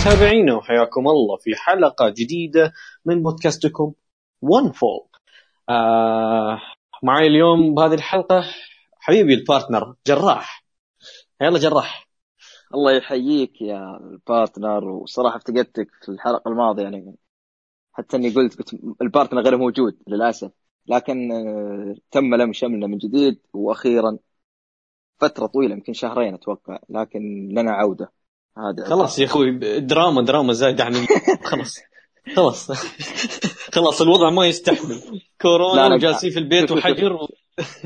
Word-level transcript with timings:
متابعينا 0.00 0.54
وحياكم 0.54 1.08
الله 1.08 1.36
في 1.36 1.56
حلقة 1.56 2.08
جديدة 2.08 2.72
من 3.04 3.22
بودكاستكم 3.22 3.92
One 4.42 4.72
Fall 4.72 5.08
آه 5.68 6.60
معي 7.02 7.26
اليوم 7.26 7.74
بهذه 7.74 7.94
الحلقة 7.94 8.44
حبيبي 9.00 9.34
ال 9.34 9.41
partner 9.41 9.94
جراح. 10.06 10.64
يلا 11.40 11.58
جراح. 11.58 12.08
الله 12.74 12.92
يحييك 12.92 13.62
يا 13.62 13.96
ال 13.96 14.07
partner 14.07 14.84
وصراحة 14.84 15.36
افتقدتك 15.36 15.88
في 16.04 16.08
الحلقة 16.08 16.48
الماضية 16.50 16.82
يعني 16.82 17.16
حتى 17.92 18.16
إني 18.16 18.30
قلت 18.30 18.58
قلت 18.58 18.74
ال 19.02 19.07
partner 19.07 19.40
غير 19.42 19.56
موجود 19.56 19.98
للأسف. 20.08 20.50
لكن 20.86 21.32
آه، 21.32 21.94
تم 22.10 22.34
لم 22.34 22.52
شملنا 22.52 22.86
من 22.86 22.98
جديد 22.98 23.40
وأخيرا 23.52 24.18
فترة 25.20 25.46
طويلة 25.46 25.74
يمكن 25.74 25.92
شهرين 25.92 26.34
أتوقع 26.34 26.78
لكن 26.88 27.48
لنا 27.52 27.72
عودة. 27.72 28.19
هذا. 28.68 28.88
خلاص 28.88 29.18
يا 29.18 29.24
أخوي 29.24 29.58
دراما 29.80 30.22
دراما 30.22 30.52
زايد 30.52 30.80
عن 30.80 30.94
خلاص 31.50 31.78
خلاص. 32.36 32.70
خلاص 33.74 34.00
الوضع 34.02 34.30
ما 34.30 34.46
يستحمل. 34.46 35.22
كورونا. 35.40 35.94
وجالسين 35.94 36.30
في 36.30 36.38
البيت 36.38 36.72
وحجر 36.72 37.12
و... 37.12 37.28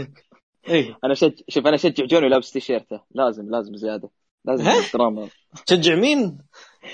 إيه. 0.68 0.98
أنا 1.05 1.14
شج... 1.14 1.33
شوف 1.48 1.67
أنا 1.67 1.74
اشجع 1.74 2.05
جوني 2.05 2.29
لابس 2.29 2.51
تيشيرته. 2.51 3.01
لازم 3.14 3.51
لازم 3.51 3.77
زيادة. 3.77 4.11
لازم 4.45 4.64
ها؟ 4.64 4.86
الدراما 4.86 5.29
تشجع 5.67 5.95
مين؟ 5.95 6.39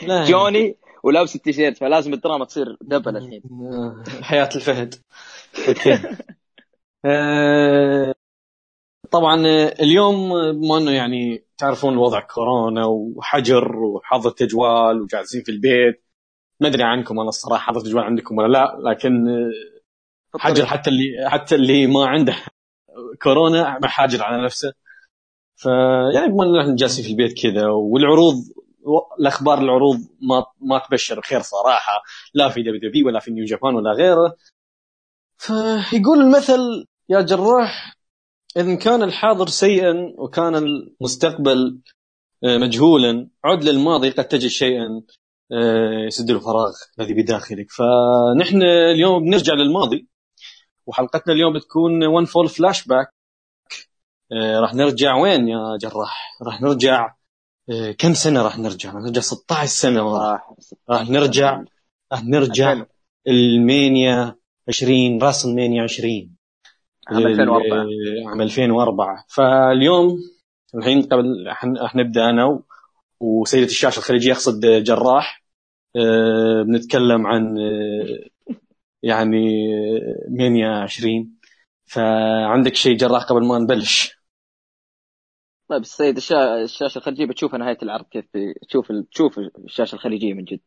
لا. 0.03 0.25
جوني 0.25 0.77
ولابس 1.03 1.37
التيشيرت 1.37 1.79
فلازم 1.79 2.13
الدراما 2.13 2.45
تصير 2.45 2.77
double 2.83 3.17
الحين. 3.17 3.43
حياة 4.23 4.49
الفهد. 4.57 4.95
أوكي. 5.69 5.99
آه، 7.05 8.15
طبعا 9.11 9.47
آه، 9.47 9.75
اليوم 9.81 10.33
آه، 10.33 10.53
بما 10.53 10.79
إنه 10.79 10.91
يعني 10.91 11.45
تعرفون 11.59 11.93
الوضع 11.93 12.21
كورونا 12.21 12.87
وحجر 12.87 13.77
وحظر 13.77 14.31
تجوال 14.31 15.03
وجالسين 15.03 15.43
في 15.43 15.53
البيت 15.53 16.05
ما 16.61 16.69
أدري 16.69 16.83
عنكم 16.83 17.21
أنا 17.21 17.29
الصراحة 17.29 17.73
حظر 17.73 17.81
تجوال 17.81 18.05
عندكم 18.05 18.39
ولا 18.39 18.49
لا 18.49 18.91
لكن 18.91 19.29
آه، 19.29 20.39
حجر 20.39 20.67
حتى 20.67 20.91
اللي 20.91 21.31
حتى 21.31 21.55
اللي 21.55 21.87
ما 21.87 22.07
عنده 22.07 22.37
كورونا 23.23 23.79
محاجر 23.83 24.23
على 24.23 24.45
نفسه. 24.45 24.73
فيعني 25.57 26.29
بما 26.33 26.45
ان 26.45 26.61
إحنا 26.61 26.77
جالسين 26.77 27.05
في 27.05 27.11
البيت 27.11 27.43
كذا 27.43 27.67
والعروض 27.67 28.35
الأخبار 29.21 29.59
العروض 29.59 29.97
ما 30.23 30.45
ما 30.61 30.79
تبشر 30.79 31.21
بخير 31.21 31.41
صراحة 31.41 32.03
لا 32.35 32.49
في 32.49 32.63
WW 32.63 33.07
ولا 33.07 33.21
في 33.21 33.31
New 33.31 33.45
Japan 33.45 33.75
ولا 33.75 33.93
غيره. 33.93 34.37
فيقول 35.39 36.21
المثل 36.21 36.87
يا 37.09 37.21
جراح 37.21 38.00
إذا 38.57 38.75
كان 38.75 39.03
الحاضر 39.03 39.49
سيئا 39.49 40.15
وكان 40.19 40.55
المستقبل 40.55 41.81
آه، 42.45 42.59
مجهولا 42.59 43.29
عد 43.45 43.65
للماضي 43.65 44.11
قد 44.11 44.29
تجد 44.29 44.49
شيئا 44.49 45.03
آه، 45.53 46.07
يسد 46.07 46.31
الفراغ 46.31 46.73
الذي 46.99 47.15
بداخلك. 47.23 47.67
فنحن 47.71 48.63
اليوم 48.63 49.25
بنرجع 49.25 49.55
للماضي 49.55 50.09
وحلقتنا 50.87 51.35
اليوم 51.35 51.53
بتكون 51.53 52.07
One 52.07 52.25
Fall 52.25 52.49
flashback 52.49 53.15
راح 54.61 54.75
نرجع 54.75 55.17
وين 55.17 55.49
يا 55.49 55.77
جراح؟ 55.81 56.39
راح 56.43 56.61
نرجع 56.63 57.15
آه، 57.71 57.93
كم 57.93 58.15
سنة 58.15 58.43
راح 58.43 58.59
نرجع؟ 58.59 58.93
راح 58.93 59.03
نرجع 59.03 59.21
16 59.21 59.67
سنة 59.71 60.13
ورا 60.13 60.41
صح 60.59 60.77
راح 60.91 61.11
نرجع 61.11 61.65
راح 62.13 62.25
نرجع 62.25 62.85
المانيا 63.29 64.37
20 64.69 65.23
راس 65.23 65.45
المانيا 65.45 65.83
20 65.83 66.40
عام 67.11 67.27
2004 67.27 67.83
ال- 67.83 68.29
عام 68.29 68.41
2004 68.43 69.25
فاليوم 69.29 70.19
الحين 70.75 71.03
قبل 71.03 71.51
حن- 71.51 71.87
حنبدا 71.89 72.31
أنا 72.31 72.63
وسيدة 73.21 73.67
الشاشة 73.67 73.99
الخليجية 73.99 74.33
أقصد 74.33 74.67
جراح. 74.67 75.45
آه، 75.97 76.63
بنتكلم 76.63 77.27
عن 77.27 77.59
آه، 77.59 78.29
يعني 79.03 79.47
آه، 79.99 80.27
مانيا 80.31 80.69
20 80.83 81.39
فعندك 81.85 82.75
شيء 82.75 82.97
جراح 82.97 83.23
قبل 83.25 83.47
ما 83.47 83.59
نبلش؟ 83.59 84.21
طيب 85.69 85.81
السيد 85.83 86.17
الشا... 86.17 86.63
الشاشة 86.63 86.99
الخليجية 86.99 87.27
بتشوف 87.27 87.55
نهاية 87.55 87.79
العرض 87.83 88.05
كيف 88.05 88.25
في- 88.33 88.55
تشوف 88.69 88.91
ال... 88.91 89.09
تشوف 89.11 89.39
الشاشة 89.39 89.95
الخليجية 89.95 90.35
من 90.35 90.45
جد. 90.45 90.61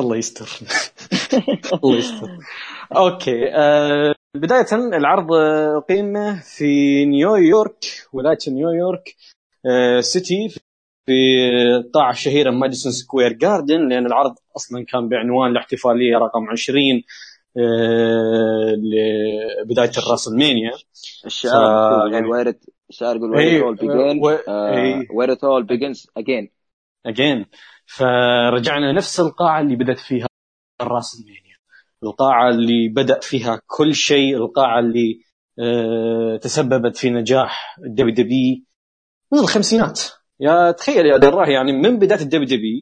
الله 0.00 0.16
يستر. 0.16 0.48
الله 1.84 1.96
يستر. 1.96 2.28
okay 2.96 3.54
آه 3.54 4.14
بداية 4.34 4.66
العرض 4.72 5.32
آه، 5.32 5.78
اقيم 5.78 6.34
في 6.36 7.04
نيويورك 7.04 7.84
ولاية 8.12 8.38
نيويورك 8.48 9.16
آه 9.66 10.00
city 10.00 10.48
في 11.06 11.12
القاعه 11.76 12.10
الشهيرة 12.10 12.50
ماديسون 12.50 12.92
سكوير 12.92 13.32
جاردن 13.32 13.88
لأن 13.88 14.06
العرض 14.06 14.34
أصلا 14.56 14.84
كان 14.84 15.08
بعنوان 15.08 15.50
الاحتفالية 15.50 16.16
رقم 16.16 16.48
20 16.50 16.82
آه 17.56 18.74
لبداية 19.62 19.90
الراسلمانيا. 19.98 20.70
الشعار 21.26 22.08
ف- 22.10 22.12
يعني- 22.12 22.26
وير 22.28 22.54
الشعار 22.90 23.16
يقول 23.16 23.30
وير 23.30 23.56
ات 23.58 23.62
اول 23.62 23.74
بيجن. 23.76 24.20
وير 25.14 25.32
ات 25.32 25.44
اول 25.44 25.62
بيجنز 25.62 26.06
اجين 26.16 26.50
اجين 27.06 27.46
فرجعنا 27.96 28.92
نفس 28.92 29.20
القاعة 29.20 29.60
اللي 29.60 29.76
بدأت 29.76 29.98
فيها 29.98 30.26
الراسلمانيا 30.80 31.56
القاعة 32.02 32.48
اللي 32.50 32.88
بدا 32.88 33.20
فيها 33.20 33.62
كل 33.66 33.94
شيء 33.94 34.36
القاعة 34.36 34.80
اللي 34.80 35.20
آه، 35.58 36.36
تسببت 36.36 36.96
في 36.96 37.10
نجاح 37.10 37.78
الدبليو 37.86 38.14
دبليو 38.14 38.64
من 39.32 39.38
الخمسينات. 39.38 40.00
يا 40.40 40.70
تخيل 40.70 41.06
يا 41.06 41.16
دراح 41.16 41.48
يعني 41.48 41.72
من 41.72 41.98
بداية 41.98 42.20
الدبليو 42.20 42.46
دبليو 42.46 42.80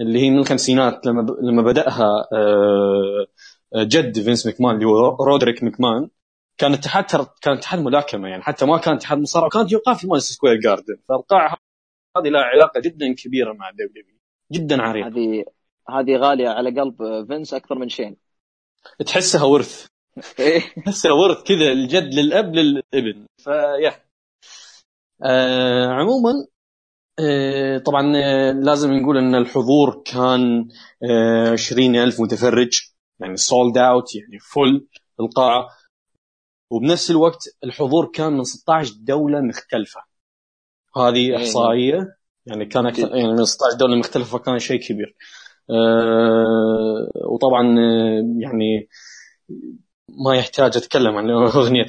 اللي 0.00 0.18
هي 0.18 0.30
من 0.30 0.38
الخمسينات 0.38 1.06
لما 1.06 1.26
لما 1.42 1.62
بدأها 1.62 2.28
آه، 2.32 3.26
جد 3.84 4.20
فينس 4.20 4.46
مكمان 4.46 4.74
اللي 4.74 4.86
هو 4.86 5.24
رودريك 5.24 5.64
مكمان 5.64 6.08
كان 6.58 6.72
اتحاد 6.72 7.04
كان 7.42 7.56
اتحاد 7.56 7.80
ملاكمة 7.80 8.28
يعني 8.28 8.42
حتى 8.42 8.66
ما 8.66 8.78
كان 8.78 8.94
اتحاد 8.94 9.18
مصارعة 9.18 9.50
كانت 9.50 9.72
يقام 9.72 9.94
في 9.94 10.06
ماديسون 10.06 10.34
سكوير 10.36 10.56
جاردن. 10.60 10.96
فالقاعة 11.08 11.56
هذه 12.16 12.28
لها 12.28 12.42
علاقة 12.42 12.80
جدا 12.80 13.14
كبيرة 13.14 13.52
مع 13.52 13.68
الدبليو 13.68 13.88
دبليو 13.88 14.19
جدا 14.52 14.82
عريقه 14.82 15.08
هذه 15.08 15.44
هذه 15.90 16.16
غالية 16.16 16.48
على 16.48 16.80
قلب 16.80 17.26
فينس 17.26 17.54
أكثر 17.54 17.74
من 17.78 17.88
شين. 17.88 18.16
تحسها 19.06 19.44
ورث. 19.44 19.86
إيه. 20.38 20.60
تحسها 20.86 21.12
ورث 21.12 21.42
كذا 21.42 21.72
الجد 21.72 22.14
للأب 22.14 22.54
للابن. 22.54 23.26
فيا. 23.38 24.04
آه 25.22 25.86
عموما 25.86 26.46
آه 27.18 27.78
طبعا 27.78 28.12
آه 28.16 28.52
لازم 28.52 28.92
نقول 28.92 29.18
إن 29.18 29.34
الحضور 29.34 30.02
كان 30.04 30.68
آه 31.10 31.52
20 31.52 31.96
ألف 31.96 32.20
متفرج 32.20 32.80
يعني 33.20 33.36
sold 33.36 33.78
out 33.78 34.14
يعني 34.14 34.38
full 34.38 34.86
القاعة. 35.20 35.68
وبنفس 36.70 37.10
الوقت 37.10 37.42
الحضور 37.64 38.10
كان 38.14 38.32
من 38.32 38.44
16 38.44 38.94
دولة 39.00 39.40
مختلفة. 39.40 40.00
هذه 40.96 41.16
إيه. 41.16 41.36
إحصائية 41.36 42.19
يعني 42.46 42.66
كان 42.66 42.86
أكثر 42.86 43.16
يعني 43.16 43.32
من 43.32 43.44
16 43.44 43.76
دوله 43.78 43.96
مختلفة 43.96 44.38
كان 44.38 44.58
شيء 44.58 44.80
كبير. 44.80 45.16
آه 45.70 47.10
وطبعا 47.26 47.78
آه، 47.78 48.22
يعني 48.38 48.88
ما 50.08 50.36
يحتاج 50.36 50.76
أتكلم 50.76 51.16
عن 51.16 51.30
أغنية 51.30 51.86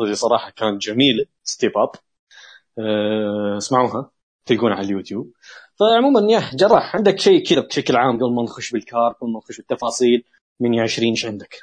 اللي 0.00 0.14
صراحة 0.14 0.50
كانت 0.50 0.82
جميلة 0.82 1.26
Step 1.44 1.78
Up 1.78 1.90
أه 2.78 3.56
اسمعوها 3.58 4.10
تلقونها 4.46 4.76
على 4.76 4.86
اليوتيوب. 4.86 5.32
فعموما 5.80 6.32
يا 6.32 6.50
جراح 6.54 6.96
عندك 6.96 7.18
شيء 7.18 7.44
كذا 7.46 7.60
بشكل 7.60 7.96
عام 7.96 8.16
قبل 8.16 8.34
ما 8.34 8.42
نخش 8.42 8.70
بالكارد 8.72 9.12
قبل 9.12 9.32
ما 9.32 9.38
نخش 9.38 9.56
بالتفاصيل 9.56 10.24
من 10.60 10.80
20 10.80 11.10
إيش 11.10 11.26
عندك؟ 11.26 11.56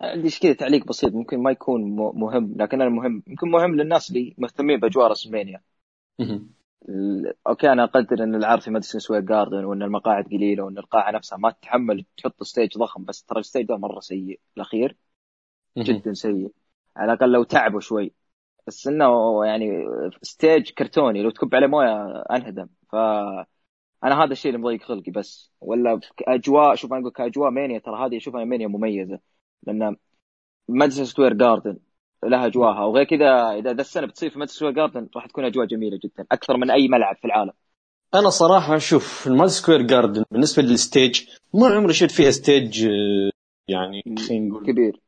عندي 0.00 0.30
كذا 0.30 0.52
تعليق 0.52 0.86
بسيط 0.86 1.12
ممكن 1.12 1.42
ما 1.42 1.50
يكون 1.50 1.96
مهم 1.96 2.54
لكن 2.56 2.80
أنا 2.80 2.90
مهم. 2.90 3.22
يمكن 3.26 3.50
مهم 3.50 3.74
للناس 3.74 4.10
اللي 4.10 4.34
مهتمين 4.38 4.80
بأجواء 4.80 5.10
رسمينيا. 5.10 5.60
okay 7.46 7.72
أنا 7.72 7.84
أقدر 7.84 8.24
إن 8.24 8.34
العرض 8.34 8.60
في 8.62 8.70
ماديسون 8.70 9.00
سكوير 9.00 9.20
جاردن 9.20 9.64
وإن 9.64 9.82
المقاعد 9.82 10.24
قليلة 10.24 10.62
وإن 10.64 10.78
القاعة 10.78 11.10
نفسها 11.10 11.38
ما 11.38 11.50
تتحمل 11.50 12.04
تحط 12.16 12.42
stage 12.42 12.78
ضخم 12.78 13.04
بس 13.04 13.24
ترى 13.24 13.40
ال 13.40 13.44
stage 13.44 13.66
ده 13.66 13.76
مرة 13.76 14.00
سيء. 14.00 14.40
الأخير. 14.56 14.96
جدا 15.78 16.12
سيء. 16.12 16.52
على 16.96 17.12
الأقل 17.12 17.32
لو 17.32 17.42
تعبوا 17.44 17.80
شوي. 17.80 18.12
بس 18.66 18.86
إنه 18.88 19.44
يعني 19.46 19.84
stage 20.22 20.70
كرتوني 20.70 21.22
لو 21.22 21.30
تكب 21.30 21.54
عليه 21.54 21.66
موية 21.66 22.22
أنهدم. 22.30 22.68
ف 22.92 22.94
أنا 24.04 24.24
هذا 24.24 24.32
الشيء 24.32 24.54
اللي 24.54 24.62
مضيق 24.62 24.82
خلقي 24.82 25.10
بس. 25.10 25.52
ولا 25.60 26.00
اجواء 26.28 26.74
شوف 26.74 26.92
أنا 26.92 27.00
أقول 27.00 27.12
كأجواء 27.12 27.50
مانيا 27.50 27.78
ترى 27.78 28.06
هذه 28.06 28.16
أشوفها 28.16 28.44
مانيا 28.44 28.66
مميزة. 28.68 29.20
لأن 29.62 29.96
ماديسون 30.68 31.04
سكوير 31.04 31.32
جاردن 31.34 31.78
لها 32.30 32.46
أجواءها 32.46 32.84
وغير 32.84 33.04
كذا 33.04 33.50
إذا 33.58 33.72
ذا 33.72 33.80
السنة 33.80 34.06
بتصير 34.06 34.30
في 34.30 34.38
ماديسون 34.38 34.58
سكوير 34.58 34.72
جاردن 34.72 35.08
راح 35.16 35.26
تكون 35.26 35.44
أجواء 35.44 35.66
جميلة 35.66 35.98
جدا 36.04 36.26
أكثر 36.32 36.56
من 36.56 36.70
أي 36.70 36.88
ملعب 36.88 37.16
في 37.16 37.24
العالم 37.24 37.52
أنا 38.14 38.30
صراحة 38.30 38.76
أشوف 38.76 39.26
الماد 39.26 39.48
سكوير 39.48 39.82
جاردن 39.82 40.24
بالنسبة 40.30 40.62
لل 40.62 40.79
stage 40.79 41.22
ما 41.54 41.66
عمري 41.68 41.92
شفت 41.92 42.10
فيها 42.10 42.30
stage 42.30 42.84
آه، 42.86 43.30
يعني 43.68 44.02
خلينا 44.28 44.48
نقول 44.48 44.66
كبير 44.66 45.00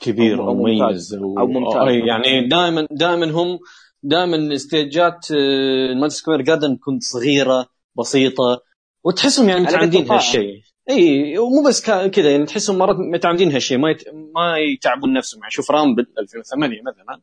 كبير 0.00 0.36
أو- 0.36 0.40
أو 0.40 0.54
مميز 0.54 0.80
ممتاز. 0.82 1.14
أو, 1.14 1.38
أو 1.40 1.46
ممتاز. 1.46 1.88
يعني 2.08 2.48
دائما 2.48 2.86
دائما 2.90 3.26
هم 3.30 3.58
دائما 4.02 4.36
الاستيجات 4.36 5.26
آه، 5.32 5.92
الماد 5.92 6.10
سكوير 6.10 6.42
جاردن 6.42 6.78
تكون 6.78 7.00
صغيرة 7.00 7.66
بسيطة 7.98 8.62
وتحسهم 9.04 9.48
يعني 9.48 9.60
متعمدين. 9.62 10.10
هالشيء 10.10 10.60
اي 10.88 11.38
ومو 11.38 11.68
بس 11.68 11.90
كذا 11.90 12.30
يعني 12.30 12.46
تحسهم 12.46 12.78
مرات 12.78 12.96
متعمدين 12.96 13.52
هالشيء 13.52 13.78
ما 13.78 13.90
يت... 13.90 14.08
ما 14.34 14.58
يتعبون 14.58 15.12
نفسهم. 15.12 15.40
يعني 15.40 15.50
شوف 15.50 15.70
رامبل 15.70 16.06
2008 16.18 16.82
مثلا 16.82 17.20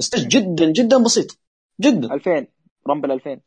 stage 0.00 0.26
جدا 0.28 0.72
جدا 0.72 1.02
بسيط. 1.02 1.38
جدا. 1.80 2.14
2000 2.14 2.46
رامبل 2.88 3.12
2000 3.12 3.40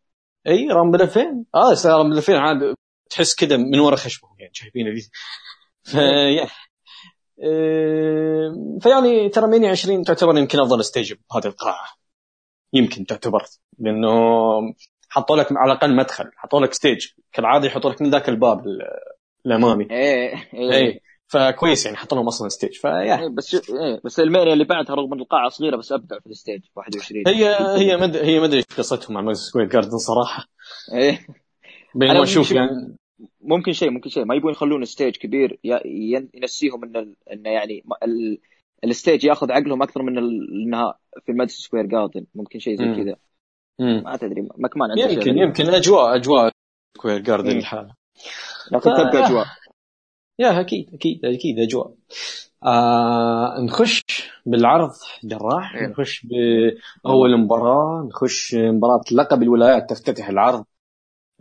إي 0.47 0.67
رامبل 0.71 1.01
2000 1.01 1.45
آه 1.55 1.73
رامبل 1.85 2.17
2000 2.17 2.33
عاد 2.37 2.75
تحس 3.09 3.35
كذا 3.35 3.57
من 3.57 3.79
ورا 3.79 3.95
خشبهم 3.95 4.35
يعني 4.39 4.53
شايفينه 4.53 4.89
ذي 4.93 5.09
ف 5.83 5.93
يا. 5.93 6.47
آه، 7.43 8.77
فيعني 8.81 9.29
ترى 9.29 9.47
مينيا 9.47 9.67
20 9.67 10.03
تعتبر 10.03 10.37
يمكن 10.37 10.59
أفضل 10.59 10.85
stage 10.85 11.13
بهذه 11.13 11.45
القاعه 11.47 11.87
يمكن 12.73 13.05
تعتبر 13.05 13.45
لأنه 13.79 14.09
حطوا 15.09 15.35
لك 15.37 15.47
على 15.51 15.71
الأقل 15.71 15.95
مدخل 15.95 16.31
حطوا 16.35 16.59
لك 16.59 16.73
stage. 16.73 17.07
كالعادة 17.31 17.67
يحطوا 17.67 17.89
لك 17.91 18.01
من 18.01 18.09
ذاك 18.09 18.29
الباب 18.29 18.67
ال- 18.67 19.18
الأمامي. 19.45 19.87
إيه 19.91 20.33
إيه. 20.53 20.73
اي 20.75 21.01
فكويس 21.27 21.85
يعني 21.85 21.97
حطوا 21.97 22.17
لهم 22.17 22.27
أصلا 22.27 22.49
stage 22.49 22.73
فيا. 22.73 23.19
إيه، 23.19 23.27
بس 23.27 23.55
إيه 23.55 24.01
بس 24.05 24.19
المانيا 24.19 24.53
اللي 24.53 24.63
بعدها 24.63 24.95
رغم 24.95 25.13
ان 25.13 25.19
القاعه 25.19 25.49
صغيرة 25.49 25.75
بس 25.77 25.91
أبدع 25.91 26.19
في 26.19 26.27
ال 26.27 26.33
stage 26.33 26.61
21 26.75 27.23
هي 27.27 27.55
هي 27.77 27.97
مد 27.97 28.15
هي 28.15 28.39
ما 28.39 28.45
أدري 28.45 28.57
إيش 28.57 28.65
قصتهم 28.77 29.13
مع 29.13 29.21
ماجنس 29.21 29.37
سكوير 29.37 29.65
جاردن 29.65 29.97
صراحة. 29.97 30.45
إيه. 30.93 31.27
بينما 31.95 32.23
أشوف 32.23 32.47
شوف- 32.47 32.55
يعني 32.57 32.95
ممكن 33.41 33.73
شيء 33.73 33.89
ممكن 33.89 34.09
شيء. 34.09 34.25
ما 34.25 34.35
يبون 34.35 34.51
يخلون 34.51 34.85
stage 34.85 35.15
كبير 35.17 35.59
ينسيهم 36.33 36.83
إن 36.83 36.95
ال- 36.95 37.15
انه 37.33 37.49
يعني 37.49 37.83
ما- 37.85 37.95
ال- 38.03 38.37
ال 38.83 38.90
stage 38.90 39.23
ياخذ 39.23 39.51
عقلهم 39.51 39.83
أكثر 39.83 40.01
من 40.01 40.17
ال- 40.17 40.63
إنها 40.65 40.99
في 41.25 41.31
ماديسون 41.31 41.63
سكوير 41.63 41.85
جاردن. 41.85 42.25
ممكن 42.35 42.59
شيء 42.59 42.75
زي. 42.75 42.85
كذا. 43.03 43.15
ما 43.79 44.17
تدري 44.17 44.41
شيء. 45.09 45.17
يمكن. 45.17 45.37
يمكن 45.37 45.63
اجواء 45.73 46.15
أجواء 46.15 46.51
سكوير 46.97 47.19
جاردن 47.19 47.55
مم. 47.55 47.61
لكن 48.71 48.89
تبقى 48.89 49.25
أجواء. 49.25 49.45
يا 50.39 50.59
أكيد 50.59 50.93
أكيد 50.93 51.25
أكيد 51.25 51.59
أجواء. 51.59 51.93
آه 52.63 53.55
نخش 53.59 54.01
بالعرض 54.45 54.91
جراح 55.23 55.75
إيه. 55.75 55.87
نخش 55.87 56.25
بأول 56.25 57.37
مباراة 57.37 58.07
نخش 58.07 58.55
مباراة 58.55 59.01
لقب 59.11 59.43
الولايات 59.43 59.89
تفتتح 59.89 60.29
العرض. 60.29 60.65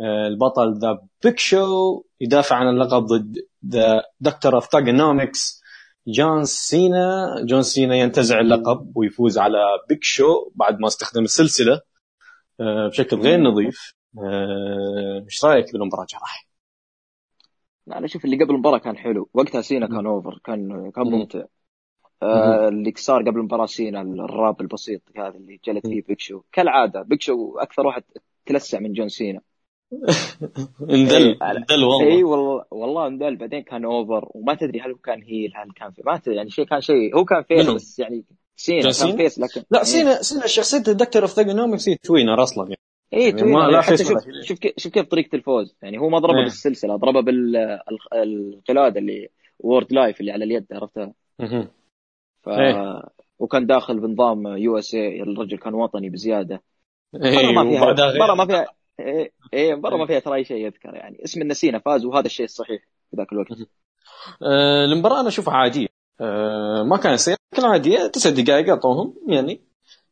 آه 0.01 0.27
البطل 0.27 0.79
ذا 0.79 0.99
بيج 1.25 1.39
شو 1.39 2.03
يدافع 2.21 2.57
عن 2.57 2.69
اللقب 2.69 3.03
ضد 3.03 3.37
the 3.67 4.03
Doctor 4.21 4.55
of 4.55 4.67
Thuganomics 4.67 5.63
جون 6.07 6.45
سينا. 6.45 7.35
جون 7.45 7.63
سينا 7.63 7.97
ينتزع 7.97 8.41
اللقب 8.41 8.93
ويفوز 8.97 9.39
على 9.39 9.59
بيج 9.89 10.05
شو 10.05 10.51
بعد 10.55 10.81
ما 10.81 10.87
استخدم 10.87 11.23
السلسلة. 11.23 11.81
آه 12.61 12.89
بشكل 12.89 13.17
غير 13.21 13.41
نظيف. 13.41 13.95
آه، 14.19 15.25
إيش 15.25 15.45
رأيك 15.45 15.73
بالمباراه 15.73 16.07
جراح؟ 16.11 16.48
لا 17.89 17.99
أنا 17.99 18.07
أشوف 18.07 18.25
اللي 18.25 18.37
قبل 18.37 18.55
المباراة 18.55 18.79
كان 18.79 18.97
حلو. 18.97 19.29
وقتها 19.35 19.61
سينا 19.61 19.87
كان 19.87 20.07
over 20.07 20.41
كان 20.45 20.91
كان 20.91 21.05
مم. 21.07 21.15
ممتع. 21.15 21.45
آه 22.23 22.69
اللي 22.69 22.93
صار 22.97 23.21
قبل 23.23 23.39
المباراة 23.39 23.67
سينا 23.67 24.03
الراب 24.03 24.61
البسيط 24.61 25.03
هذا 25.17 25.37
اللي 25.37 25.61
جلد 25.65 25.87
فيه 25.87 26.03
بيج 26.09 26.26
شو 26.26 26.43
كالعادة 26.53 27.03
بيج 27.03 27.31
شو 27.31 27.59
أكثر 27.59 27.87
واحد 27.87 28.03
انلسع 28.47 28.79
من 28.81 28.93
جون 28.93 29.09
سينا. 29.09 29.41
انذل 30.91 31.27
إيه، 31.27 31.51
انذل 31.51 31.85
والله. 31.85 32.07
اي 32.07 32.25
والله 32.25 32.65
والله 32.71 33.07
انذل. 33.07 33.37
بعدين 33.37 33.63
كان 33.63 33.85
over 33.85 34.29
وما 34.35 34.55
تدري 34.55 34.81
هل 34.81 34.91
هو 34.91 34.97
كان 34.97 35.23
heel 35.23 35.53
هل 35.57 35.73
كان 35.77 35.91
في 35.91 36.03
ما 36.07 36.17
تدري 36.17 36.37
يعني 36.37 36.51
شيء 36.51 36.65
كان 36.65 36.81
شيء 36.81 37.17
هو 37.17 37.25
كان 37.25 37.43
face؟ 37.43 37.71
بس 37.71 37.99
يعني 37.99 38.25
سينا 38.57 38.91
كان؟ 39.01 39.17
face 39.17 39.39
لكن 39.39 39.63
لا 39.71 39.79
إيه. 39.79 39.85
سينا 39.85 40.23
سينا 40.23 40.47
شخصية 40.47 40.83
ال 40.89 40.94
Doctor 40.94 41.23
of 41.23 41.31
Thuganomics 41.31 41.89
هي 41.89 41.97
tweener 41.97 42.43
أصلا 42.43 42.65
يعني. 42.65 42.88
اي 43.15 43.29
يعني 43.29 43.43
ما- 43.43 43.59
لا 43.59 43.71
يعني 43.73 43.83
face 43.83 44.09
شوف. 44.09 44.19
شوف 44.43 44.59
كيف 44.59 44.73
شوف 44.77 44.93
كيف 44.93 45.07
طريقة 45.07 45.37
الفوز. 45.37 45.77
يعني 45.83 45.99
هو 45.99 46.09
ما 46.09 46.19
ضربه 46.19 46.39
إيه. 46.39 46.45
بالسلسلة 46.45 46.97
ضربه 46.97 47.21
بالقلاده 47.21 49.01
اللي 49.01 49.29
Word 49.59 49.93
Life 49.93 50.21
اللي 50.21 50.33
على 50.33 50.45
اليد 50.45 50.67
عرفتها. 50.73 51.13
ف 52.43 52.49
إيه. 52.49 53.03
وكان 53.39 53.67
داخل 53.67 54.01
بنظام 54.01 54.47
USA 54.47 55.23
الرجل 55.23 55.59
كان 55.59 55.75
وطني 55.75 56.11
بزيادة. 56.11 56.63
مرة 57.15 57.53
ما 57.53 57.71
فيها 57.71 58.35
ما 58.35 58.47
فيها 58.47 58.67
إيه 59.01 59.33
إيه، 59.55 59.75
مرة 59.75 59.97
ما 59.97 60.07
فيها 60.07 60.19
ترى 60.19 60.35
أي 60.35 60.45
شيء 60.45 60.67
يذكر. 60.67 60.95
يعني 60.95 61.25
اسم 61.25 61.43
النسينا 61.43 61.79
فاز 61.79 62.05
وهذا 62.05 62.27
الشيء 62.27 62.45
الصحيح 62.45 62.83
في 63.11 63.17
ذاك 63.17 63.33
الوقت. 63.33 63.49
آه 64.43 64.85
المباراة 64.85 65.21
أنا 65.21 65.29
أشوفها 65.29 65.55
عادية. 65.55 65.87
آه 66.21 66.83
ما 66.83 66.97
كانت 66.97 67.19
سيئة 67.19 67.37
كان 67.57 67.65
عادية 67.65 68.07
تسع 68.07 68.31
دقائق 68.31 68.69
أعطوهم 68.69 69.15
يعني. 69.29 69.61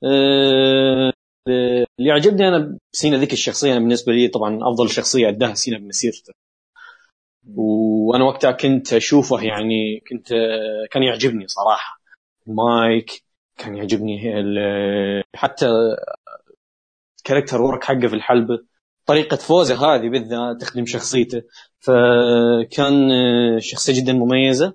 آه 0.05 1.13
اللي 1.49 2.11
عجبني 2.11 2.49
أنا 2.49 2.79
بسينا 2.93 3.17
ذيك 3.17 3.33
الشخصية 3.33 3.73
أنا 3.73 3.81
بالنسبة 3.81 4.13
لي 4.13 4.29
طبعا 4.29 4.59
أفضل 4.63 4.91
شخصية 4.91 5.29
اداها 5.29 5.55
سينا 5.55 5.79
بمسيرته. 5.79 6.33
وأنا 7.57 8.25
وقتها 8.25 8.51
كنت 8.53 8.93
أشوفه 8.93 9.43
يعني 9.43 10.01
كنت 10.11 10.29
كان 10.91 11.03
يعجبني 11.03 11.49
صراحة. 11.49 12.01
مايك 12.47 13.23
كان 13.59 13.77
يعجبني 13.77 14.21
حتى 15.35 15.69
character 17.25 17.63
work 17.63 17.85
حقه 17.85 18.07
في 18.09 18.15
الحلبة. 18.15 18.59
طريقة 19.07 19.37
فوزه 19.37 19.75
هذه 19.75 20.09
بالذات 20.09 20.61
تخدم 20.61 20.87
شخصيته. 20.87 21.43
فكان 21.79 23.11
شخصية 23.61 24.03
جدا 24.03 24.13
مميزة. 24.13 24.75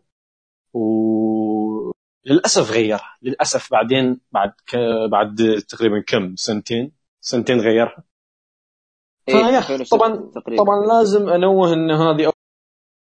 وللاسف 2.26 2.72
غيرها. 2.72 3.18
للأسف 3.22 3.72
بعدين 3.72 4.20
بعد 4.32 4.54
ك... 4.68 4.76
بعد 5.12 5.64
تقريبا 5.70 6.04
كم 6.08 6.36
سنتين 6.36 6.92
سنتين 7.22 7.60
غيرها. 7.60 8.04
إيه، 9.30 9.36
فيا 9.36 9.58
2006 9.58 9.98
طبعا 9.98 10.32
تقريبا. 10.36 10.64
طبعا 10.64 10.86
لازم 10.86 11.30
أنوه 11.30 11.74
إن 11.74 11.92
هذه 11.92 12.32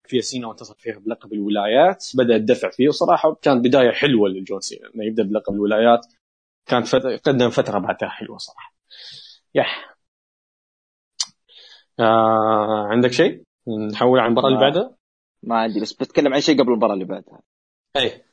فيها 0.09 0.21
سينا 0.21 0.47
وانتصر 0.47 0.75
فيها 0.75 0.99
بلقب 0.99 1.33
الولايات. 1.33 2.07
بدأ 2.15 2.37
الدفع 2.37 2.71
فيه 2.71 2.89
وصراحة 2.89 3.35
كانت 3.43 3.65
بداية 3.65 3.91
حلوة 3.91 4.29
للجون 4.29 4.61
سينا 4.61 4.89
إنه 4.95 5.05
يبدأ 5.05 5.23
بلقب 5.23 5.55
الولايات. 5.55 6.07
كانت 6.67 6.87
فت... 6.87 7.07
قدم 7.29 7.51
فترة 7.51 7.79
بعدها 7.79 8.09
حلوة 8.09 8.39
صراحة. 8.39 8.75
يح. 9.55 9.97
آه 12.01 12.87
عندك 12.91 13.13
شيء؟ 13.13 13.43
نحول 13.93 14.19
على 14.19 14.29
المباراة 14.29 14.49
اللي 14.49 14.61
بعدها؟ 14.61 14.97
ما 15.43 15.59
عندي 15.59 15.81
بس 15.81 15.93
بتكلم 15.93 16.35
عن 16.35 16.41
شيء 16.41 16.61
قبل 16.61 16.73
المباراة 16.73 16.95
اللي 16.95 17.05
بعدها. 17.05 17.41
اي 17.97 18.25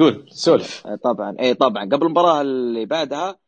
قول 0.00 0.26
سولف 0.30 0.86
آه، 0.86 0.94
طبعا 0.96 1.36
اي 1.40 1.54
طبعا 1.54 1.84
قبل 1.84 2.06
المباراة 2.06 2.40
اللي 2.40 2.86
بعدها 2.86 3.38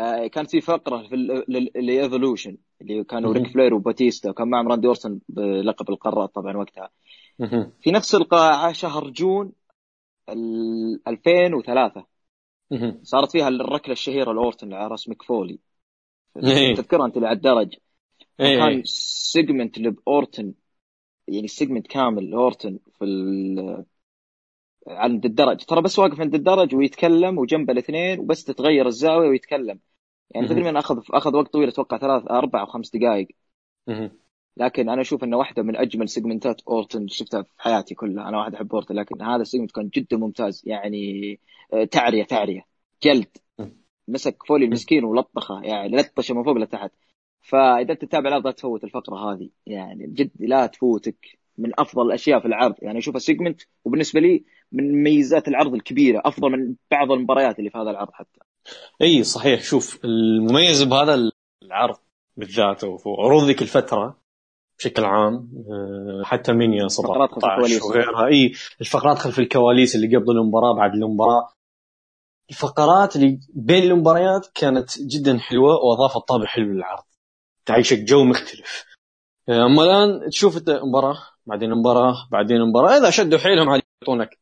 آه، 0.00 0.26
كانت 0.26 0.50
في 0.50 0.60
فقرة 0.60 1.08
في 1.08 1.14
ال 1.14 1.28
Evolution 1.28 2.56
اللي 2.80 3.04
كانوا. 3.04 3.32
ريك 3.32 3.46
فلير 3.52 3.74
وباتيستا 3.74 4.30
وكان 4.30 4.48
معهم 4.48 4.68
راندي 4.68 4.86
اورتون 4.86 5.20
بلقب 5.28 5.90
القارات 5.90 6.34
طبعا 6.34 6.56
وقتها. 6.56 6.90
في 7.80 7.90
نفس 7.90 8.14
القاعة 8.14 8.72
شهر 8.72 9.10
جون 9.10 9.52
ال- 10.28 11.00
2003 11.08 12.04
مهم. 12.70 13.00
صارت 13.02 13.32
فيها 13.32 13.48
الركلة 13.48 13.92
الشهيرة 13.92 14.32
لاورتون 14.32 14.74
على 14.74 14.88
راس 14.88 15.08
مك 15.08 15.25
فولي 15.25 15.58
إيه. 16.44 16.74
تذكرها 16.74 17.06
أنت 17.06 17.16
اللي 17.16 17.28
على 17.28 17.36
الدرج 17.36 17.74
إيه. 18.40 18.58
كان 18.58 18.82
segment 18.84 19.78
لاورتون 19.78 20.54
يعني 21.28 21.48
segment 21.48 21.86
كامل 21.86 22.30
لاورتون 22.30 22.78
في 22.98 23.04
عند 24.88 25.24
الدرج. 25.24 25.64
ترى 25.64 25.82
بس 25.82 25.98
واقف 25.98 26.20
عند 26.20 26.34
الدرج 26.34 26.74
ويتكلم 26.74 27.38
وجنبه 27.38 27.72
الاثنين 27.72 28.20
وبس 28.20 28.44
تتغير 28.44 28.86
الزاوية 28.86 29.28
ويتكلم. 29.28 29.80
يعني. 30.30 30.48
تقريبا 30.48 30.78
اخذ 30.78 31.02
أخذ 31.10 31.36
وقت 31.36 31.52
طويل 31.52 31.68
أتوقع 31.68 31.98
ثلاث 31.98 32.22
أربع 32.30 32.60
أو 32.60 32.66
خمس 32.66 32.96
دقائق. 32.96 33.28
لكن 34.56 34.88
أنا 34.88 35.00
أشوف 35.00 35.24
إنه 35.24 35.36
واحدة 35.36 35.62
من 35.62 35.76
أجمل 35.76 36.08
segment 36.08 36.54
ات 36.54 36.60
اورتون 36.68 37.08
شفتها 37.08 37.42
في 37.42 37.52
حياتي 37.58 37.94
كلها. 37.94 38.28
أنا 38.28 38.38
واحد 38.38 38.54
أحب 38.54 38.72
اورتون 38.72 38.96
لكن 38.96 39.22
هذا 39.22 39.42
ال 39.42 39.46
segment 39.46 39.70
كان 39.70 39.88
جدا 39.88 40.16
ممتاز. 40.16 40.62
يعني 40.66 41.40
آه، 41.72 41.84
تعريه 41.84 42.24
تعرية. 42.24 42.62
جلد. 43.02 43.36
مك 44.08 44.36
فولي 44.48 44.64
المسكين 44.64 45.04
ولطشه. 45.04 45.60
يعني 45.62 45.96
لطشه 45.96 46.34
من 46.34 46.44
فوق 46.44 46.56
لتحت 46.56 46.90
فإذا 47.40 47.92
أنت 47.92 48.04
تتابع 48.04 48.36
لا 48.36 48.50
تفوت 48.50 48.84
الفقرة 48.84 49.32
هذه. 49.32 49.50
يعني 49.66 50.06
بجد 50.06 50.30
لا 50.40 50.66
تفوتك. 50.66 51.38
من 51.58 51.70
أفضل 51.78 52.06
الأشياء 52.06 52.40
في 52.40 52.46
العرض. 52.46 52.74
يعني 52.82 52.98
اشوفها 52.98 53.18
segment 53.18 53.62
وبالنسبة 53.84 54.20
لي 54.20 54.44
من 54.72 55.02
ميزات 55.02 55.48
العرض 55.48 55.74
الكبيرة 55.74 56.22
أفضل 56.24 56.50
من 56.50 56.74
بعض 56.90 57.12
المباريات 57.12 57.58
اللي 57.58 57.70
في 57.70 57.78
هذا 57.78 57.90
العرض 57.90 58.12
حتى. 58.12 58.40
إي 59.02 59.24
صحيح. 59.24 59.62
شوف 59.62 60.04
المميز 60.04 60.82
بهذا 60.82 61.30
العرض 61.62 61.96
بالذات 62.36 62.84
وعروض 62.84 63.44
ذيك 63.44 63.62
الفترة 63.62 64.18
بشكل 64.78 65.04
عام 65.04 65.50
آه، 65.70 66.22
حتى 66.24 66.52
مينيا 66.52 66.88
فقرات 66.88 67.30
خلف 67.30 67.44
17 67.44 67.64
الكواليس. 67.64 67.82
وغيرها. 67.82 68.26
إي 68.26 68.52
الفقرات 68.80 69.18
خلف 69.18 69.38
الكواليس 69.38 69.96
اللي 69.96 70.16
قبل 70.16 70.30
المباراة 70.30 70.74
بعد 70.76 70.94
المباراة. 70.94 71.52
الفقرات 72.50 73.16
اللي 73.16 73.40
بين 73.54 73.82
المباريات 73.82 74.46
كانت 74.54 75.02
جدا 75.02 75.38
حلوة 75.38 75.76
واضافت 75.84 76.28
طابع 76.28 76.46
حلو 76.46 76.72
للعرض. 76.72 77.04
تعيشك 77.66 77.98
جو 77.98 78.24
مختلف. 78.24 78.84
آه، 79.48 79.66
أما 79.66 79.84
الآن 79.84 80.30
تشوف 80.30 80.56
انت 80.56 80.70
مباراه 80.70 81.18
بعدين 81.48 81.70
مباراه 81.70 82.28
بعدين 82.32 82.60
مباراه 82.60 82.96
إذا 82.96 83.10
شدوا 83.10 83.38
حيلهم 83.38 83.68
عاد 83.68 83.82
يعطونك 84.02 84.38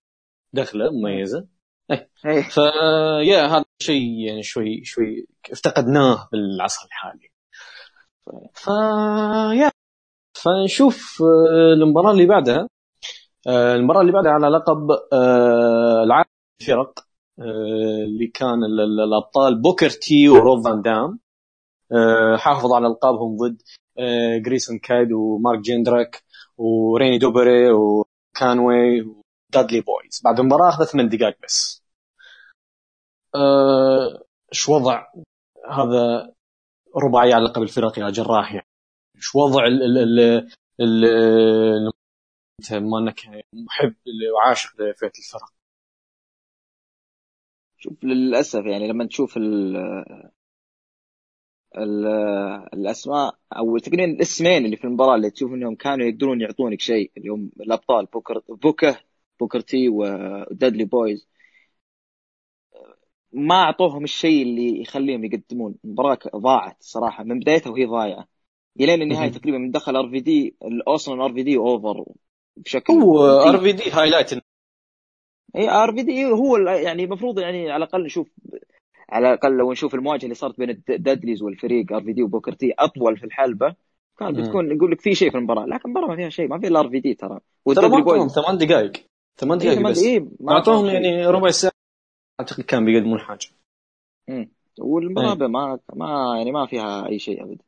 دخلة 0.52 0.90
مميزة. 0.90 1.48
إيه. 2.26 2.42
فيا 2.42 3.46
هذا 3.46 3.64
شيء 3.82 4.26
يعني 4.26 4.42
شوي 4.42 4.84
شوي 4.84 5.26
افتقدناه 5.52 6.28
بالعصر 6.32 6.86
الحالي. 6.86 7.30
ف 8.54 8.68
يا 9.60 9.70
فنشوف 10.34 11.22
آه، 11.22 11.72
المباراة 11.74 12.12
اللي 12.12 12.26
بعدها. 12.26 12.68
آه، 13.48 13.74
المباراة 13.74 14.00
اللي 14.00 14.12
بعدها 14.12 14.32
على 14.32 14.48
لقب 14.48 14.90
آه، 15.12 16.02
العالم 16.04 16.26
الفرق 16.60 17.06
اللي 17.38 18.26
كان 18.26 18.64
الأبطال 19.08 19.62
بوكر 19.62 19.90
تي 19.90 20.28
وروب 20.28 20.64
فان 20.64 20.82
دام. 20.82 21.20
حافظوا 22.38 22.76
على 22.76 22.86
ألقابهم 22.86 23.36
ضد 23.36 23.62
جاريسون 24.46 24.78
كيد 24.78 25.12
ومارك 25.12 25.60
جيندراك 25.60 26.22
وريني 26.58 27.18
دوبري 27.18 27.70
وكونواي 27.70 29.00
ودادلي 29.00 29.80
بويز. 29.80 30.20
بعد 30.24 30.40
المباراة 30.40 30.68
أخذت 30.68 30.88
ثمان 30.88 31.08
دقائق 31.08 31.36
بس. 31.44 31.82
إيش 34.52 34.68
وضع 34.68 35.06
هذا 35.70 36.32
رباعي 36.96 37.32
على 37.32 37.44
لقب 37.44 37.62
الفرق 37.62 37.98
يا 37.98 38.10
جراح 38.10 38.54
يعني؟ 38.54 38.66
إيش 39.16 39.34
وضع 39.34 39.66
ال 39.66 39.82
ال 39.82 40.20
ال 40.80 41.04
انت 42.60 42.72
ما 42.72 42.98
انك 42.98 43.20
محب 43.52 43.94
وعاشق 44.34 44.70
لفئة 44.80 45.12
الفرق؟ 45.18 45.52
شوف 47.78 48.04
للأسف 48.04 48.64
يعني 48.64 48.88
لما 48.88 49.06
تشوف 49.06 49.36
ال 49.36 49.76
الأسماء 52.74 53.34
أو 53.56 53.78
تقريبا 53.78 54.04
الاسمين 54.04 54.64
اللي 54.64 54.76
في 54.76 54.84
المباراة 54.84 55.14
اللي 55.16 55.30
تشوف 55.30 55.52
إنهم 55.52 55.74
كانوا 55.74 56.06
يقدرون 56.06 56.40
يعطونك 56.40 56.80
شيء 56.80 57.12
اللي 57.16 57.28
هم 57.28 57.50
الأبطال 57.60 58.06
بوكر 58.06 58.42
بوكا 58.48 58.96
بوكر 59.40 59.60
تي 59.60 59.88
ودادلي 59.88 60.84
بويز 60.84 61.28
ما 63.32 63.54
أعطوهم 63.54 64.04
الشيء 64.04 64.42
اللي 64.42 64.80
يخليهم 64.80 65.24
يقدمون. 65.24 65.74
المباراة 65.84 66.18
ضاعت 66.36 66.76
صراحة 66.80 67.24
من 67.24 67.38
بدايتها 67.38 67.70
وهي 67.70 67.84
ضايعة. 67.86 68.28
الين 68.80 69.02
النهايه 69.02 69.30
تقريبا 69.30 69.58
من 69.58 69.70
دخل 69.70 69.96
ار 69.96 70.08
في 70.10 70.20
دي 70.20 70.56
أصلا 70.88 71.24
ار 71.24 71.32
في 71.32 71.42
دي 71.42 71.56
over 71.56 72.04
بشكل 72.56 72.92
هو 72.94 73.26
ار 73.26 73.58
في 73.58 73.72
دي 73.72 73.90
highlight 73.90 74.32
اي 75.56 75.68
ار 75.70 75.92
في 75.92 76.02
دي 76.02 76.24
هو 76.24 76.56
يعني 76.56 77.04
المفروض 77.04 77.38
يعني 77.38 77.70
على 77.70 77.84
الأقل 77.84 78.04
نشوف 78.04 78.28
على 79.10 79.28
الأقل 79.28 79.52
لو 79.52 79.72
نشوف 79.72 79.94
المواجهة 79.94 80.24
اللي 80.24 80.34
صارت 80.34 80.58
بين 80.58 80.70
الدادليز 80.70 81.42
والفريق 81.42 81.92
ار 81.92 82.02
في 82.02 82.12
دي 82.12 82.22
وبوكر 82.22 82.52
تي 82.52 82.74
أطول 82.78 83.16
في 83.16 83.24
الحلبة 83.24 83.74
كان 84.18 84.32
بتكون 84.32 84.76
يقول 84.76 84.90
لك 84.92 85.00
في 85.00 85.14
شيء 85.14 85.30
في 85.30 85.36
المباراة 85.36 85.66
لكن 85.66 85.82
المباراة 85.84 86.06
ما 86.08 86.16
فيها 86.16 86.28
شيء 86.28 86.48
ما 86.48 86.58
في 86.60 86.66
إلا 86.66 86.80
ار 86.80 86.88
في 86.88 87.00
دي 87.00 87.14
ترى. 87.14 87.40
ترى 87.74 87.88
ما 87.88 88.28
ثمان 88.28 88.58
دقائق. 88.58 88.92
ثمان 89.36 89.58
دقائق 89.58 89.88
بس. 89.88 90.04
إيه 90.04 90.28
أعطوهم 90.48 90.86
يعني 90.86 91.26
ربع 91.26 91.50
ساعة. 91.50 91.72
أعتقد 92.40 92.64
كان 92.64 92.84
بيقدمون 92.84 93.18
حاجة 93.18 93.46
امم 94.28 94.50
والمباراة 94.78 95.34
ما 95.34 95.78
ما 95.94 96.34
يعني 96.38 96.52
ما 96.52 96.66
فيها 96.66 97.08
أي 97.08 97.18
شيء 97.18 97.44
ابدا 97.44 97.64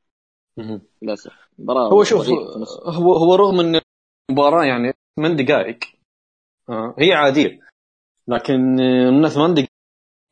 للأسف. 1.03 1.33
مباراة 1.59 1.89
هو 1.93 2.05
شوف 2.05 2.29
هو 2.87 3.13
هو 3.13 3.35
رغم 3.35 3.61
إن 3.61 3.81
المباراة 4.31 4.65
يعني 4.65 4.93
ثمان 5.17 5.37
دقائق 5.37 5.79
آه 6.69 6.95
هي 6.99 7.13
عادية. 7.13 7.61
لكن 8.29 8.81
إنه 8.81 9.29
ثمان 9.29 9.55
دقائق 9.55 9.68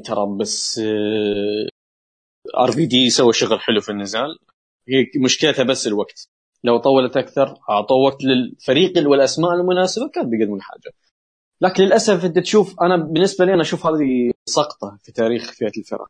ترى 0.05 0.37
بس 0.41 0.81
ار 2.59 2.71
بي 2.76 2.87
دي 2.87 3.11
سوى 3.11 3.33
شغل 3.33 3.61
حلو 3.61 3.81
في 3.81 3.88
النزال. 3.93 4.38
هي 4.88 5.07
مشكلتها 5.25 5.62
بس 5.62 5.87
الوقت. 5.87 6.29
لو 6.65 6.79
طولت 6.79 7.17
أكثر 7.17 7.55
أعطوا 7.71 8.07
وقت 8.07 8.25
للفريق 8.25 9.09
والأسماء 9.09 9.53
المناسبة 9.53 10.09
كان 10.15 10.31
بيقدمون 10.31 10.62
حاجة. 10.62 10.93
لكن 11.61 11.83
للأسف 11.83 12.25
أنت 12.25 12.38
تشوف 12.38 12.75
أنا 12.81 12.97
بالنسبة 12.97 13.45
لي 13.45 13.55
أنا 13.55 13.62
أشوف 13.62 13.87
هذه 13.87 14.31
سقطة 14.49 14.99
في 15.03 15.12
تاريخ 15.12 15.53
فئة 15.53 15.73
الفرق. 15.79 16.09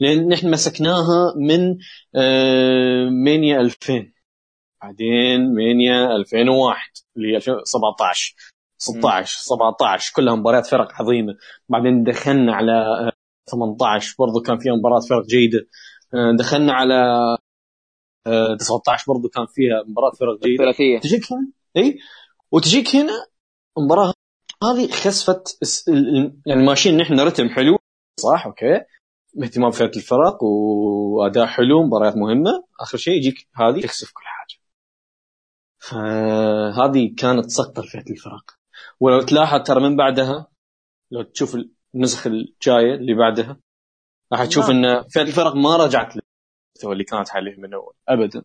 لأن 0.00 0.28
نحن 0.28 0.50
مسكناها 0.50 1.34
من 1.36 1.76
آه، 2.14 3.08
مانيا 3.24 3.60
2000 3.60 4.12
بعدين 4.82 5.54
مانيا 5.54 6.16
2001 6.16 6.90
اللي 7.16 7.32
هي 7.32 7.36
2017 7.36 8.34
16 8.78 9.38
17 9.38 10.12
كلها 10.16 10.34
مباريات 10.34 10.66
فرق 10.66 10.92
عظيمة. 10.92 11.36
بعدين 11.68 12.02
دخلنا 12.04 12.54
على 12.54 13.10
18 13.50 14.12
آه، 14.12 14.26
برضو 14.26 14.40
كان 14.40 14.58
فيها 14.58 14.72
مباراة 14.72 15.00
فرق 15.00 15.26
جيدة. 15.26 15.66
آه، 16.14 16.36
دخلنا 16.38 16.72
على 16.72 16.96
19 18.58 19.12
برضو 19.12 19.28
كان 19.28 19.46
فيها 19.46 19.82
مباراة 19.86 20.10
فرق 20.10 20.40
جيدة. 20.42 20.64
ثلاثيه 20.64 20.98
تجيك 20.98 21.32
هنا؟ 21.32 21.52
اي 21.76 21.98
وتجيك 22.52 22.96
هنا 22.96 23.26
مباراة 23.78 24.12
هذه 24.64 24.90
خسفت 24.90 25.58
يعني 26.46 26.66
ماشيين 26.66 26.96
نحن 26.96 27.20
رتم 27.20 27.48
حلو. 27.48 27.78
صح 28.20 28.46
أوكي. 28.46 28.80
اهتمام 29.42 29.70
فئه 29.70 29.96
الفرق 29.96 30.42
وأداء 30.42 31.46
حلو 31.46 31.82
مباريات 31.86 32.16
مهمة. 32.16 32.64
آخر 32.80 32.98
شيء 32.98 33.14
يجيك 33.14 33.48
هذه. 33.54 33.80
تخسف 33.80 34.12
كل 34.12 34.22
حاجة. 34.24 34.60
فهذه 35.78 37.14
كانت 37.18 37.50
سقطة 37.50 37.82
لفئه 37.82 38.10
الفرق. 38.10 38.50
ولو 39.00 39.22
تلاحظ 39.22 39.62
ترى 39.62 39.80
من 39.88 39.96
بعدها 39.96 40.46
لو 41.10 41.22
تشوف 41.22 41.56
النسخ 41.94 42.26
الجاية 42.26 42.94
اللي 42.94 43.14
بعدها. 43.14 43.60
راح 44.32 44.44
تشوف. 44.44 44.70
إن 44.70 44.84
الفرق 45.16 45.54
ما 45.54 45.76
رجعت 45.76 46.14
للمستوى 46.16 46.92
اللي 46.92 47.04
كانت 47.04 47.30
عليه 47.30 47.56
من 47.56 47.74
أول. 47.74 47.94
ابدا. 48.08 48.42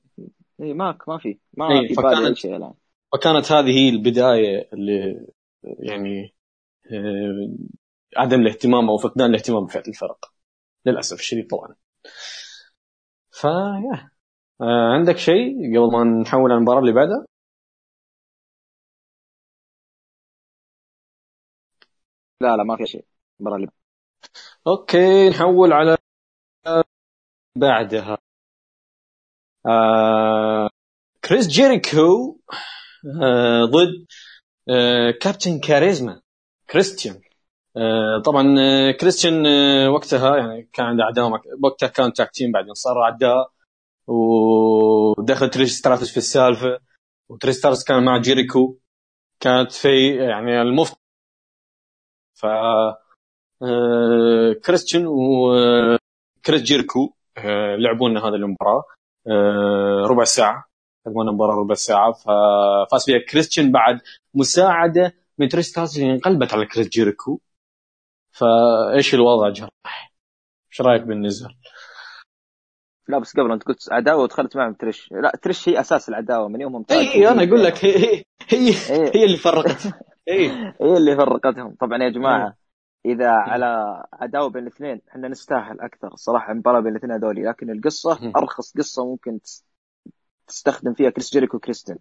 إي 0.61 0.73
ما 0.73 0.97
ما 1.07 1.17
في. 1.17 1.39
ما 1.53 1.71
إيه 1.71 1.87
في 1.87 1.93
فكانت 1.93 2.37
شيء 2.37 2.55
الآن. 2.55 2.73
فكانت 3.13 3.51
هذه 3.51 3.69
هي 3.69 3.89
البداية 3.89 4.69
اللي 4.73 5.27
يعني 5.63 6.35
آه، 6.91 7.55
عدم 8.17 8.41
الاهتمام 8.41 8.89
أو 8.89 8.97
فقدان 8.97 9.29
الاهتمام 9.29 9.65
بفئه 9.65 9.87
الفرق. 9.87 10.33
للأسف 10.85 11.19
الشديد 11.19 11.47
طبعا. 11.47 11.75
فيا 13.31 14.11
آه، 14.61 14.93
عندك 14.93 15.17
شيء 15.17 15.77
قبل 15.77 15.91
ما 15.91 16.03
نحول 16.21 16.51
على 16.51 16.57
المباراة 16.57 16.79
اللي 16.79 16.91
بعدها؟ 16.93 17.25
لا 22.41 22.57
لا 22.57 22.63
ما 22.63 22.77
في 22.77 22.85
شيء. 22.85 23.05
اللي 23.47 23.67
okay 24.67 25.29
نحول 25.29 25.73
على 25.73 25.97
بعدها. 27.55 28.17
آه 29.65 30.69
كريس 31.25 31.47
جيريكو 31.47 32.39
آه 33.23 33.65
ضد 33.65 34.05
آه 34.69 35.11
كابتن 35.21 35.59
كاريزما 35.59 36.21
كريستيان. 36.69 37.21
آه 37.77 38.21
طبعا 38.25 38.55
آه 38.59 38.91
كريستيان 38.91 39.45
آه 39.45 39.89
وقتها 39.89 40.37
يعني 40.37 40.69
كان 40.73 40.85
عنده 40.85 41.03
أعداء 41.03 41.25
وقتها 41.63 41.87
كان 41.87 42.13
tag 42.13 42.31
team 42.31 42.51
بعدين 42.51 42.73
صار 42.73 43.03
أعداء. 43.03 43.51
ودخل 44.07 45.49
تريش 45.49 45.71
ستراتس 45.71 46.11
في 46.11 46.17
السالفة. 46.17 46.79
وتريش 47.29 47.55
ستراتس 47.55 47.83
كان 47.83 48.05
مع 48.05 48.17
جيريكو 48.17 48.77
كانت 49.39 49.71
في 49.71 50.15
يعني 50.17 50.61
المفت 50.61 50.97
ف 52.33 52.45
كريستيان 54.65 55.05
وكريس 55.07 56.61
جيريكو 56.61 57.13
آه 57.37 57.75
لعبوا 57.75 58.09
لنا 58.09 58.19
هذه 58.19 58.35
المباراة 58.35 58.83
آه 59.27 60.05
ربع 60.07 60.23
ساعة 60.23 60.65
لعبوا 61.07 61.23
لنا 61.23 61.31
مباراه 61.31 61.55
ربع 61.55 61.73
ساعة. 61.75 62.11
ففاز 62.11 63.05
فيها 63.05 63.19
كريستيان 63.29 63.71
بعد 63.71 64.01
مساعدة 64.33 65.13
من 65.37 65.49
تريش 65.49 65.65
ستراتس 65.65 65.97
انقلبت 65.97 66.53
على 66.53 66.65
كريس 66.65 66.87
جيريكو 66.87 67.39
فايش 68.31 69.13
الوضع 69.13 69.49
جراح؟ 69.49 70.13
إيش 70.71 70.81
رأيك 70.81 71.01
بالنزال؟ 71.01 71.55
لا 73.07 73.19
بس 73.19 73.33
قبل 73.37 73.51
أنت 73.51 73.63
قلت 73.63 73.91
عداوة 73.91 74.23
ودخلت 74.23 74.57
معهم 74.57 74.73
تريش. 74.73 75.11
لا 75.11 75.31
تريش 75.41 75.69
هي 75.69 75.79
أساس 75.79 76.09
العداوة 76.09 76.47
من 76.47 76.61
يومهم 76.61 76.85
اي 76.91 77.13
اي 77.13 77.27
أنا 77.29 77.43
أقول 77.43 77.63
لك 77.63 77.85
هي 77.85 77.95
هي 77.95 78.23
هي, 78.49 78.69
إيه. 78.89 79.11
هي 79.15 79.25
اللي 79.25 79.37
فرقت. 79.37 79.87
اي 80.29 80.49
هي 80.81 80.97
اللي 80.97 81.15
فرقتهم. 81.15 81.75
طبعا 81.79 82.03
يا 82.03 82.09
جماعة 82.09 82.55
إذا 83.05 83.31
على 83.31 84.03
عداوه 84.13 84.49
بين 84.49 84.63
الاثنين 84.63 85.01
إحنا 85.09 85.27
نستاهل 85.27 85.81
أكثر 85.81 86.07
الصراحه 86.07 86.53
مباراة 86.53 86.79
بين 86.79 86.91
الاثنين 86.91 87.11
هذول 87.11 87.45
لكن 87.45 87.69
القصة 87.69 88.31
أرخص 88.35 88.77
قصة 88.77 89.05
ممكن 89.05 89.39
تستخدم 90.47 90.93
فيها 90.93 91.09
كريس 91.09 91.31
جيريكو 91.31 91.57
وكريستيان. 91.57 91.97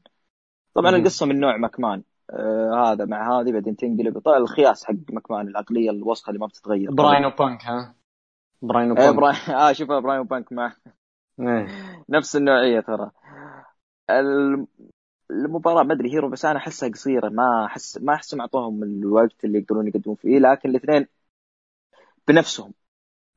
طبعا 0.75 0.97
القصة 0.97 1.27
من 1.27 1.41
نوع 1.41 1.57
ماكمان. 1.57 2.03
آه 2.31 2.93
هذا 2.93 3.05
مع 3.05 3.41
هذه 3.41 3.53
بعدين 3.53 3.77
تنقلب 3.77 4.29
الخياس 4.29 4.85
حق 4.85 4.95
مكمان 5.11 5.49
العقلية 5.49 5.91
الوسخة 5.91 6.31
اللي 6.31 6.41
ما 6.41 6.47
بتتغير. 6.47 6.91
براين 6.91 7.25
وبانك 7.25 7.65
ها؟ 7.65 7.95
براين 8.63 8.91
وبانك. 8.91 9.17
براين. 9.17 9.37
آه 9.61 9.73
شوف 9.73 9.89
براين 9.89 10.21
وبانك 10.21 10.53
مع 10.53 10.73
إيه. 11.41 11.67
نفس 12.09 12.37
النوعية 12.37 12.81
ترى. 12.81 13.11
المباراة 15.31 15.83
ما 15.83 15.93
أدري 15.93 16.13
هيرو 16.13 16.29
بس 16.29 16.45
أنا 16.45 16.59
أحسها 16.59 16.89
قصيرة 16.89 17.29
ما 17.29 17.65
أحس 17.67 17.99
ما 17.99 18.15
احسهم 18.15 18.41
أعطوهم 18.41 18.83
الوقت 18.83 19.45
اللي 19.45 19.59
يقدرون 19.59 19.89
يقدمون 19.89 20.17
فيه 20.17 20.39
لكن 20.39 20.71
الاثنين 20.71 21.07
بنفسهم 22.29 22.75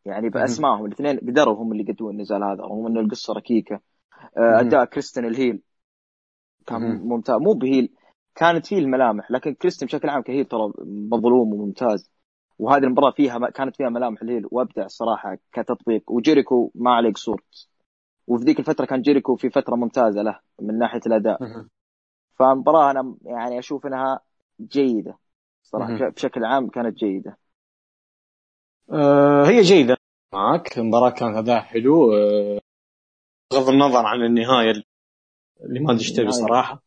يعني 0.06 0.30
بأسمائهم 0.30 0.86
الاثنين 0.86 1.18
قدروا 1.20 1.56
هم 1.56 1.72
اللي 1.72 1.84
يقدمون 1.90 2.14
النزال 2.14 2.44
هذا 2.44 2.64
رغم 2.64 2.88
إنه 2.88 3.00
القصة 3.00 3.34
ركيكة. 3.34 3.76
آه، 4.38 4.60
أداء 4.60 4.86
كريستن 4.86 5.26
الهيل 5.26 5.62
كان 6.66 6.82
ممتاز 6.82 7.42
مو 7.42 7.54
بهيل 7.54 7.94
كانت 8.36 8.66
فيه 8.66 8.78
الملامح 8.78 9.32
لكن 9.32 9.54
كريستن 9.54 9.86
بشكل 9.86 10.10
عام 10.10 10.22
كهيل 10.22 10.46
ترى 10.46 10.74
مظلوم 11.12 11.54
وممتاز. 11.54 12.12
وهذه 12.60 12.84
المباراة 12.84 13.12
فيها 13.12 13.50
كانت 13.50 13.76
فيها 13.76 13.90
ملامح 13.90 14.22
الهيل 14.22 14.48
وأبدع 14.52 14.86
الصراحه 14.86 15.38
كتطبيق. 15.52 16.12
وجيريكو 16.12 16.72
ما 16.76 16.92
عليه 16.92 17.14
قصور. 17.14 17.44
وفي 18.28 18.46
ذيك 18.46 18.60
الفترة 18.60 18.86
كان 18.86 19.02
جيريكو 19.02 19.36
في 19.36 19.50
فترة 19.50 19.76
ممتازة 19.76 20.22
له 20.22 20.40
من 20.62 20.78
ناحية 20.78 21.02
الأداء. 21.08 21.44
فالمباراه 22.40 22.92
أنا 22.92 23.16
يعني 23.26 23.60
أشوف 23.60 23.86
إنها 23.86 24.20
جيدة. 24.62 25.18
صراحة 25.64 26.10
بشكل 26.10 26.46
عام 26.46 26.70
كانت 26.70 26.98
جيدة. 26.98 27.38
آه 28.92 29.46
هي 29.46 29.62
جيدة. 29.62 29.98
معك. 30.34 30.78
المباراة 30.78 31.10
كان 31.10 31.38
أداء 31.38 31.62
حلو. 31.62 32.14
آه 32.14 32.60
بغض 33.52 33.70
النظر 33.70 34.06
عن 34.06 34.22
النهاية 34.26 34.72
اللي 35.64 35.80
ما 35.80 35.94
أدري 35.94 36.06
تبي 36.06 36.32
صراحة. 36.32 36.84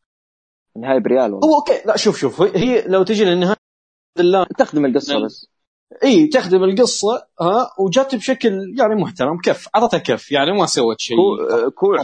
النهايه 0.77 0.99
بريال 0.99 1.35
والله. 1.35 1.49
هو 1.49 1.55
okay. 1.55 1.83
لا 1.87 1.97
شوف 1.97 2.19
شوف. 2.19 2.43
هي 2.43 2.89
لو 2.89 3.03
تجي 3.03 3.25
للنهاية 3.25 3.57
تخدم 4.59 4.85
القصة. 4.87 5.25
بس. 5.25 5.49
إي 6.05 6.27
تخدم 6.27 6.65
القصة 6.65 7.27
ها 7.41 7.71
وجات 7.79 8.15
بشكل 8.15 8.75
يعني 8.79 8.95
محترم. 8.95 9.39
كف. 9.39 9.69
عطتها 9.75 9.99
كف. 9.99 10.33
يعني 10.33 10.53
ما 10.53 10.67
سوت 10.67 11.01
شيء. 11.01 11.17
كوع 11.75 11.97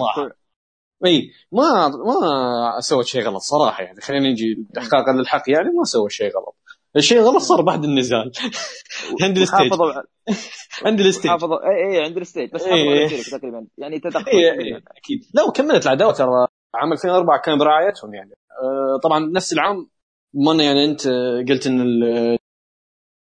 إي 1.04 1.30
ما 1.52 1.88
ما 1.88 2.80
سوت 2.80 3.04
شيء 3.04 3.22
غلط 3.22 3.42
صراحة 3.42 3.82
يعني. 3.84 4.00
خلينا 4.00 4.30
نجي 4.30 4.66
احقاقا 4.78 5.12
للحق 5.12 5.50
يعني 5.50 5.68
ما 5.78 5.84
سوت 5.84 6.10
شيء 6.10 6.26
غلط. 6.26 6.56
الشيء 6.96 7.20
غلط 7.20 7.42
صار 7.42 7.62
بعد 7.62 7.84
النزال. 7.84 8.32
عند 9.22 9.38
ال 9.38 9.43
stage. 9.43 9.72
عند 10.84 11.00
ال 11.00 11.05
stage. 11.05 11.30
إي 11.30 11.96
إي 11.98 12.04
عند 12.04 12.16
ال 12.16 12.21
stage. 12.21 12.50
بس 12.52 12.62
إيه. 12.62 13.22
تقريبا. 13.30 13.66
يعني 13.78 14.00
تدخل 14.00 14.30
أكيد. 14.96 15.24
لا 15.34 15.42
وكملت 15.42 15.86
العداوه 15.86 16.12
ترى 16.12 16.46
عام 16.74 16.92
2004 16.92 17.40
كان 17.40 17.58
برعايتهم 17.58 18.14
يعني. 18.14 18.30
آه 18.62 19.00
طبعا 19.02 19.30
نفس 19.34 19.52
العام 19.52 19.88
ما 20.34 20.62
يعني 20.64 20.84
أنت 20.84 21.08
قلت 21.50 21.66
إن 21.66 21.78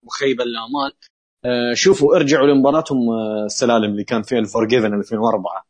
مخيبة 0.02 0.44
الامال 0.44 0.92
آه 1.44 1.74
شوفوا 1.74 2.16
ارجعوا 2.16 2.46
لمباراتهم 2.46 2.98
آه، 3.10 3.44
السلالم 3.44 3.84
اللي 3.84 4.04
كان 4.04 4.22
فيها 4.22 4.38
ال 4.38 4.43
Unforgiven 4.43 4.94
2004 4.94 5.52
آه 5.56 5.69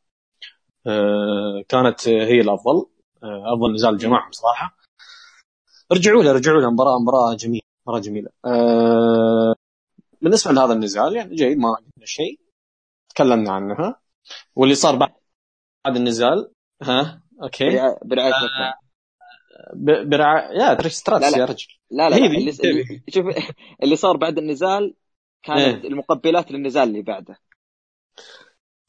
كانت 1.68 2.08
هي 2.08 2.40
الأفضل. 2.40 2.86
آه 3.22 3.54
أفضل 3.54 3.74
نزال 3.74 3.98
جماعهم 3.98 4.32
صراحة 4.32 4.76
رجعوا 5.92 6.22
له 6.22 6.32
رجعوا 6.32 6.60
له 6.60 6.70
مباراة 6.70 6.98
مباراة 6.98 7.34
جميلة 7.34 7.62
مباراة 7.86 8.00
جميلة. 8.00 8.30
آه 8.44 9.54
بالنسبة 10.22 10.52
لهذا 10.52 10.72
النزال 10.72 11.16
يعني 11.16 11.34
جيد 11.34 11.58
ما 11.58 11.68
عندنا 11.68 12.04
شيء. 12.06 12.40
تكلمنا 13.08 13.52
عنه 13.52 13.74
ها 13.74 14.00
واللي 14.56 14.74
صار 14.74 14.96
بعد 14.96 15.96
النزال 15.96 16.52
ها 16.82 17.22
okay. 17.42 17.96
برعاية 18.04 18.32
آه 18.32 18.74
برعاية 20.04 20.58
يا 20.58 20.74
تريش 20.74 20.92
ستراتس 20.92 21.36
يا 21.36 21.44
رجل. 21.44 21.66
لا 21.90 22.10
لا, 22.10 22.16
لا. 22.16 22.26
اللي... 22.26 22.52
شوف 23.08 23.26
اللي 23.82 23.96
صار 23.96 24.16
بعد 24.16 24.38
النزال 24.38 24.94
كانت 25.42 25.84
إيه؟ 25.84 25.90
المقبلات 25.90 26.52
للنزال 26.52 26.88
اللي 26.88 27.02
بعده. 27.02 27.38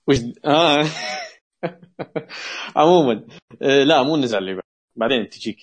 وش 0.07 0.17
آه. 0.45 0.83
عموما 2.75 3.27
آه 3.61 3.83
لا 3.83 4.03
مو 4.03 4.15
النزال 4.15 4.39
اللي 4.39 4.53
بعده 4.53 4.67
بعدين 4.95 5.29
تجيك 5.29 5.57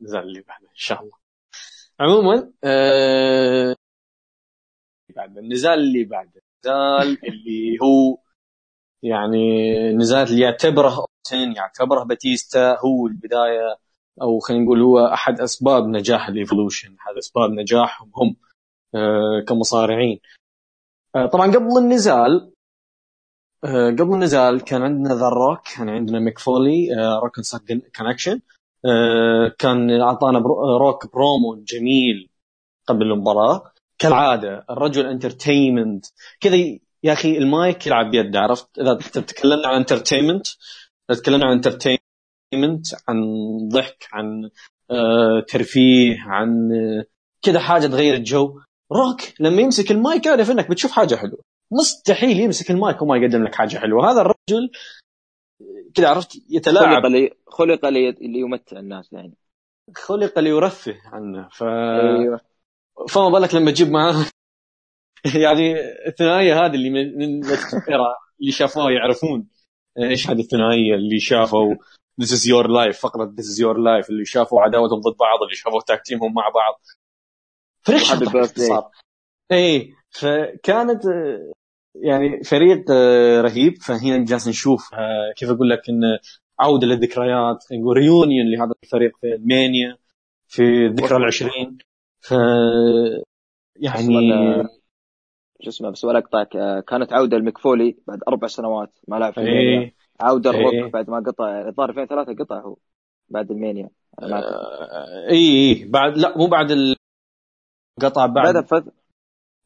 النزال 0.00 0.22
اللي 0.22 0.40
بعده 0.40 0.66
إن 0.68 0.74
شاء 0.76 1.02
الله. 1.02 1.16
عموما 2.00 2.52
آه 2.64 3.76
بعد 5.16 5.38
النزال 5.38 5.78
اللي 5.78 6.04
بعده. 6.04 6.42
النزال 6.66 7.18
اللي 7.28 7.78
هو 7.82 8.18
يعني 9.02 9.38
نزال 9.92 10.28
اللي 10.28 10.40
يعتبره 10.40 10.88
اورتن 10.98 11.56
يعتبره 11.56 12.04
باتيستا 12.04 12.78
هو 12.80 13.06
البداية 13.06 13.76
أو 14.22 14.38
خلينا 14.38 14.64
نقول 14.64 14.82
هو 14.82 15.06
أحد 15.06 15.40
أسباب 15.40 15.86
نجاح 15.86 16.28
ال 16.28 16.34
Evolution. 16.34 16.96
أحد 17.00 17.16
أسباب 17.18 17.50
نجاحهم 17.50 18.12
هم 18.16 18.36
آه 18.94 19.44
كمصارعين. 19.48 20.20
آه 21.16 21.26
طبعا 21.26 21.46
قبل 21.52 21.78
النزال 21.78 22.51
قبل 23.64 24.14
النزال 24.14 24.60
كان 24.60 24.82
عندنا 24.82 25.14
ذا 25.14 25.28
روك 25.28 25.60
كان 25.76 25.88
عندنا 25.88 26.18
ميك 26.18 26.38
فولي 26.38 26.88
Rock 27.22 27.32
Connection. 27.98 28.40
كان 29.58 30.00
أعطانا 30.00 30.38
روك 30.80 31.12
برومو 31.12 31.64
جميل 31.64 32.30
قبل 32.86 33.02
المباراة. 33.02 33.72
كالعادة 33.98 34.64
الرجل 34.70 35.06
entertainment 35.06 36.06
كذا 36.40 36.56
يا 37.02 37.12
أخي 37.12 37.38
المايك 37.38 37.86
يلعب 37.86 38.10
بيده 38.10 38.40
عرفت؟ 38.40 38.78
إذا 38.78 38.94
تتكلمنا 38.94 39.68
عن 39.68 39.76
entertainment 39.76 40.46
تكلمنا 41.08 41.46
عن 41.46 41.52
entertainment 41.52 42.86
عن 43.08 43.16
ضحك 43.72 44.08
عن 44.12 44.50
آه 44.90 45.44
ترفيه 45.48 46.20
عن 46.20 46.72
آه 46.72 47.04
كذا 47.42 47.58
حاجة 47.60 47.86
تغير 47.86 48.14
الجو. 48.14 48.60
روك 48.92 49.20
لما 49.40 49.62
يمسك 49.62 49.90
المايك 49.90 50.26
يعرف 50.26 50.50
إنك 50.50 50.70
بتشوف 50.70 50.92
حاجة 50.92 51.14
حلوة. 51.14 51.51
مستحيل 51.80 52.40
يمسك 52.40 52.70
المايك 52.70 53.02
وما 53.02 53.16
يقدم 53.16 53.44
لك 53.44 53.54
حاجة 53.54 53.78
حلوة. 53.78 54.10
هذا 54.10 54.20
الرجل 54.20 54.70
كذا 55.94 56.08
عرفت؟ 56.08 56.42
يتلاعب. 56.50 57.02
خلق 57.02 57.06
لي 57.06 57.30
خلق 57.46 57.88
لي 57.88 58.10
ليمتع 58.10 58.78
الناس 58.78 59.12
يعني. 59.12 59.34
خلق 59.96 60.38
ليرفه 60.38 60.96
عنه. 61.04 61.48
ف 61.48 61.62
أيوه. 61.62 62.40
فما 63.08 63.28
بالك 63.28 63.54
لما 63.54 63.70
تجيب 63.70 63.90
معاه؟ 63.90 64.26
يعني 65.44 65.74
الثنائية 66.06 66.64
هذه 66.64 66.74
اللي 66.74 66.90
من 66.90 67.44
اللي 68.40 68.52
شافوها 68.52 68.90
يعرفون 68.90 69.48
إيش 69.98 70.30
هذه 70.30 70.40
الثنائية 70.40 70.94
اللي 70.94 71.20
شافوا 71.20 71.74
This 72.22 72.28
is 72.28 72.44
your 72.46 72.66
life 72.66 73.00
فقره 73.00 73.34
This 73.38 73.44
is 73.44 73.58
your 73.58 73.76
life 73.76 74.10
اللي 74.10 74.24
شافوا 74.24 74.62
عداوتهم 74.62 75.00
ضد 75.00 75.16
بعض 75.16 75.42
اللي 75.42 75.54
شافوا 75.54 75.80
تاكتيمهم 75.86 76.34
مع 76.34 76.48
بعض. 76.48 76.80
فريق 77.82 78.02
صار 78.58 78.90
اي 79.52 79.94
فكانت 80.10 81.02
يعني 81.94 82.42
فريق 82.44 82.90
رهيب. 83.40 83.82
فهنا 83.82 84.24
جالس 84.24 84.48
نشوف 84.48 84.90
كيف 85.36 85.50
أقول 85.50 85.70
لك 85.70 85.88
إن 85.88 86.18
عودة 86.60 86.86
للذكريات 86.86 87.64
نقول 87.72 87.96
ريونيون 87.96 88.46
لهذا 88.52 88.72
الفريق 88.82 89.16
في 89.20 89.26
ألمانيا 89.26 89.96
في 90.46 90.62
الذكرى 90.62 91.16
العشرين. 91.16 91.78
ف 92.20 92.30
يعني 93.76 94.14
شو 95.60 95.68
اسمه 95.68 95.90
بس 95.90 96.04
ولا 96.04 96.18
اقطعك 96.18 96.48
كانت 96.84 97.12
عودة 97.12 97.36
لمكفولي 97.36 97.96
بعد 98.06 98.18
أربع 98.28 98.46
سنوات 98.46 98.98
ما 99.08 99.16
لعب 99.16 99.32
في 99.32 99.40
ألمانيا. 99.40 99.92
عودة 100.20 100.50
الروك 100.50 100.74
إيه. 100.74 100.90
بعد 100.90 101.10
ما 101.10 101.22
قطع 101.26 101.68
الظاهر 101.68 101.90
2003 101.90 102.44
قطع 102.44 102.60
هو 102.60 102.76
بعد 103.28 103.50
ألمانيا. 103.50 103.90
آه 104.22 105.28
اي 105.30 105.70
اي 105.70 105.84
بعد 105.84 106.18
لا 106.18 106.38
مو 106.38 106.46
بعد 106.46 106.70
ال... 106.70 106.96
قطع 108.00 108.26
بعد 108.26 108.66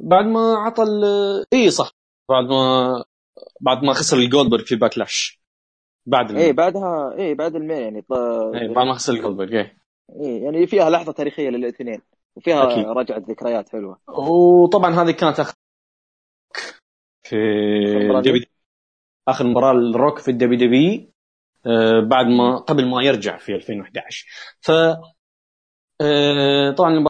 بعد, 0.01 0.27
ما 0.27 0.55
عطى 0.55 0.83
ال... 0.83 1.05
اي 1.53 1.71
صح. 1.71 1.91
بعد 2.29 2.45
ما 2.45 3.05
بعد 3.61 3.83
ما 3.85 3.93
خسر 3.93 4.17
الجولدبرغ 4.17 4.65
في 4.65 4.77
Backlash 4.77 5.40
بعد 6.07 6.37
اي 6.37 6.53
بعدها 6.53 7.15
اي 7.19 7.35
بعد 7.35 7.57
المانيا 7.57 7.83
يعني 7.83 8.03
ط... 8.03 8.12
اي 8.12 8.69
بعد 8.69 8.87
ما 8.87 8.95
خسر 8.95 9.12
الجولدبرغ 9.12 9.53
اي 9.53 9.77
اي 10.21 10.43
يعني 10.43 10.67
فيها 10.67 10.91
لحظة 10.91 11.12
تاريخية 11.12 11.49
للاثنين 11.51 12.03
وفيها 12.37 12.73
أكيد. 12.73 12.87
رجعت 12.87 13.23
ذكريات 13.23 13.69
حلوة. 13.69 14.01
وطبعا 14.09 14.91
هذه 14.95 15.11
كانت 15.11 15.41
آخر 15.41 15.55
في 17.23 18.23
دي 18.23 18.47
آخر 19.29 19.47
مباراة 19.47 19.73
للروك 19.73 20.19
في 20.19 20.31
الدبي 20.31 20.57
دبي 20.57 21.12
آه 21.67 22.01
بعد 22.11 22.27
ما 22.27 22.57
قبل 22.59 22.87
ما 22.91 23.03
يرجع 23.03 23.37
في 23.37 23.55
2011 23.55 24.27
ف 24.61 24.71
آه 26.01 26.71
طبعا 26.79 27.07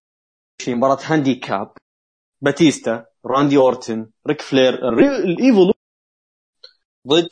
مباراة 0.68 0.98
handicap. 1.04 1.72
باتيستا 2.40 3.06
راندي 3.26 3.56
اورتن 3.56 4.10
ريك 4.28 4.40
فلير 4.40 4.88
ال 4.98 5.06
Evolution 5.06 5.72
ضد 7.08 7.28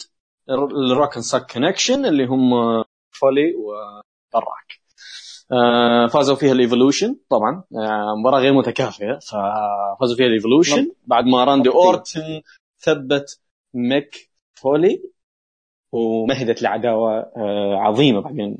ال 0.50 0.63
Rock 0.63 1.14
and 1.16 1.24
Sock 1.24 1.52
Connection 1.52 2.06
اللي 2.06 2.26
هم 2.26 2.50
فولي 3.10 3.54
وروك 3.56 4.80
آه 5.52 6.06
فازوا 6.06 6.36
فيها 6.36 6.52
ال 6.52 6.59
Evolution 6.59 7.16
طبعا 7.30 7.64
آه 7.76 8.14
مباراة 8.20 8.40
غير 8.40 8.52
متكافئة 8.52 9.18
ففازوا 9.18 10.16
فيها 10.16 10.26
ال 10.26 10.32
Evolution. 10.32 10.92
بعد 11.06 11.24
ما 11.24 11.44
راندي 11.44 11.68
اورتن 11.68 12.42
ثبت 12.78 13.40
ميك 13.74 14.30
فولي 14.54 15.02
ومهدت 15.92 16.62
لعداوة 16.62 17.18
آه 17.18 17.76
عظيمة 17.76 18.20
بعدين 18.20 18.58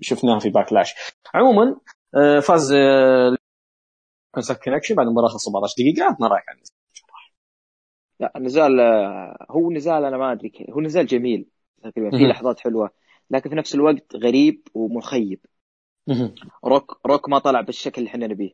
شفناها 0.00 0.38
في 0.38 0.48
Backlash 0.50 0.94
عموما 1.34 1.76
فاز 2.42 2.72
Sock 4.34 4.64
Connection 4.64 4.94
بعد 4.94 5.06
المباراه 5.06 5.28
17 5.28 5.74
دقيقة 5.78 6.04
عطنا 6.04 6.28
رايك 6.28 6.48
عن 6.48 6.56
لا 8.20 8.32
النزال 8.36 8.80
آه، 8.80 9.46
هو 9.50 9.70
نزال 9.70 10.04
أنا 10.04 10.16
ما 10.16 10.32
أدري 10.32 10.52
هو 10.70 10.80
نزال 10.80 11.06
جميل 11.06 11.46
تقريبا 11.82 12.10
في 12.18 12.24
لحظات 12.26 12.60
حلوة 12.60 12.90
لكن 13.30 13.50
في 13.50 13.56
نفس 13.56 13.74
الوقت 13.74 14.16
غريب 14.16 14.68
ومخيب. 14.74 15.40
روك 16.64 17.00
روك 17.06 17.28
ما 17.28 17.38
طلع 17.38 17.60
بالشكل 17.60 18.02
اللي 18.02 18.10
إحنا 18.10 18.26
نبيه. 18.26 18.52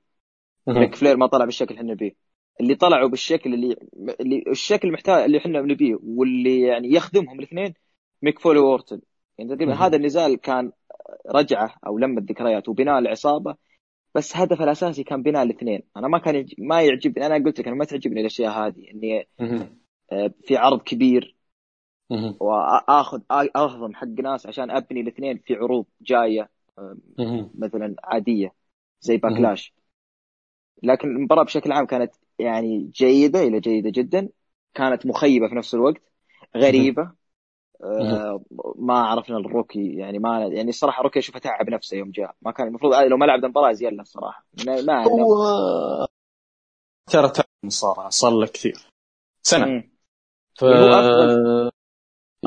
ريك 0.69 0.95
فلير 0.95 1.17
ما 1.17 1.27
طلع 1.27 1.45
بالشكل 1.45 1.71
اللي 1.71 1.81
إحنا 1.81 1.93
نبيه. 1.93 2.17
اللي 2.61 2.75
طلعوا 2.75 3.09
بالشكل 3.09 3.55
اللي 3.55 3.77
اللي 4.21 4.45
الشكل 4.49 4.89
المحتاج 4.89 5.25
اللي 5.25 5.39
إحنا 5.39 5.61
نبيه 5.61 5.99
واللي 6.03 6.61
يعني 6.61 6.93
يخدمهم 6.93 7.39
الاثنين 7.39 7.75
ميك 8.23 8.39
فولي 8.39 8.59
واورتن 8.59 9.01
يعني 9.39 9.51
تقريبا 9.55 9.75
هذا 9.75 9.97
النزال 9.97 10.37
كان 10.41 10.73
رجعة 11.31 11.75
أو 11.87 11.99
لمة 11.99 12.23
ذكريات 12.31 12.69
وبناء 12.69 12.99
العصابة 12.99 13.57
بس 14.15 14.37
هدفه 14.37 14.65
الأساسي 14.65 15.05
كان 15.05 15.23
بناء 15.23 15.43
الاثنين 15.43 15.83
أنا 15.97 16.09
ما 16.09 16.19
كان 16.19 16.35
يعجب 16.35 16.55
ما 16.59 16.83
يعجبني 16.83 17.27
أنا 17.27 17.45
قلت 17.45 17.61
لك 17.61 17.67
أنا 17.67 17.77
ما 17.77 17.85
تعجبني 17.85 18.21
الأشياء 18.21 18.53
هذه 18.53 18.91
إني. 18.91 19.29
آه، 20.13 20.35
في 20.45 20.57
عرض 20.57 20.83
كبير. 20.83 21.37
وآخذ 22.41 23.23
أهضم 23.57 23.95
حق 23.95 24.07
ناس 24.07 24.47
عشان 24.47 24.71
أبني 24.71 25.01
الاثنين 25.01 25.39
في 25.39 25.55
عروض 25.55 25.87
جاية 26.01 26.49
مهم. 27.19 27.51
مثلا 27.55 27.95
عادية 28.05 28.55
زي. 29.01 29.17
Backlash 29.17 29.75
لكن 30.83 31.09
المباراة 31.09 31.43
بشكل 31.45 31.73
عام 31.73 31.87
كانت 31.87 32.15
يعني 32.39 32.91
جيدة 32.95 33.41
إلى 33.43 33.61
جيدة 33.61 33.91
جدا 33.91 34.29
كانت 34.75 35.07
مخيبة 35.07 35.49
في 35.49 35.55
نفس 35.55 35.75
الوقت 35.75 36.03
غريبة 36.57 37.13
آه 37.85 38.41
ما 38.79 38.99
عرفنا 38.99 39.37
الروكي 39.37 39.97
يعني 39.97 40.19
ما 40.19 40.47
يعني 40.47 40.69
الصراحة 40.69 41.03
روكي 41.03 41.19
أشوفه 41.19 41.39
تعب 41.39 41.71
نفسه 41.71 41.97
يوم 41.97 42.11
جاء. 42.11 42.35
ما 42.43 42.53
كان 42.53 42.67
المفروض 42.67 42.95
لو 42.95 43.17
ما 43.17 43.25
لعب 43.25 43.45
المباراه 43.45 43.73
زين 43.73 43.97
له 43.97 44.03
الصراحة. 44.03 44.47
ما 44.67 44.81
ما 44.83 45.05
هو 45.05 46.07
ترى 47.11 47.29
ترى 47.29 47.45
مصارعة 47.65 48.09
صار 48.09 48.33
له 48.33 48.47
كثير. 48.47 48.77
سنة. 49.43 49.67
مم. 49.67 49.91
ف 50.55 50.63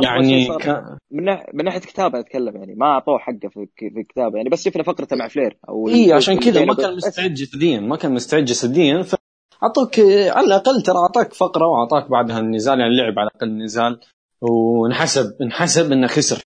يعني 0.03 0.45
صار. 0.45 0.59
كان 0.59 0.97
من 1.11 1.23
ناحيه 1.23 1.45
من 1.53 1.65
ناحية 1.65 1.79
كتابة 1.79 2.19
أتكلم 2.19 2.55
يعني 2.57 2.75
ما 2.75 2.85
أعطوه 2.85 3.17
حقه 3.17 3.49
في 3.49 3.67
في 3.77 3.99
الكتابه 3.99 4.37
يعني 4.37 4.49
بس 4.49 4.65
شفنا 4.65 4.83
فقرته 4.83 5.15
مع 5.15 5.27
فلير 5.27 5.57
أو 5.69 5.87
إي 5.87 6.13
عشان 6.13 6.39
كذا 6.39 6.65
ما 6.65 6.73
بينه 6.73 6.87
كان 6.87 6.95
مستعد 6.95 7.33
جسديا 7.33 7.79
ما 7.79 7.95
كان 7.95 8.13
مستعد 8.13 8.45
جسديا 8.45 9.01
فأعطوك 9.01 9.99
على 10.29 10.45
الأقل 10.45 10.81
ترى 10.81 10.97
أعطاك 10.97 11.33
فقرة 11.33 11.67
وأعطاك 11.67 12.09
بعدها 12.11 12.39
النزال 12.39 12.79
يعني 12.79 12.97
لعب 12.97 13.19
على 13.19 13.29
الأقل 13.29 13.57
نزال 13.57 13.99
ونحسب 14.41 15.37
انحسب 15.41 15.91
إنه 15.91 16.07
خسر. 16.07 16.43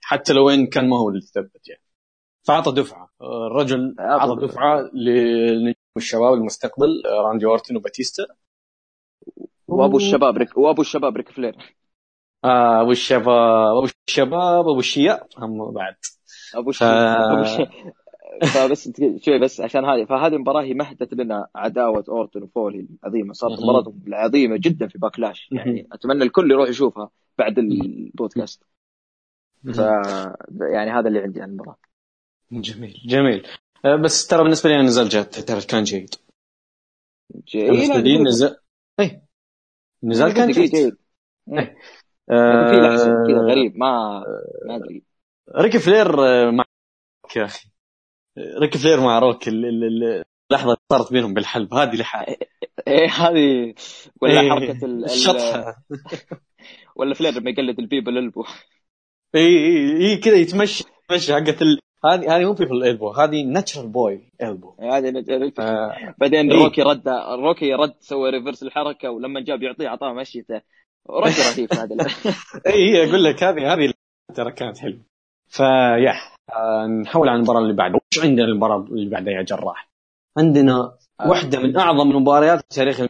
حتى 0.00 0.32
لو 0.32 0.50
إن 0.50 0.66
كان 0.66 0.88
ما 0.88 0.98
هو 0.98 1.08
اللي 1.08 1.20
ثبت 1.20 1.68
يعني. 1.68 1.82
فأعطى 2.42 2.72
دفعة. 2.72 3.08
الرجل 3.22 3.96
أعطى 4.00 4.46
دفعة 4.46 4.90
لنجوم 4.94 5.74
الشباب 5.96 6.34
المستقبل 6.34 7.02
راندي 7.06 7.46
أورتن 7.46 7.76
وباتيستا. 7.76 8.26
وأبو 9.68 9.96
الشباب 9.96 10.36
ريك 10.36 10.58
وأبو 10.58 10.82
الشباب 10.82 11.16
ريك 11.16 11.28
فلير. 11.28 11.76
آه 12.44 12.80
أبو 12.80 12.90
الشباب 12.90 13.76
أبو 13.76 13.88
الشباب 14.08 14.68
أبو 14.68 14.78
الشياء 14.78 15.28
هم 15.38 15.72
بعد. 15.72 15.96
أبو 16.54 16.72
ف... 16.72 16.82
فبس 18.54 18.90
شوي 19.24 19.38
بس 19.38 19.60
عشان 19.60 19.84
هذه 19.84 20.04
فهذه 20.04 20.34
المباراة 20.34 20.62
هي 20.62 20.74
مهدت 20.74 21.14
لنا 21.14 21.46
عداوة 21.54 22.04
أورتون 22.08 22.42
وفولي 22.42 22.88
العظيمة 23.02 23.32
صارت 23.32 23.52
مهم. 23.52 23.68
مباراتهم 23.68 24.02
العظيمة 24.06 24.56
جدا 24.56 24.88
في 24.88 24.98
Backlash 24.98 25.48
يعني 25.52 25.88
أتمنى 25.92 26.24
الكل 26.24 26.50
يروح 26.50 26.68
يشوفها 26.68 27.10
بعد 27.38 27.58
البودكاست. 27.58 28.64
ف 29.74 29.78
يعني 30.60 30.90
هذا 30.90 31.08
اللي 31.08 31.18
عندي 31.20 31.40
عن 31.40 31.48
المباراة. 31.48 31.78
جميل 32.52 33.00
جميل. 33.06 33.46
آه، 33.84 33.96
بس 33.96 34.26
ترى 34.26 34.42
بالنسبة 34.42 34.70
لي 34.70 34.76
أنا 34.76 34.84
نزال 34.84 35.08
جد 35.08 35.30
ترى 35.30 35.60
كان 35.60 35.82
جيد. 35.82 36.14
جيد. 37.44 37.70
بالنسبة 37.70 38.00
لي 38.00 38.22
نزال 38.22 38.56
اي 39.00 39.22
النزال 40.04 40.34
كان 40.34 40.50
جيد. 40.50 40.70
جيد. 40.70 40.96
إيه. 41.48 41.76
لكن 42.30 42.70
في 42.70 42.76
لحظة 42.76 43.04
كذا 43.26 43.40
غريب 43.50 43.76
ما 43.76 44.24
ما 44.66 44.76
أدري. 44.76 45.02
ريكي 45.56 45.78
فلير 45.78 46.26
آه، 46.26 46.50
مع 46.50 46.64
روك 47.24 47.36
يا 47.36 47.44
أخي 47.44 47.70
ريكي 48.60 48.78
فلير 48.78 49.00
مع 49.00 49.18
روك 49.18 49.48
ال- 49.48 49.64
ال- 49.64 49.84
ال- 49.84 50.22
اللحظة 50.50 50.66
اللي 50.72 50.76
صارت 50.92 51.12
بينهم 51.12 51.34
بالحلبة 51.34 51.74
هذه 51.74 51.96
لحالها 51.96 52.36
إيه 52.88 53.08
هذه 53.10 53.74
ولا 54.22 54.40
إيه، 54.40 54.50
حركة 54.50 54.84
ال- 54.84 54.84
ال- 54.84 55.04
الشطحة. 55.04 55.76
ولا 56.96 57.14
فلير 57.14 57.32
لما 57.32 57.50
يقلد 57.50 57.78
ال 57.78 57.82
People's 57.82 58.18
Elbow 58.18 58.44
اي 59.34 59.40
اي 59.40 59.96
اي 59.96 60.16
كذا 60.16 60.34
يتمشى 60.36 60.84
يتمشى 61.04 61.32
حقت 61.34 61.62
ال... 61.62 61.78
هذه 62.04 62.36
هذه 62.36 62.44
مو 62.44 62.52
People's 62.52 62.84
Elbow 62.84 63.10
هذه 63.10 63.42
Nature 63.44 63.88
Boy 63.88 64.32
Elbow 64.42 64.74
هذه 64.80 65.24
بعدين 66.18 66.52
إيه. 66.52 66.58
روكي 66.64 66.82
رد 66.82 67.08
روكي 67.38 67.74
رد 67.74 67.94
سوى 68.00 68.30
reverse 68.30 68.62
الحركة 68.62 69.10
ولما 69.10 69.40
جاء 69.40 69.56
بيعطيه 69.56 69.88
اعطاه 69.88 70.12
مشيته 70.12 70.60
روكي 71.10 71.42
رهيب 71.42 71.74
هذا. 71.74 71.96
اي 72.74 73.08
أقول 73.08 73.24
لك 73.24 73.42
هذه 73.42 73.72
هذه 73.72 73.92
ترى 74.34 74.52
كانت 74.52 74.78
حلوة. 74.78 75.00
فيا 75.48 76.14
آه، 76.56 76.86
نحول 76.86 77.28
على 77.28 77.36
المباراة 77.36 77.60
اللي 77.60 77.72
بعدها 77.74 77.99
وش 78.16 78.24
عندنا 78.24 78.44
المباراة 78.44 78.78
اللي 78.78 79.10
بعدها 79.10 79.32
يا 79.32 79.42
جراح. 79.42 79.90
عندنا 80.38 80.96
واحدة 81.26 81.58
من 81.58 81.76
أعظم 81.76 82.10
المباريات 82.10 82.58
في 82.58 82.66
تاريخ 82.68 83.00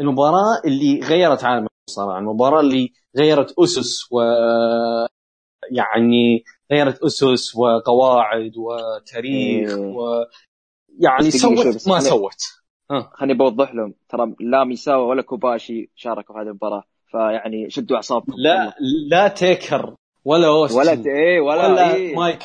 المباراة 0.00 0.60
اللي 0.64 1.00
غيرت 1.00 1.44
عالم 1.44 1.66
المصارعة 1.88 2.18
المباراة 2.18 2.60
اللي 2.60 2.92
غيرت 3.16 3.58
أسس 3.58 4.12
و 4.12 4.20
يعني 5.70 6.44
غيرت 6.72 7.02
أسس 7.02 7.56
وقواعد 7.56 8.52
وتاريخ 8.56 9.70
إيه. 9.70 9.76
و 9.76 10.26
يعني 10.98 11.30
سوت 11.30 11.88
ما 11.88 12.00
سوت. 12.00 12.40
خليني 13.12 13.34
بوضح 13.34 13.74
لهم 13.74 13.94
ترى 14.08 14.34
لا 14.40 14.64
ميساوا 14.64 15.08
ولا 15.08 15.22
كوباشي 15.22 15.90
شاركوا 15.94 16.34
في 16.34 16.40
هذه 16.40 16.46
المباراة 16.46 16.84
فيعني 17.10 17.70
شدوا 17.70 17.96
أعصابكم. 17.96 18.32
لا 18.36 18.74
لا 19.10 19.28
تيكر 19.28 19.94
ولا 20.24 20.46
اوستن 20.46 20.78
ولا 20.78 20.92
إيه 20.92 21.40
ولا, 21.40 21.66
ولا 21.66 21.94
إيه. 21.94 22.38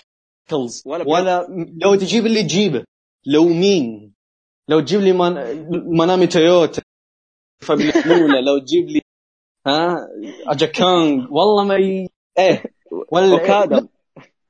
مايكلز 0.51 0.83
ولا 0.85 1.03
ولا, 1.07 1.39
ولا 1.39 1.65
لو 1.81 1.95
تجيب 1.95 2.25
اللي 2.25 2.43
تجيبه 2.43 2.85
لو 3.25 3.45
مين؟ 3.45 4.13
لو 4.67 4.79
تجيب 4.79 5.01
لي 5.01 5.13
من... 5.13 5.33
مانامي 5.97 6.27
تويوتا. 6.27 6.81
فبالأولى 7.61 8.41
لو 8.41 8.57
تجيب 8.59 8.89
لي 8.89 9.01
ها؟ 9.67 10.07
أجا 10.47 10.65
كونج 10.65 11.31
والله 11.31 11.63
ما 11.63 11.75
ي... 11.75 12.09
إيه 12.39 12.63
ولا 13.11 13.31
أوكادا. 13.31 13.87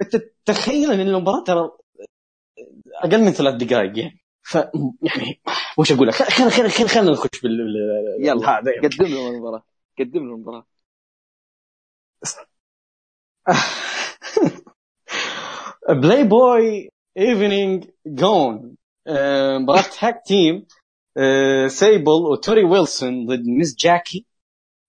انت 0.02 0.16
تخيل 0.46 0.92
إن 0.92 1.00
المباراة 1.00 1.44
ترى 1.44 1.72
أقل 3.04 3.22
من 3.22 3.32
ثلاث 3.32 3.56
دقائق 3.56 3.98
يعني. 4.00 4.20
ف 4.44 4.56
يعني 4.56 5.42
وش 5.78 5.92
أقول 5.92 6.08
لك 6.08 6.14
خلينا 6.14 6.52
خلينا 6.52 6.70
خلينا 6.70 6.90
خلينا 6.90 7.12
نخش 7.12 7.42
بال 7.44 7.58
بال- 7.58 8.28
يلا 8.28 8.50
هذا 8.60 8.72
يعني. 8.72 8.88
قدم 8.88 9.06
لهم 9.06 9.28
المباراة. 9.36 9.64
قدم 10.00 10.20
لهم 10.28 10.34
المباراة. 10.36 10.66
Playboy 15.90 16.90
evening 17.18 17.86
gown 18.08 18.76
مباراة 19.60 19.84
tag 20.00 20.22
team 20.26 20.66
سيبل 21.68 22.12
وتوري 22.32 22.64
ويلسون 22.64 23.26
ضد 23.26 23.46
ميس 23.46 23.76
جاكي 23.76 24.26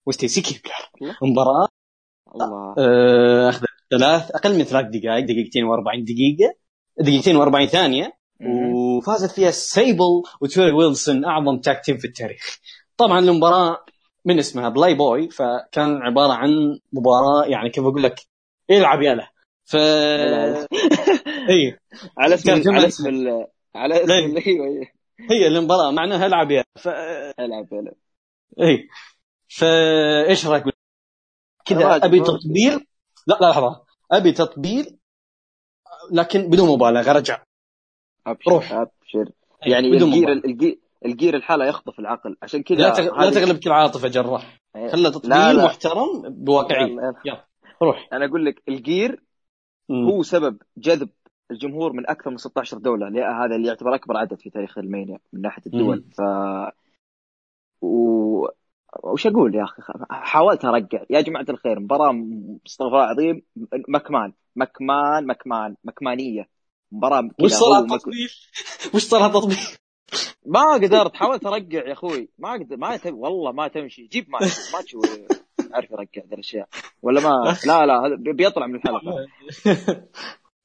وستيسي 0.05 0.41
كيبلر 0.41 1.17
مباراة 1.21 1.67
الله. 2.35 2.75
آه، 2.77 3.49
اخذت 3.49 3.67
ثلاث 3.91 4.31
أقل 4.31 4.57
من 4.57 4.63
ثلاث 4.63 4.85
دقائق 4.85 5.25
دقيقتين 5.25 5.63
و40 5.63 6.03
دقيقة 6.03 6.55
دقيقتين 6.99 7.35
و40 7.39 7.65
ثانية. 7.65 8.17
وفازت 8.41 9.31
فيها 9.31 9.51
سيبل 9.51 10.23
وتوري 10.41 10.71
ويلسون 10.71 11.25
أعظم 11.25 11.57
tag 11.59 11.85
team 11.85 11.97
في 11.97 12.07
التاريخ. 12.07 12.59
طبعا 12.97 13.19
المباراة 13.19 13.85
من 14.25 14.39
اسمها 14.39 14.69
بلاي 14.69 14.93
بوي 14.93 15.29
فكان 15.29 16.01
عبارة 16.01 16.33
عن 16.33 16.79
مباراة 16.93 17.45
يعني 17.45 17.69
كيف 17.69 17.83
أقول 17.83 18.03
لك 18.03 18.15
العب 18.71 19.01
يلا 19.01 19.31
ف 19.69 19.75
اي 21.49 21.77
على 22.17 22.35
اسم 22.35 22.51
على 22.73 22.87
اسم 22.87 23.07
ال- 23.07 23.47
على 23.75 24.03
اسم 24.03 24.11
إيه. 24.11 24.25
ال- 24.25 24.37
أيوه 24.47 24.65
أيوه. 24.67 24.87
هي 25.31 25.47
المباراة 25.47 25.91
معناها 25.91 26.25
ألعب 26.25 26.51
يلا 26.51 26.63
ف 26.75 26.87
ألعب 27.39 27.73
ألعب. 27.73 27.93
اي 28.61 28.87
فايش 29.47 30.47
رايك؟ 30.47 30.63
كذا 31.65 31.95
أبي. 32.05 32.19
تطبيل. 32.19 32.87
لا 33.27 33.37
لا 33.41 33.49
لحظة. 33.49 33.83
أبي 34.11 34.31
تطبيل 34.31 34.97
لكن 36.11 36.49
بدون 36.49 36.69
مبالغة 36.69 37.11
رجع 37.11 37.43
أبشر 38.27 38.51
روح. 38.51 38.71
أبشر. 38.73 39.31
يعني 39.65 39.91
بدون 39.91 40.13
الجير. 40.13 40.31
الجير 40.31 40.79
الجير 41.05 41.35
الحالة 41.35 41.65
يخطف 41.65 41.99
العقل. 41.99 42.37
عشان 42.41 42.63
كذا 42.63 42.77
لا 42.77 42.93
تغ- 42.93 42.99
لا 42.99 43.23
هذه- 43.23 43.33
تغلبك 43.33 43.67
العاطفة 43.67 44.07
جراح. 44.07 44.59
إيه. 44.75 44.87
خلى 44.87 45.11
تطبيل 45.11 45.29
لا، 45.29 45.53
لا. 45.53 45.65
محترم 45.65 46.21
بواقعية. 46.27 46.85
يلا، 46.91 47.13
يلا. 47.25 47.45
روح. 47.83 48.09
أنا 48.13 48.25
أقول 48.25 48.45
لك 48.45 48.61
الجير 48.69 49.23
مم. 49.89 50.05
هو 50.09 50.23
سبب 50.23 50.57
جذب 50.77 51.09
الجمهور 51.51 51.93
من 51.93 52.09
أكثر 52.09 52.29
من 52.29 52.37
16 52.37 52.77
دولة 52.77 53.07
هذا 53.45 53.55
اللي 53.55 53.67
يعتبر 53.67 53.95
أكبر 53.95 54.17
عدد 54.17 54.39
في 54.39 54.49
تاريخ 54.49 54.77
ألمانيا 54.77 55.19
من 55.33 55.41
ناحية 55.41 55.61
الدول 55.65 55.97
مم. 55.97 56.09
ف 56.11 56.21
و... 57.81 58.47
وش 59.03 59.27
أقول 59.27 59.55
يا 59.55 59.63
أخي 59.63 59.81
حاولت 60.09 60.65
ارجع 60.65 61.03
يا 61.09 61.21
جماعة 61.21 61.45
الخير 61.49 61.79
مباراة 61.79 62.25
استغفر 62.67 62.87
الله 62.87 63.03
العظيم 63.03 63.41
مكمان 63.87 64.33
مكمان 64.55 65.27
مكمان 65.27 65.75
مكمانية 65.83 66.49
مباراة 66.91 67.29
وش 67.43 67.51
صار 67.51 67.79
التطبيل؟ 67.79 68.29
وش 68.95 69.03
صار 69.03 69.21
على 69.23 69.31
التطبيل؟ 69.31 69.57
ما 70.45 70.73
قدرت 70.73 71.15
حاولت 71.15 71.45
ارجع 71.45 71.87
يا 71.87 71.93
أخوي 71.93 72.29
ما 72.37 72.53
قدر 72.53 72.77
ما 72.77 72.97
تم... 72.97 73.15
والله 73.15 73.51
ما 73.51 73.67
تمشي 73.67 74.07
جيب 74.07 74.29
ما 74.29 74.39
ما 75.67 75.75
عارف 75.75 75.91
يرجع 75.91 76.21
ذي 76.27 76.33
الأشياء. 76.33 76.67
ولا 77.01 77.21
ما؟ 77.21 77.57
لا 77.67 77.85
لا 77.85 78.15
بيطلع 78.33 78.67
من 78.67 78.75
الحلقة. 78.75 79.27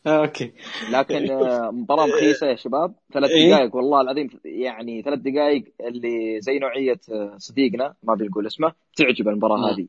آه، 0.06 0.20
أوكي. 0.20 0.52
لكن 0.92 1.30
آه، 1.30 1.70
مباراة 1.70 2.06
مخيسة 2.06 2.46
يا 2.46 2.56
شباب. 2.56 2.94
ثلاث 3.12 3.30
إيه. 3.30 3.54
دقائق 3.54 3.76
والله 3.76 4.00
العظيم 4.00 4.28
يعني 4.44 5.02
ثلاث 5.02 5.18
دقائق 5.18 5.64
اللي 5.80 6.40
زي 6.40 6.58
نوعية 6.58 7.00
آه، 7.12 7.36
صديقنا 7.36 7.94
ما 8.02 8.14
بنقول 8.14 8.46
اسمه 8.46 8.72
تعجب 8.96 9.28
المباراة 9.28 9.56
مم. 9.56 9.64
هذه. 9.64 9.86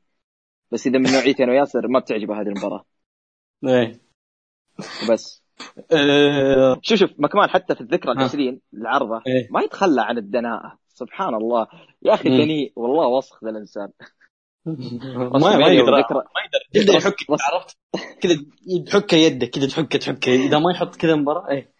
بس 0.72 0.88
إذا 0.88 0.98
من 0.98 1.12
نوعيتي 1.12 1.44
أنا 1.44 1.52
وياسر 1.52 1.88
ما 1.88 2.00
بتعجبه 2.00 2.42
هذه 2.42 2.48
المباراة. 2.48 2.86
إيه. 3.68 4.02
آه، 5.94 6.80
شوف 6.82 7.00
شوف 7.00 7.12
مكمان 7.18 7.50
حتى 7.50 7.76
في 7.76 7.82
الذكرى 7.82 8.12
العشرين 8.12 8.62
العرضه 8.74 9.22
إيه. 9.28 9.48
ما 9.52 9.62
يتخلى 9.62 10.02
عن 10.02 10.18
الدناءة. 10.18 10.78
سبحان 10.88 11.36
الله. 11.36 11.68
يا 12.02 12.14
أخي. 12.14 12.30
دنيء 12.30 12.74
والله 12.76 13.08
وسخ 13.08 13.44
ذا 13.44 13.50
الإنسان. 13.50 13.90
ما 14.66 15.58
ما 15.58 15.68
يقدر 15.68 15.92
ما 15.92 16.00
يقدر. 16.00 16.96
يحك. 16.96 17.16
عرفت؟ 17.30 17.78
كذا 18.22 18.36
تحكه 18.88 19.16
يده 19.16 19.46
كذا 19.48 19.68
تحكه 19.68 20.00
تحكه 20.00 20.32
إذا 20.36 20.60
ما 20.60 20.72
يحط 20.72 20.96
كذا 20.96 21.16
مباراة 21.16 21.50
إيه. 21.52 21.74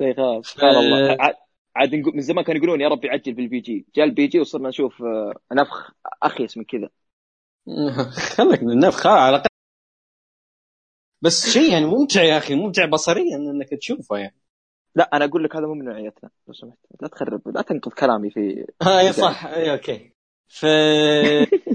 إيه 0.00 0.14
خلاص. 0.14 0.46
سبحان 0.46 0.70
الله. 0.76 1.12
آه. 1.12 1.16
عاد- 1.20 1.34
عاد 1.76 1.94
نقول- 1.94 2.14
من 2.14 2.20
زمان 2.20 2.44
كانوا 2.44 2.58
يقولون 2.58 2.80
يا 2.80 2.88
رب 2.88 3.04
يعجل 3.04 3.34
بال 3.34 3.60
PG. 3.60 3.86
جاء 3.96 4.04
ال 4.04 4.26
PG 4.26 4.40
وصرنا 4.40 4.68
نشوف 4.68 5.02
آه، 5.02 5.34
نفخ 5.52 5.90
اخيس 6.22 6.56
من 6.56 6.64
كذا. 6.64 6.88
خلك 8.36 8.62
من 8.62 8.70
النفخ. 8.70 9.06
على 9.06 9.28
الأقل. 9.36 9.48
بس 11.22 11.50
شيء 11.50 11.72
يعني 11.72 11.86
ممتع 11.86 12.22
يا 12.22 12.38
أخي 12.38 12.54
ممتع 12.54 12.86
بصريا 12.86 13.36
إنك 13.36 13.68
تشوفه 13.80 14.16
يعني. 14.16 14.36
لا 14.94 15.10
أنا 15.16 15.24
أقول 15.24 15.44
لك 15.44 15.56
هذا 15.56 15.66
مو 15.66 15.74
من 15.74 15.84
نوعيتنا 15.84 16.30
لو 16.48 16.54
سمحت. 16.54 16.78
لا 17.00 17.08
تخرب 17.08 17.48
لا 17.48 17.62
تنقض 17.62 17.92
كلامي 17.92 18.30
في 18.30 18.66
اي 18.86 19.12
صح. 19.12 19.46
اي 19.46 19.72
okay. 19.72 20.12
ف 20.48 20.66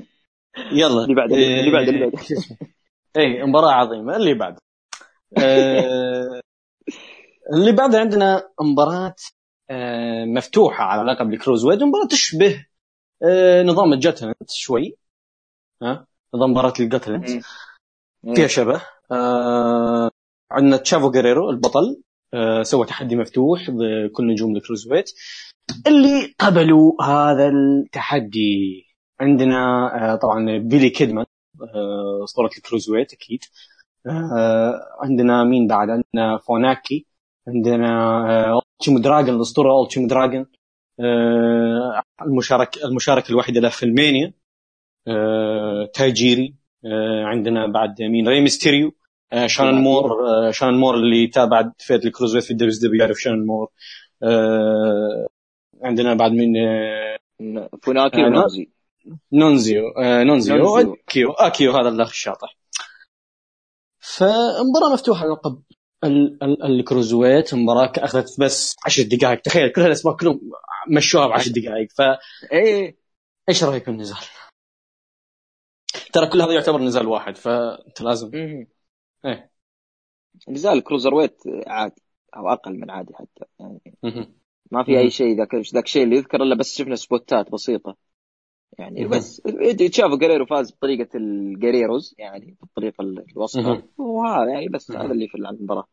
يلا. 0.72 1.04
اللي 1.04 1.16
بعد- 1.16 1.32
اللي 1.32 1.72
بعد- 1.72 1.88
اللي 1.88 2.06
بعد. 2.10 2.24
شو 2.24 2.34
اسمه؟ 2.34 2.58
اي 3.18 3.44
مباراة 3.44 3.72
عظيمة. 3.72 4.16
اللي 4.16 4.34
بعد. 4.34 4.58
آه، 5.44 6.42
اللي 7.54 7.72
بعد 7.72 7.96
عندنا 7.96 8.50
مباراة 8.62 9.16
آه، 9.72 10.26
مفتوحة 10.26 10.84
على 10.84 11.12
لقب 11.12 11.34
ال 11.34 11.66
cruiserweight 11.66 11.84
مباراة 11.84 12.08
تشبه 12.08 12.66
آه، 13.24 13.64
نظام 13.64 13.94
ال 13.94 14.00
gauntlet 14.00 14.50
شوي. 14.52 14.96
ها؟ 15.84 16.08
نظام 16.36 16.52
مباراة 16.52 16.74
ال 16.80 16.85
gauntlet. 16.85 17.30
فيها 18.36 18.48
شبه. 18.48 18.82
آه، 19.12 20.12
عندنا 20.52 20.78
تشافو 20.78 21.12
جريرو 21.12 21.50
البطل. 21.50 22.02
آه، 22.34 22.64
سوى 22.64 22.86
تحدي 22.86 23.16
مفتوح 23.16 23.70
بكل 23.72 24.28
نجوم 24.28 24.56
ال 24.56 24.88
cruiserweight 24.92 25.12
اللي 25.88 26.36
قبلوا 26.40 27.04
هذا 27.04 27.48
التحدي. 27.50 28.89
عندنا 29.22 29.92
آه، 30.14 30.16
طبعا 30.16 30.58
بيلي 30.58 30.90
كيدمان 30.90 31.26
آه، 31.62 32.24
أسطورة 32.24 32.50
ال 32.58 32.90
cruiserweight 32.90 33.14
أكيد. 33.14 33.44
آه، 34.08 34.80
عندنا 35.02 35.44
مين 35.44 35.68
بعد؟ 35.68 35.90
عندنا 35.90 36.38
فوناكي 36.38 37.06
عندنا 37.48 38.60
التيمو 38.82 39.00
دراجون 39.00 39.36
الأسطورة 39.36 39.84
التيمو 39.84 40.08
دراجون. 40.08 40.46
المشارك 42.22 42.78
المشاركة 42.84 43.30
الوحيدة 43.32 43.62
له 43.62 43.70
في 43.70 43.84
ال 43.84 43.92
Mania 43.92 44.34
تاجيري. 45.94 46.56
عندنا 47.24 47.68
بعد 47.68 48.02
مين؟ 48.02 48.28
ري 48.28 48.42
ميستيريو. 48.42 48.96
شانون 49.46 49.82
مور 49.82 50.10
شانون 50.52 50.80
مور 50.80 50.96
اللي 50.96 51.28
تابع 51.28 51.72
فئه 51.78 51.96
ال 51.96 52.36
cruiserweight 52.36 52.44
في 52.44 52.52
ال 52.52 52.74
WWE 52.84 53.02
يعرف 53.02 53.18
شانون 53.18 53.46
مور. 53.46 53.70
عندنا 55.84 56.14
بعد 56.14 56.32
مين؟ 56.32 56.54
فوناكي 57.84 58.22
نونزيو 59.34 59.90
آه، 59.98 60.24
نونزيو 60.24 60.56
نونزيو. 60.56 60.94
أكيو 61.08 61.32
أكيو 61.32 61.72
هذا 61.72 61.90
الأخ 61.90 62.10
الشاطح 62.10 62.58
فمباراة 64.00 64.94
مفتوحة 64.94 65.22
على 65.22 65.32
لقب 65.32 65.62
ال- 66.04 66.44
ال- 66.44 66.64
ال 66.64 66.70
cruiserweight 66.70 67.54
مباراة 67.56 67.92
أخذت 67.98 68.40
بس 68.42 68.76
10 68.86 69.04
دقائق 69.04 69.42
تخيل 69.42 69.70
كل 69.72 69.82
هالاسماء 69.82 70.16
كلهم 70.16 70.42
مشوها 70.90 71.28
ب 71.28 71.32
10 71.32 71.52
دقائق 71.52 71.88
فايش 71.92 73.64
إيه 73.64 73.70
رأيك 73.70 73.86
بالنزال؟ 73.90 74.18
ترى 76.14 76.28
كل 76.28 76.42
هذا 76.42 76.54
يعتبر 76.54 76.82
نزال 76.82 77.08
واحد 77.08 77.38
فأنت 77.38 78.02
لازم. 78.02 78.32
إيه 78.34 79.52
نزال 80.50 80.84
cruiserweight 80.84 81.42
عادي 81.68 82.02
أو 82.38 82.50
أقل 82.50 82.80
من 82.80 82.92
عادي 82.92 83.14
حتى 83.16 83.46
يعني. 83.60 83.98
ما 84.72 84.84
في. 84.84 85.00
أي 85.00 85.10
شيء 85.10 85.38
ذاك 85.38 85.56
ذاك 85.56 85.84
الشيء 85.84 86.04
اللي 86.04 86.16
يذكر 86.16 86.44
إلا 86.44 86.56
بس 86.56 86.78
شفنا 86.78 86.96
سبوتات 86.96 87.52
بسيطة 87.52 87.98
يعني 88.78 89.02
مهم. 89.02 89.10
بس 89.10 89.42
تشافو 89.92 90.18
جريرو 90.18 90.46
فاز 90.46 90.72
بطريقة 90.72 91.18
الجريروز 91.18 92.16
يعني 92.18 92.58
بالطريقة 92.62 93.02
الوسخة. 93.02 93.82
وهذا 93.98 94.52
يعني 94.52 94.68
بس. 94.68 94.92
هذا 94.92 95.12
اللي 95.12 95.28
في 95.28 95.38
المباراة 95.38 95.88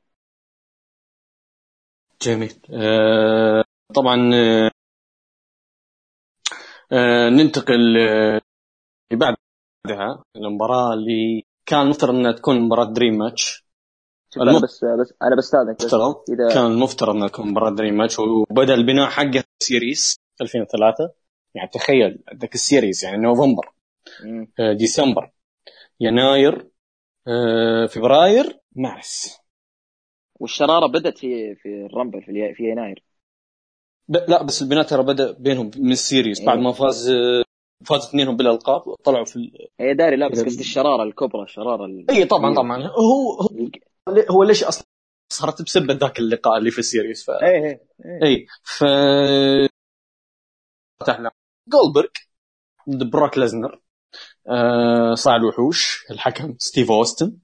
جميل 2.23 2.53
آه 2.71 3.65
طبعا 3.95 4.31
آه 4.35 4.71
آه 6.93 7.29
ننتقل 7.29 7.97
آه، 7.99 8.41
بعدها 9.13 10.25
المباراة 10.37 10.95
اللي 10.95 11.43
كان 11.67 11.81
المفترض 11.81 12.15
أنها 12.15 12.33
تكون 12.33 12.61
مباراة 12.61 12.93
dream 12.93 13.19
match 13.19 13.67
أنا 14.37 14.59
بس 14.59 14.85
بس 14.85 15.15
أنا 15.23 15.37
بستأذنك 15.37 15.77
بس 15.77 15.95
اذا 15.95 16.55
كان 16.55 16.67
المفترض 16.67 17.15
أنها 17.15 17.29
تكون 17.29 17.51
مباراة 17.51 17.71
dream 17.71 17.95
match 17.95 18.19
وبدأ 18.19 18.75
البناء 18.75 19.11
حقه 19.11 19.45
Series 19.63 20.17
2003 20.41 21.13
يعني 21.57 21.69
تخيل 21.69 22.19
ذاك 22.35 22.55
ال 22.55 22.62
Series 22.62 23.05
يعني 23.05 23.17
نوفمبر. 23.17 23.73
آه، 24.61 24.73
ديسمبر 24.73 25.31
يناير 26.01 26.69
آه، 27.29 27.87
فبراير 27.87 28.61
مارس 28.77 29.41
والشرارة 30.41 30.87
بدأت 30.87 31.19
في 31.19 31.55
في 31.55 31.69
ال 31.69 31.77
Rumble 31.77 32.23
في, 32.23 32.55
في 32.55 32.71
يناير. 32.71 33.05
لا 34.09 34.43
بس 34.43 34.63
البناء 34.63 34.85
ترى 34.85 35.03
بدأ 35.03 35.33
بينهم 35.33 35.71
من 35.77 35.93
ال 35.93 36.00
Series 36.00 36.45
بعد 36.45 36.59
ما 36.59 36.73
فاز 36.73 37.11
آه، 37.11 37.45
فاز 37.85 38.07
اثنينهم 38.07 38.37
بالألقاب 38.37 38.87
وطلعوا 38.87 39.25
في 39.25 39.37
ال... 39.37 39.69
إيه 39.81 39.95
داري 39.95 40.17
لا 40.17 40.29
بس 40.29 40.45
قصدي 40.45 40.61
الشرارة 40.61 41.03
الكبرى 41.03 41.43
الشرارة 41.43 41.85
ال... 41.85 42.11
اي 42.11 42.25
طبعا 42.25 42.55
طبعا 42.55 42.83
هو 42.83 43.41
هو 43.41 43.49
هو 44.31 44.43
ليش 44.43 44.65
أصلا 44.65 44.85
صارت 45.33 45.63
بسبب 45.63 45.91
ذاك 45.91 46.19
اللقاء 46.19 46.59
اللي 46.59 46.71
في 46.71 46.79
ال 46.79 46.86
Series 46.86 47.27
ف 47.27 47.31
إيه 47.31 47.49
إيه 47.49 47.81
إيه. 48.05 48.23
اي 48.23 48.47
ف 48.63 48.85
جولبرغ 51.69 52.11
بروك 52.87 53.39
ليزنر 53.39 53.81
آه 54.49 55.15
صراع 55.15 55.37
الوحوش 55.37 56.05
الحكم 56.11 56.55
ستيف 56.59 56.91
أوستن. 56.91 57.37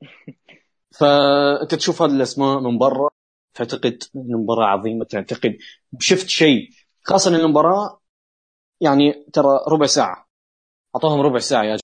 فأنت 0.98 1.74
تشوف 1.74 2.02
هذه 2.02 2.10
الأسماء 2.10 2.60
من 2.60 2.78
برا 2.78 3.08
تعتقد 3.54 4.02
إن 4.16 4.20
المباراة 4.20 4.66
عظيمة. 4.66 5.04
تعتقد 5.04 5.56
شفت 6.00 6.28
شيء 6.28 6.70
خاصة 7.02 7.30
إن 7.30 7.34
المباراة 7.34 8.00
يعني 8.80 9.26
ترى 9.32 9.60
ربع 9.68 9.86
ساعة. 9.86 10.28
أعطوهم 10.96 11.20
ربع 11.20 11.38
ساعة 11.38 11.62
يا 11.64 11.78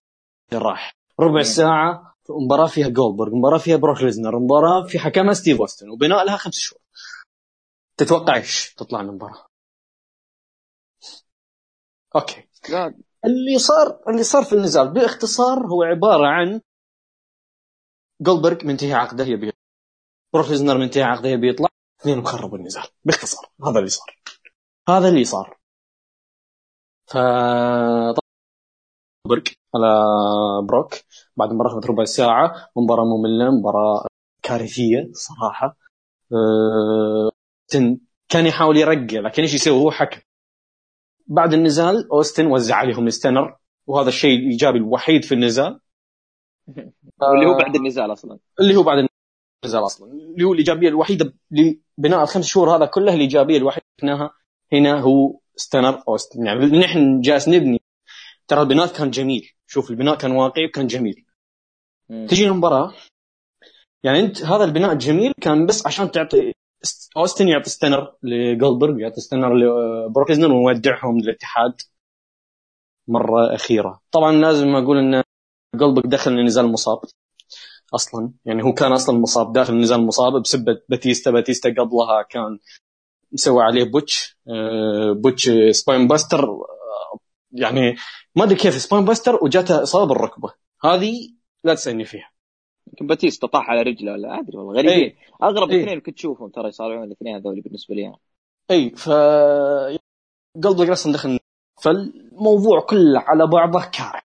جراح. 0.53 0.97
ربع. 1.21 1.43
ساعة 1.43 2.15
مباراة 2.31 2.67
فيها 2.67 2.89
جولبرغ 2.89 3.35
مباراة 3.35 3.59
فيها 3.59 3.77
بروك 3.77 4.03
ليزنر 4.03 4.39
مباراة 4.39 4.87
في 4.87 4.99
حكمها 4.99 5.33
ستيف 5.33 5.61
أوستن 5.61 5.91
وبناء 5.91 6.25
لها 6.25 6.37
خمس 6.37 6.59
شهور. 6.59 6.81
تتوقع 7.97 8.37
إيش 8.37 8.75
تطلع 8.75 9.01
المباراة؟ 9.01 9.52
أوكي. 12.17 12.49
لا 12.71 12.95
اللي 13.25 13.59
صار 13.59 14.01
اللي 14.09 14.23
صار 14.23 14.45
في 14.45 14.53
النزال 14.53 14.93
باختصار 14.93 15.67
هو 15.67 15.83
عبارة 15.83 16.27
عن 16.27 16.61
جولبرغ 18.21 18.67
منتهي 18.67 18.93
عقده 18.95 19.25
يبي 19.25 19.53
بروك 20.35 20.49
ليزنر 20.49 20.79
منتهي 20.79 21.03
عقده 21.03 21.29
يبي 21.29 21.49
يطلع. 21.49 21.69
اثنين 22.01 22.25
خربوا 22.27 22.59
النزال. 22.59 22.83
باختصار. 23.05 23.47
هذا 23.67 23.79
اللي 23.79 23.91
صار. 23.91 24.17
هذا 24.89 25.09
اللي 25.09 25.25
صار. 25.25 25.59
ف 27.07 27.17
جولبرغ 29.27 29.43
على 29.75 29.89
بروك 30.69 30.95
بعد 31.37 31.53
ما 31.53 31.65
ربع 31.65 32.05
ساعة 32.05 32.69
مباراة 32.77 33.05
مملة 33.05 33.51
مباراة 33.51 34.07
كارثية 34.43 35.11
صراحة. 35.13 35.77
أه... 36.33 37.31
تن- 37.69 38.01
كان 38.29 38.47
يحاول 38.47 38.77
يرقع 38.77 39.21
لكن 39.21 39.43
إيش 39.43 39.55
يسوي؟ 39.55 39.79
هو 39.81 39.91
حكم. 39.91 40.21
بعد 41.27 41.55
النزال 41.55 42.09
أوستن 42.13 42.47
وزع 42.47 42.77
عليهم 42.77 43.07
الستنر 43.07 43.57
وهذا 43.87 44.09
الشيء 44.09 44.39
الإيجابي 44.39 44.79
الوحيد 44.79 45.25
في 45.25 45.35
النزال. 45.35 45.81
واللي 47.21 47.47
هو 47.47 47.57
بعد 47.59 47.77
النزال 47.77 48.13
أصلا. 48.13 48.39
اللي 48.61 48.77
هو 48.77 48.83
بعد 48.83 49.09
النزال 49.65 49.85
أصلا. 49.85 50.13
اللي 50.13 50.45
هو 50.45 50.53
الإيجابية 50.53 50.89
الوحيدة 50.89 51.35
لبناء 51.51 52.23
الخمس 52.23 52.47
شهور 52.47 52.77
هذا 52.77 52.87
كله 52.87 53.15
الإيجابية 53.15 53.57
الوحيدة 53.57 53.87
شفناها 54.01 54.31
هنا 54.73 55.01
هو 55.01 55.39
ستنر 55.57 56.03
أوستن. 56.09 56.47
يعني 56.47 56.79
نحن 56.79 57.21
جالس 57.21 57.49
نبني. 57.49 57.81
ترى 58.49 58.61
البناء 58.61 58.87
كان 58.87 59.11
جميل. 59.11 59.51
شوف 59.67 59.91
البناء 59.91 60.17
كان 60.17 60.33
واقعي 60.33 60.67
وكان 60.67 60.87
جميل. 60.87 61.27
تجي 62.09 62.47
المباراة 62.47 62.95
يعني 64.03 64.21
انت 64.21 64.43
هذا 64.43 64.65
البناء 64.65 64.93
الجميل 64.93 65.33
كان 65.41 65.67
بس 65.67 65.87
عشان 65.87 66.11
تعطي 66.11 66.53
أوستن 67.17 67.49
يعطي 67.49 67.71
ستنر 67.71 68.15
لجولدبرغ 68.23 68.99
يعطي 68.99 69.21
ستنر 69.21 69.55
لبروك 69.55 70.31
ويودعهم 70.31 71.19
للاتحاد 71.21 71.81
مرة 73.09 73.55
أخيرة. 73.55 74.01
طبعا 74.13 74.33
لازم 74.33 74.69
أقول 74.77 74.99
إن 74.99 75.23
جولدبرغ 75.75 76.07
دخل 76.07 76.31
النزال 76.31 76.67
مصاب 76.73 76.99
أصلا. 77.95 78.33
يعني 78.45 78.63
هو 78.65 78.73
كان 78.73 78.93
أصلا 78.93 79.19
مصاب 79.19 79.53
داخل 79.53 79.73
النزال 79.73 80.07
مصاب 80.07 80.43
بسبب 80.43 80.79
باتيستا. 80.89 81.31
باتيستا 81.31 81.69
قبلها 81.71 82.23
كان 82.31 82.59
مسوي 83.33 83.63
عليه 83.63 83.85
botch. 83.85 84.39
آه، 84.49 85.13
botch 85.13 85.51
spinebuster. 85.71 86.49
يعني 87.53 87.97
ما 88.37 88.45
أدري 88.45 88.57
كيف 88.57 88.75
spinebuster 88.75 89.45
وجاته 89.45 89.83
إصابة 89.83 90.15
بالركبة. 90.15 90.53
هذه 90.85 91.35
لا 91.65 91.75
تسألني 91.75 92.05
فيها. 92.05 92.32
يمكن 92.93 93.07
باتيستا 93.07 93.47
طاح 93.47 93.71
على 93.71 93.83
رجله 93.83 94.13
ولا 94.13 94.39
أدري 94.39 94.59
والله. 94.59 94.73
غريبين 94.73 95.09
اي 95.09 95.17
أغرب 95.43 95.71
إيه. 95.71 95.83
اثنين 95.83 96.01
كنت 96.01 96.17
تشوفهم 96.17 96.49
ترى 96.49 96.69
يصارعون 96.69 97.05
الاثنين 97.05 97.35
هذول 97.35 97.61
بالنسبة 97.61 97.95
لي. 97.95 98.07
أنا. 98.07 98.17
اي 98.71 98.91
ف 98.91 99.09
جولدبرغ 100.57 100.93
أصلا 100.93 101.13
دخل 101.13 101.39
فالموضوع 101.83 102.81
كله 102.81 103.21
على 103.21 103.47
بعضه 103.47 103.81
كارثة. 103.81 104.23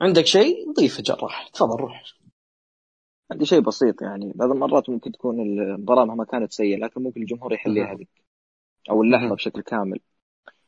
عندك 0.00 0.26
شيء؟ 0.26 0.72
تضيفه 0.72 1.02
جراح 1.02 1.48
تفضل 1.48 1.76
روح. 1.76 2.04
عندي 3.30 3.44
شيء 3.44 3.60
بسيط 3.60 4.02
يعني. 4.02 4.32
بعض 4.34 4.50
المرات 4.50 4.90
ممكن 4.90 5.12
تكون 5.12 5.40
المباراة 5.40 6.04
مهما 6.04 6.24
كانت 6.24 6.52
سيئة 6.52 6.76
لكن 6.76 7.02
ممكن 7.02 7.20
الجمهور 7.22 7.52
يحليها 7.52 7.92
هذيك 7.92 8.08
أو 8.90 9.02
اللحظة. 9.02 9.34
بشكل 9.34 9.60
كامل. 9.60 10.00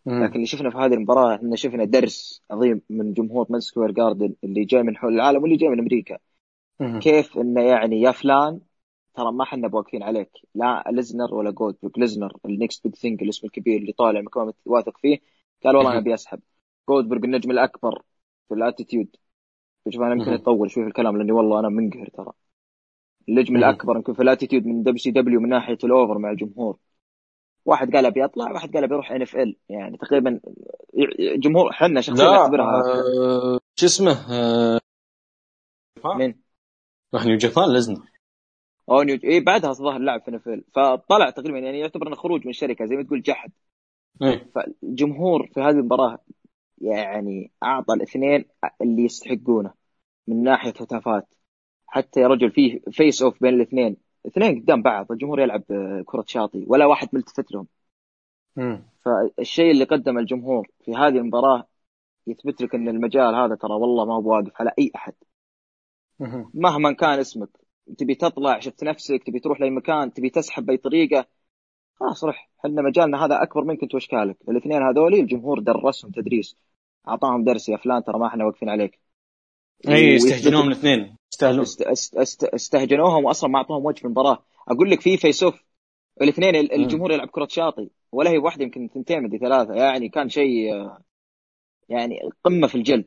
لكن 0.06 0.34
اللي 0.34 0.46
شفنا 0.46 0.70
في 0.70 0.76
هذه 0.76 0.94
المباراة 0.94 1.34
إحنا 1.34 1.56
شفنا 1.56 1.84
درس 1.84 2.42
عظيم 2.50 2.82
من 2.90 3.12
جمهور 3.12 3.46
ماديسون 3.50 3.60
سكوير 3.60 3.90
جاردن 3.90 4.34
اللي 4.44 4.64
جاي 4.64 4.82
من 4.82 4.96
حول 4.96 5.14
العالم 5.14 5.42
واللي 5.42 5.56
جاي 5.56 5.68
من 5.68 5.78
أمريكا. 5.78 6.18
كيف 7.00 7.38
إنه 7.38 7.62
يعني 7.62 8.00
يا 8.00 8.10
فلان 8.10 8.60
ترى 9.14 9.32
ما 9.32 9.44
إحنا 9.44 9.70
واقفين 9.72 10.02
عليك. 10.02 10.30
لا 10.54 10.84
ليزنر 10.90 11.34
ولا 11.34 11.50
جولدبرغ 11.50 11.92
ليزنر 11.96 12.36
ال 12.44 12.52
next 12.52 12.84
big 12.84 12.94
thing 12.94 13.22
الاسم 13.22 13.46
الكبير 13.46 13.80
اللي 13.80 13.92
طالع 13.92 14.20
مكمان 14.20 14.52
واثق 14.64 14.98
فيه. 14.98 15.18
قال 15.64 15.76
والله 15.76 15.90
أنا. 15.90 15.98
أبي 15.98 16.14
أسحب. 16.14 16.40
جولدبرغ 16.88 17.24
النجم 17.24 17.50
الأكبر 17.50 18.02
في 18.48 18.54
ال 18.54 18.61
Attitude 18.61 19.16
شوف 19.90 20.02
أنا 20.02 20.12
يمكن. 20.12 20.32
أطول 20.32 20.70
شوي 20.70 20.82
في 20.82 20.88
الكلام 20.88 21.16
لأني 21.16 21.32
والله 21.32 21.60
أنا 21.60 21.68
منقهر 21.68 22.08
ترى. 22.08 22.32
النجم. 23.28 23.56
الأكبر 23.56 23.96
يمكن 23.96 24.14
في 24.14 24.22
ال 24.22 24.27
Attitude 24.27 24.66
من 24.66 24.82
WCW 24.82 25.40
من 25.40 25.48
ناحية 25.48 25.78
ال 25.84 25.91
over 25.91 26.18
مع 26.18 26.30
الجمهور. 26.30 26.78
واحد 27.64 27.96
قال 27.96 28.06
أبي 28.06 28.24
أطلع 28.24 28.52
واحد 28.52 28.74
قال 28.74 28.84
أبي 28.84 28.94
أروح 28.94 29.12
NFL 29.12 29.56
يعني 29.68 29.96
تقريبا 29.96 30.40
جمهور 31.36 31.70
إحنا 31.70 32.00
شخصيا 32.00 32.24
نعتبرها 32.24 32.82
آه، 32.82 33.58
شو 33.76 33.86
اسمه؟ 33.86 34.12
آه، 34.30 34.80
من 36.04 36.34
راح 37.14 37.24
New 37.24 37.36
Japan 37.36 37.72
لزنا 37.72 38.02
أو 38.90 39.02
نيو 39.02 39.18
اي 39.24 39.40
بعدها 39.40 39.70
الظاهر 39.70 39.98
لعب 39.98 40.22
في 40.22 40.54
ال 40.54 40.64
فطلع 40.74 41.30
تقريبا 41.30 41.58
يعني 41.58 41.78
يعتبر 41.78 42.08
إنه 42.08 42.16
خروج 42.16 42.44
من 42.44 42.50
الشركة 42.50 42.84
زي 42.84 42.96
ما 42.96 43.02
تقول 43.02 43.22
جحد. 43.22 43.52
إيه. 44.22 44.50
فالجمهور 44.54 45.46
في 45.54 45.60
هذه 45.60 45.70
المباراة 45.70 46.18
يعني 46.78 47.52
أعطى 47.62 47.94
الاثنين 47.94 48.44
اللي 48.82 49.04
يستحقونه 49.04 49.74
من 50.28 50.42
ناحية 50.42 50.70
هتافات. 50.70 51.28
حتى 51.86 52.20
يا 52.20 52.28
رجل 52.28 52.50
فيه 52.50 52.80
face 52.90 53.22
off 53.22 53.42
بين 53.42 53.54
الاثنين. 53.54 53.96
اثنين 54.26 54.60
قدام 54.60 54.82
بعض 54.82 55.12
الجمهور 55.12 55.40
يلعب 55.40 55.62
كرة 56.06 56.24
شاطئ 56.26 56.64
ولا 56.66 56.86
واحد 56.86 57.08
ملتفت 57.12 57.52
لهم. 57.52 57.66
مم. 58.56 58.82
فالشيء 59.04 59.70
اللي 59.70 59.84
قدمه 59.84 60.20
الجمهور 60.20 60.68
في 60.84 60.92
هذه 60.94 61.18
المباراة 61.18 61.68
يثبت 62.26 62.62
لك 62.62 62.74
إن 62.74 62.88
المجال 62.88 63.34
هذا 63.34 63.54
ترى 63.54 63.72
والله 63.72 64.04
ما 64.04 64.14
هو 64.14 64.32
واقف 64.32 64.60
على 64.60 64.72
أي 64.78 64.90
أحد. 64.96 65.14
مهما 66.54 66.92
كان 66.92 67.18
اسمك 67.18 67.48
تبي 67.98 68.14
تطلع 68.14 68.58
شفت 68.60 68.84
نفسك 68.84 69.22
تبي 69.26 69.40
تروح 69.40 69.60
لأي 69.60 69.70
مكان 69.70 70.12
تبي 70.12 70.30
تسحب 70.30 70.66
بأي 70.66 70.76
طريقة 70.76 71.26
خلاص 71.94 72.24
روح 72.24 72.50
إحنا 72.58 72.82
مجالنا 72.82 73.24
هذا 73.24 73.42
أكبر 73.42 73.64
منك 73.64 73.82
أنت 73.82 73.94
وإشكالك. 73.94 74.36
الاثنين 74.48 74.82
هذولي 74.82 75.20
الجمهور 75.20 75.58
درسهم 75.58 76.10
تدريس. 76.10 76.56
أعطاهم 77.08 77.44
درس 77.44 77.68
يا 77.68 77.76
فلان 77.76 78.04
ترى 78.04 78.18
ما 78.18 78.26
إحنا 78.26 78.44
واقفين 78.44 78.68
عليك. 78.68 78.98
إي 79.88 80.14
يستهجنون 80.14 80.66
الاثنين. 80.66 81.16
يستاهلون. 81.32 81.62
است- 81.62 81.82
است- 81.82 82.16
است- 82.16 82.44
استهجنوهم 82.44 83.24
واصلا 83.24 83.50
ما 83.50 83.58
أعطوهم 83.58 83.86
وجه 83.86 83.98
في 83.98 84.04
المباراه 84.04 84.44
أقول 84.68 84.90
لك 84.90 85.00
في 85.00 85.16
face 85.16 85.42
off 85.42 85.64
الاثنين 86.22 86.56
ال- 86.56 86.72
الجمهور 86.72 87.12
يلعب 87.12 87.28
كرة 87.28 87.48
شاطئ 87.50 87.88
ولا 88.12 88.30
هي 88.30 88.38
واحدة 88.38 88.64
يمكن 88.64 88.88
ثنتين 88.94 89.22
مدري 89.22 89.38
ثلاثة. 89.38 89.74
يعني 89.74 90.08
كان 90.08 90.28
شيء 90.28 90.74
آه، 90.74 91.02
يعني 91.88 92.20
قمة 92.44 92.66
في 92.66 92.74
الجلد. 92.74 93.04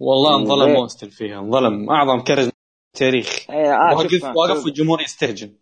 والله 0.00 0.36
انظلم 0.36 0.72
موستل 0.72 1.10
فيها 1.10 1.40
انظلم. 1.40 1.90
أعظم 1.90 2.20
كاريزما 2.20 2.52
التاريخ. 2.94 3.50
آه، 3.50 3.54
آه، 3.54 3.96
واقف 3.96 4.24
آه، 4.24 4.36
واقف. 4.36 4.64
والجمهور 4.64 5.00
يستهجن. 5.00 5.54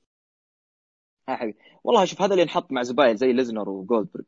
يا 1.29 1.37
حبيبي. 1.37 1.59
والله 1.85 2.05
شوف 2.05 2.22
هذا 2.22 2.31
اللي 2.33 2.42
ينحط 2.42 2.72
مع 2.72 2.83
زباين 2.83 3.16
زي 3.16 3.33
ليزنر 3.33 3.68
وجولدبرغ 3.68 4.24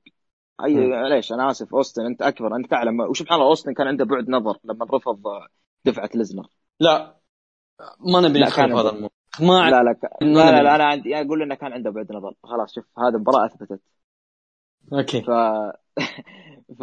أي. 0.64 0.75
معليش 0.75 1.33
أنا 1.33 1.51
آسف. 1.51 1.75
أوستن 1.75 2.07
أنت 2.07 2.23
أكبر 2.23 2.57
أنت 2.57 2.70
تعلم 2.70 3.01
وسبحان 3.01 3.38
الله 3.38 3.49
أوستن 3.51 3.75
كان 3.75 3.87
عنده 3.87 4.05
بعد 4.05 4.29
نظر 4.29 4.59
لما 4.64 4.85
رفض 4.85 5.23
دفعة 5.85 6.11
ليزنر. 6.14 6.46
لا. 6.81 7.16
ما 8.01 8.20
نبي 8.20 8.46
في 8.46 8.61
هذا. 8.61 8.64
الموضوع. 8.64 9.11
ما 9.40 9.70
لا 9.70 9.83
لا 9.83 9.96
لا, 10.23 10.51
لا. 10.51 10.62
لا 10.62 10.75
أنا 10.75 10.85
عندي 10.85 11.20
أقول 11.20 11.42
إنه 11.42 11.55
كان 11.55 11.73
عنده 11.73 11.90
بعد 11.90 12.12
نظر. 12.12 12.35
خلاص 12.42 12.75
شوف 12.75 12.85
هذه 12.99 13.09
المباراه 13.09 13.46
أثبتت. 13.46 13.81
okay. 14.92 15.22
ف 15.23 15.31
ف 16.79 16.83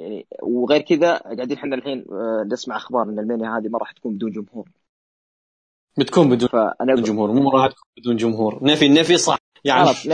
يعني 0.00 0.26
وغير 0.42 0.80
كذا 0.80 1.16
قاعدين 1.16 1.56
إحنا 1.56 1.76
الحين 1.76 2.04
آه، 2.12 2.46
نسمع 2.52 2.76
أخبار 2.76 3.02
إن 3.02 3.18
ال 3.18 3.25
Mania 3.25 3.58
هذه 3.58 3.68
ما 3.68 3.78
راح 3.78 3.92
تكون 3.92 4.14
بدون 4.14 4.30
جمهور. 4.30 4.68
بتكون 5.98 6.30
بدون 6.30 6.48
فأنا 6.48 6.92
أقول 6.92 7.02
جمهور 7.02 7.32
مو 7.32 7.50
راح 7.50 7.66
تكون 7.66 7.88
بدون 7.98 8.16
جمهور. 8.16 8.64
نفي 8.64 8.88
نفي 8.88 9.16
صح. 9.16 9.38
يعني 9.64 9.84
خلاص 9.84 10.06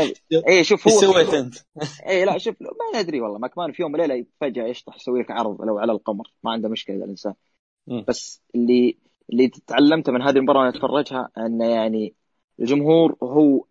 اي 0.49 0.65
شوف 0.65 0.87
إيش 0.87 0.95
هو 0.95 1.01
سويت 1.01 1.35
أنت؟ 1.35 1.55
اي 2.09 2.25
لا 2.25 2.39
شوف 2.39 2.55
ما 2.61 3.01
ندري 3.01 3.21
والله. 3.21 3.39
ماكمان 3.39 3.73
في 3.73 3.83
يوم 3.83 3.95
وليلة 3.95 4.27
فجأة 4.41 4.65
يشطح 4.65 4.97
يسوي 4.97 5.21
لك 5.21 5.31
عرض 5.31 5.63
لو 5.63 5.79
على 5.79 5.93
القمر؟ 5.93 6.33
ما 6.45 6.53
عنده 6.53 6.69
مشكلة 6.69 6.97
الإنسان. 6.97 7.35
مم. 7.87 8.05
بس 8.09 8.43
اللي 8.55 8.99
اللي 9.33 9.49
تعلمته 9.67 10.13
من 10.13 10.23
هذه 10.23 10.37
المباراة 10.37 10.61
وأنا 10.61 10.71
اتفرجها 10.71 11.31
إنه 11.39 11.65
يعني 11.65 12.15
الجمهور 12.61 13.17
هو 13.23 13.65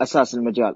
أساس 0.00 0.34
المجال. 0.34 0.74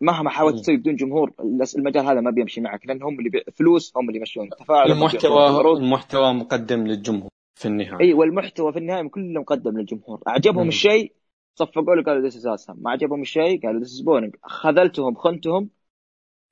مهما 0.00 0.30
حاولت. 0.30 0.58
تسوي 0.58 0.76
بدون 0.76 0.96
جمهور 0.96 1.32
المجال 1.76 2.06
هذا 2.06 2.20
ما 2.20 2.30
بيمشي 2.30 2.60
معك 2.60 2.86
لأن 2.86 3.02
هم 3.02 3.18
اللي. 3.18 3.44
فلوس 3.52 3.96
هم 3.96 4.08
اللي 4.08 4.18
يمشون 4.18 4.48
اللي 4.70 4.92
المحتوى. 4.92 5.72
المحتوى 5.76 6.34
مقدم 6.34 6.86
للجمهور 6.86 7.30
في 7.54 7.68
النهاية 7.68 8.00
إي 8.00 8.12
والمحتوى 8.14 8.72
في 8.72 8.78
النهاية 8.78 9.08
كله 9.08 9.40
مقدم 9.40 9.78
للجمهور 9.78 10.22
أعجبهم. 10.28 10.68
الشيء 10.68 11.12
صفقوا 11.54 11.94
له 11.94 12.02
قالوا 12.02 12.22
this 12.22 12.36
is 12.36 12.46
awesome 12.46 12.76
ما 12.80 12.90
عجبهم 12.90 13.20
الشيء 13.20 13.66
قالوا 13.66 13.80
this 13.80 13.92
is 13.92 14.00
boring 14.00 14.36
خذلتهم 14.42 15.14
خنتهم 15.14 15.70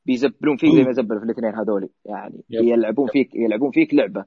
بيزبلون 0.07 0.57
فيك 0.57 0.75
زي 0.75 0.83
ما 0.83 0.93
زبلوا 0.93 1.21
في 1.21 1.25
الإثنين 1.25 1.55
هذولي 1.55 1.89
يعني 2.05 2.45
yep. 2.51 2.65
يلعبون 2.65 3.09
فيك 3.09 3.35
يلعبون 3.35 3.71
فيك 3.71 3.95
لعبة 3.95 4.25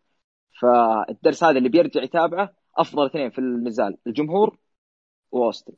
فالدرس 0.61 1.43
هذا 1.43 1.57
اللي 1.57 1.69
بيرجع 1.69 2.03
يتابعه 2.03 2.53
أفضل 2.77 3.05
اثنين 3.05 3.29
في 3.29 3.39
النزال 3.39 3.97
الجمهور 4.07 4.57
وأوستن. 5.31 5.73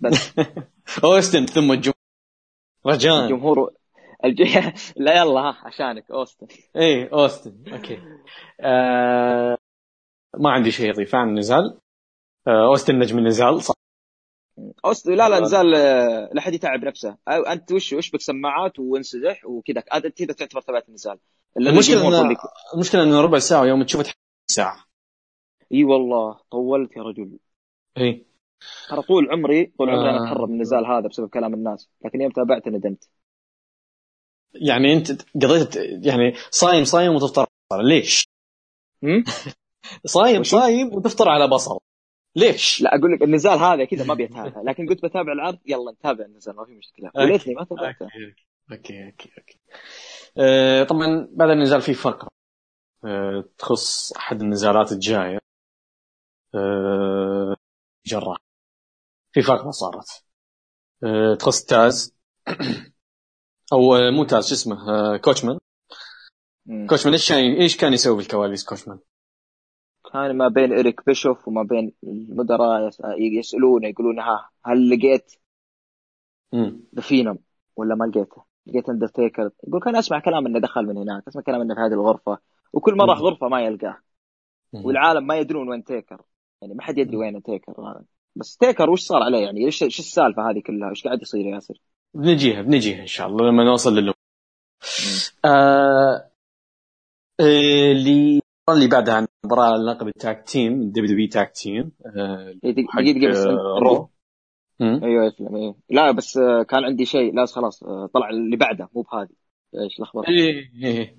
بس 0.00 0.34
أوستن 1.04 1.46
ثم 1.46 1.72
الجمهور 1.72 1.95
رجاء 2.86 3.24
الجمهور 3.24 3.70
الج... 4.24 4.42
لا 5.04 5.16
يلا 5.16 5.40
ها 5.40 5.56
عشانك 5.64 6.10
أوستن. 6.10 6.46
اي 6.76 7.08
أوستن 7.08 7.72
okay. 7.72 7.98
آه... 8.60 9.58
ما 10.38 10.50
عندي 10.50 10.70
شيء 10.70 10.90
اضيف 10.90 11.14
عن 11.14 11.28
النزال 11.28 11.78
آه... 12.46 12.66
أوستن 12.68 12.98
نجم 12.98 13.18
النزال 13.18 13.62
صح؟ 13.62 13.74
أوستن 14.84 15.14
لا 15.14 15.28
لا 15.28 15.40
نزال. 15.40 15.74
آه، 15.74 16.30
لا 16.32 16.40
حد 16.40 16.54
يتعب 16.54 16.84
نفسه. 16.84 17.16
أو 17.28 17.42
أنت 17.42 17.72
وش 17.72 17.92
وش 17.92 18.10
بك 18.10 18.20
سماعات 18.20 18.78
وانسدح 18.78 19.46
وكذا 19.46 19.82
هذا 19.92 20.08
كذا 20.08 20.32
تعتبر 20.32 20.60
ثبات 20.60 20.88
النزال. 20.88 21.18
المشكلة 21.56 22.36
المشكلة 22.74 23.02
ان 23.02 23.12
ربع 23.14 23.38
ساعة 23.38 23.62
ويوم 23.62 23.82
تشوف 23.82 24.12
ساعة. 24.50 24.84
إي 25.72 25.84
والله 25.84 26.40
طولت 26.50 26.96
يا 26.96 27.02
رجل. 27.02 27.38
إي. 27.98 28.26
ترى 28.88 29.02
طول 29.02 29.30
عمري 29.30 29.66
طول 29.78 29.90
عمري 29.90 30.10
أنا 30.10 30.20
آه. 30.20 30.24
أتهرب 30.24 30.48
من 30.48 30.54
النزال 30.54 30.86
هذا 30.86 31.08
بسبب 31.08 31.28
كلام 31.28 31.54
الناس 31.54 31.88
لكن 32.04 32.20
يوم 32.20 32.30
تابعت 32.30 32.68
ندمت 32.68 33.08
يعني 34.54 34.92
أنت 34.92 35.22
قضيت 35.44 35.76
يعني 36.06 36.34
صايم 36.50 36.84
صايم 36.84 37.14
وتفطر 37.14 37.46
ليش؟ 37.72 38.28
صايم؟ 40.04 40.42
صايم 40.42 40.94
وتفطر 40.94 41.28
على 41.28 41.48
بصل 41.48 41.78
ليش؟ 42.36 42.80
لا 42.80 42.94
أقول 42.94 43.12
لك 43.12 43.22
النزال 43.22 43.58
هذا 43.58 43.84
كذا 43.84 44.04
ما 44.04 44.14
بيتابع 44.14 44.62
لكن 44.62 44.86
كنت 44.86 45.04
بتابع 45.04 45.32
العرض 45.32 45.58
يلا 45.66 45.92
نتابع 45.92 46.24
النزال 46.24 46.56
ما 46.56 46.64
في 46.64 46.74
مشكلة 46.74 47.06
okay. 47.06 47.18
وليتني 47.18 47.54
ما 47.54 47.64
تابعته 47.64 48.04
okay 48.04 48.14
okay 48.72 49.06
okay 49.06 49.30
okay 49.38 49.58
آه، 50.38 50.84
طبعا 50.84 51.28
بعد 51.30 51.50
النزال 51.50 51.82
في 51.82 51.94
فقره 51.94 52.28
آه، 53.04 53.44
تخص 53.58 54.12
أحد 54.12 54.40
النزالات 54.42 54.92
الجاية 54.92 55.38
آه، 56.54 57.56
جراح 58.06 58.45
في 59.36 59.42
فقره 59.42 59.70
صارت 59.70 60.24
آه، 61.04 61.34
تخص 61.34 61.64
تاز 61.64 62.16
أو 63.72 63.94
آه، 63.96 64.10
مو 64.10 64.24
تاز 64.24 64.48
شو 64.48 64.54
اسمه 64.54 64.76
آه، 64.90 65.16
كوتشمان. 65.16 65.58
كوتشمان 66.90 67.12
إيش 67.12 67.28
كان 67.28 67.52
إيش 67.60 67.76
كان 67.76 67.92
يسوي 67.92 68.16
بالكواليس 68.16 68.64
كوتشمان؟ 68.64 68.98
كان 70.12 70.36
ما 70.36 70.48
بين 70.48 70.72
إريك 70.72 71.06
بيشوف 71.06 71.48
وما 71.48 71.62
بين 71.62 71.92
المدراء 72.04 72.88
يس- 72.88 73.02
يسألونه 73.38 73.88
يقولون 73.88 74.18
ها 74.20 74.50
هل 74.66 74.90
لقيت. 74.90 75.32
The 76.96 77.02
Phenom 77.02 77.38
ولا 77.76 77.94
ما 77.94 78.04
لقيته؟ 78.04 78.44
لقيت 78.66 78.88
اندرتيكر 78.88 79.50
يقول 79.68 79.80
كان 79.80 79.96
أسمع 79.96 80.20
كلام 80.20 80.46
إنه 80.46 80.58
دخل 80.60 80.86
من 80.86 80.98
هناك 80.98 81.28
أسمع 81.28 81.42
كلام 81.42 81.60
إنه 81.60 81.74
في 81.74 81.80
هذه 81.80 81.92
الغرفة 81.92 82.38
وكل 82.72 82.94
ما 82.94 83.04
راح. 83.04 83.18
غرفة 83.18 83.48
ما 83.48 83.60
يلقاه. 83.60 83.98
والعالم 84.72 85.26
ما 85.26 85.38
يدرون 85.38 85.68
وين 85.68 85.84
تيكر 85.84 86.22
يعني 86.62 86.74
ما 86.74 86.82
حد 86.82 86.98
يدري 86.98 87.16
وين 87.16 87.42
تيكر 87.42 87.72
بس 88.36 88.56
تيكر 88.56 88.90
وش 88.90 89.00
صار 89.00 89.22
عليه 89.22 89.38
يعني؟ 89.38 89.64
إيش 89.64 89.82
إيش 89.82 89.98
السالفة 89.98 90.50
هذه 90.50 90.62
كلها؟ 90.66 90.90
إيش 90.90 91.04
قاعد 91.04 91.22
يصير 91.22 91.46
يا 91.46 91.54
ياسر؟ 91.54 91.74
بنجيها 92.14 92.62
بنجيها 92.62 93.00
إن 93.00 93.06
شاء 93.06 93.26
الله 93.28 93.50
لما 93.50 93.64
نوصل 93.64 93.94
للو 93.94 94.12
آه... 95.44 96.30
آه، 97.40 97.92
اللي 97.92 98.40
اللي 98.70 98.88
بعدها 98.88 99.14
عن 99.14 99.26
لقب 99.86 100.08
ال 100.08 100.42
tag 100.46 100.90
team 100.90 101.06
WW 101.06 101.28
tag 101.28 101.52
team 101.52 101.92
آه، 102.16 102.54
إيه، 102.64 102.72
دقيقة 102.72 103.30
بس 103.30 103.36
آه، 103.36 103.78
Raw. 103.80 104.10
أيوه 104.80 105.28
اسلم 105.28 105.56
أيوه 105.56 105.76
لا 105.90 106.10
بس 106.10 106.38
كان 106.68 106.84
عندي 106.84 107.04
شيء. 107.04 107.34
لا 107.34 107.46
خلاص 107.46 107.84
طلع 108.14 108.30
اللي 108.30 108.56
بعده 108.56 108.88
مو 108.94 109.02
بهذه. 109.02 109.28
إيش 109.84 110.00
لخبطه 110.00 110.28
إيه 110.28 110.70
إيه 110.84 111.16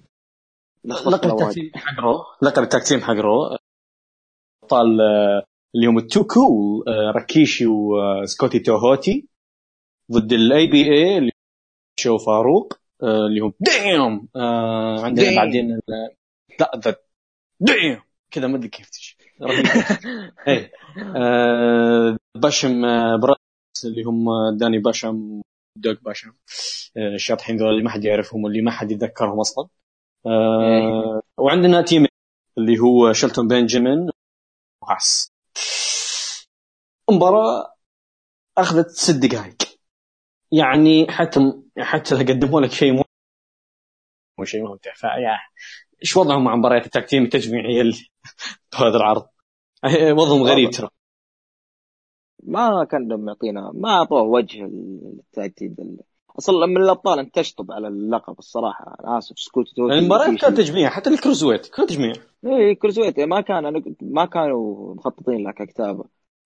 لخبطة 0.85 1.17
لقب. 1.17 1.31
التاك 1.31 1.53
تيم 1.53 1.71
حق 1.75 1.99
رو. 1.99 2.23
لقب 2.41 2.63
التاك 2.63 2.83
تيم 2.83 2.99
حق 2.99 3.13
رو. 3.13 3.57
ابطال 4.63 4.99
اليوم 5.75 5.97
التو 5.97 6.23
كول 6.23 6.83
آه، 6.87 7.11
راكيشي 7.15 7.65
وسكوتي 7.67 8.59
توهوتي 8.59 9.27
ضد 10.11 10.33
الاي 10.33 10.67
بي 10.67 10.83
اي 10.83 11.17
اللي 11.17 11.31
شو 11.99 12.17
فاروق 12.17 12.73
آه، 13.03 13.25
اللي 13.27 13.39
هم 13.39 13.53
ديم 13.59 14.29
آه، 14.35 15.01
عندنا. 15.05 15.35
بعدين 15.35 15.79
لا 16.59 16.71
ذا 16.77 16.95
ديم 17.59 18.01
كذا 18.31 18.47
ما 18.47 18.57
أدري 18.57 18.69
كيف 18.69 18.89
تجي 18.89 19.17
آه، 21.15 22.17
باشم 22.35 22.85
آه، 22.85 23.15
براس 23.15 23.37
اللي 23.85 24.03
هم 24.03 24.25
داني 24.57 24.79
باشم 24.79 25.41
دوغ 25.77 25.93
باشم 26.01 26.33
آه، 26.97 27.15
الشاطحين 27.15 27.57
ذول 27.57 27.69
اللي 27.69 27.83
ما 27.83 27.89
حد 27.89 28.05
يعرفهم 28.05 28.43
واللي 28.43 28.61
ما 28.61 28.71
حد 28.71 28.91
يتذكرهم 28.91 29.39
أصلا. 29.39 29.67
آه، 30.25 31.21
وعندنا 31.37 31.81
تيم 31.81 32.05
اللي 32.57 32.79
هو 32.79 33.13
شلتون 33.13 33.47
بنجامين 33.47 34.09
وهاس. 34.83 35.31
مباراة 37.11 37.73
أخذت 38.57 38.89
ست 38.89 39.15
دقائق. 39.15 39.55
يعني 40.51 41.11
حتى 41.11 41.39
حتى 41.79 42.15
قدموا 42.15 42.61
لك 42.61 42.71
شيء 42.71 42.93
مو 42.93 43.03
مو 44.39 44.45
شيء 44.45 44.63
ممتع. 44.67 44.93
فيا 44.93 45.37
إيش 46.03 46.17
وضعهم 46.17 46.43
مع 46.43 46.55
مباريات 46.55 46.85
التكتيم 46.85 47.23
التجميعيه 47.23 47.81
اللي 47.81 47.97
بهذا 48.73 48.97
العرض؟ 49.01 49.27
آه، 49.83 50.13
وضعهم 50.13 50.43
غريب 50.43 50.69
ترى. 50.71 50.89
ما 52.43 52.83
كان 52.83 53.25
معطينا 53.25 53.71
ما 53.73 53.89
اعطوه 53.89 54.21
وجه 54.21 54.65
التاج 54.65 55.53
تيم 55.53 55.75
ال- 55.79 55.99
أصلا 56.39 56.65
من 56.65 56.77
الأبطال 56.77 57.19
انت 57.19 57.35
تشطب 57.35 57.71
على 57.71 57.87
اللقب 57.87 58.39
الصراحة 58.39 58.95
أنا 58.99 59.17
آسف 59.17 59.39
سكوت 59.39 59.65
وكيشي. 59.79 60.37
كانت 60.37 60.57
تجميع 60.57 60.89
حتى 60.89 61.09
الكروزويت 61.09 61.67
كان 61.67 61.87
تجميع. 61.87 62.13
اي 62.45 62.75
كروزويت 62.75 63.19
ما 63.19 63.41
كان 63.41 63.65
أنا 63.65 63.83
ما 64.01 64.25
كانوا 64.25 64.95
مخططين 64.95 65.43
لها 65.43 65.51
ككتابه 65.51 66.05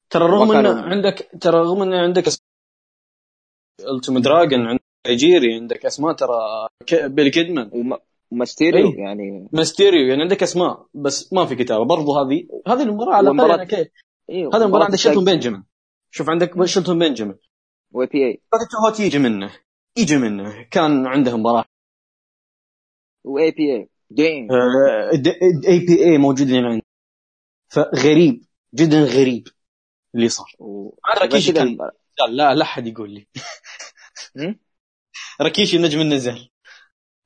ترى 0.10 0.24
رغم 0.26 0.52
ان 0.52 0.64
كانوا- 0.64 0.82
عندك 0.82 1.30
ترى 1.42 1.58
رغم 1.60 1.82
ان 1.82 1.94
عندك 1.94 2.24
التيم 3.96 4.18
دراجون 4.18 4.68
عندك 4.68 4.82
نيجيري 5.08 5.56
عندك 5.56 5.86
أسماء 5.86 6.14
ترى 6.14 6.68
ك- 6.88 7.06
بيل 7.06 7.28
كيدمان 7.32 7.70
وما- 7.74 8.00
وماستيريو 8.32 8.88
إيه. 8.88 8.98
يعني. 9.00 9.48
ماستيريو 9.54 10.08
يعني 10.08 10.22
عندك 10.22 10.44
أسماء 10.44 10.86
بس 10.94 11.34
ما 11.34 11.46
في 11.46 11.56
كتابة. 11.56 11.86
برضو 11.86 12.14
هذه 12.14 12.48
هذه 12.68 12.82
المباراة 12.84 13.14
على 13.16 13.30
الأقل 13.32 13.48
ومباراة- 13.48 13.58
يعني 13.58 13.66
كيف؟ 13.70 13.88
أيوه 14.30 14.56
هذا 14.56 14.64
المباراة 14.64 14.86
عند 14.86 14.96
شلتون 14.96 15.26
بنجامين 15.26 15.64
شوف 16.12 16.30
عندك 16.30 16.66
شلتون 16.66 17.00
بنجامين 17.00 17.36
واي 17.92 18.08
بي 18.08 18.26
اي. 18.28 18.42
هوت 18.86 19.00
يجي 19.00 19.20
منه؟ 19.20 19.52
يجي 19.98 20.18
منه. 20.18 20.64
كان 20.72 21.08
عنده 21.08 21.38
مباراة. 21.38 21.66
واي 23.24 23.52
بي 23.52 23.76
اي. 23.76 23.90
دين. 24.16 24.48
اي 25.68 25.80
بي 25.80 26.04
اي 26.04 26.18
موجودين 26.18 26.66
عنده 26.66 26.84
فغريب 27.70 28.46
جدا 28.76 29.04
غريب 29.04 29.48
اللي 30.16 30.30
صار. 30.30 30.56
راكيشي 31.22 31.52
كذا 31.52 31.64
كان 31.66 31.78
لا 32.20 32.28
لا 32.28 32.56
لا 32.56 32.62
أحد 32.62 32.88
يقول 32.88 33.10
لي. 33.10 33.28
هم؟ 34.38 34.60
راكيشي 35.42 35.78
نجم 35.78 36.02
النزال. 36.02 36.50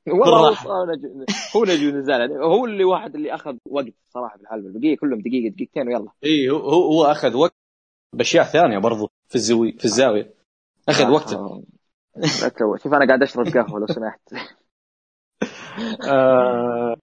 والله 0.07 0.59
هو 0.59 0.85
نجم 0.85 1.25
هو 1.55 1.63
نجم 1.63 1.97
نزال 1.97 2.19
يعني 2.19 2.33
هو 2.33 2.65
اللي 2.65 2.83
واحد 2.83 3.15
اللي 3.15 3.35
أخذ 3.35 3.57
وقت 3.65 3.93
صراحة 4.09 4.37
في 4.37 4.43
الحلبة. 4.43 4.67
البقية 4.67 4.97
كلهم 4.97 5.19
دقيقة 5.21 5.55
دقيقتين 5.55 5.87
ويلا. 5.87 6.11
اي 6.23 6.49
هو 6.49 6.57
هو 6.57 7.05
أخذ 7.05 7.35
وقت 7.35 7.55
بأشياء 8.13 8.43
ثانية 8.43 8.77
برضو 8.77 9.11
في 9.29 9.35
الزاويه 9.35 9.77
في 9.77 9.85
الزاوية. 9.85 10.33
أخذ 10.89 11.11
وقته. 11.11 11.35
آه. 11.35 11.63
شوف 12.83 12.93
أنا 12.93 13.07
قاعد 13.07 13.23
أشرب 13.23 13.47
قهوة 13.47 13.79
لو 13.79 13.87
سمحت. 13.87 14.21
آه 16.11 16.95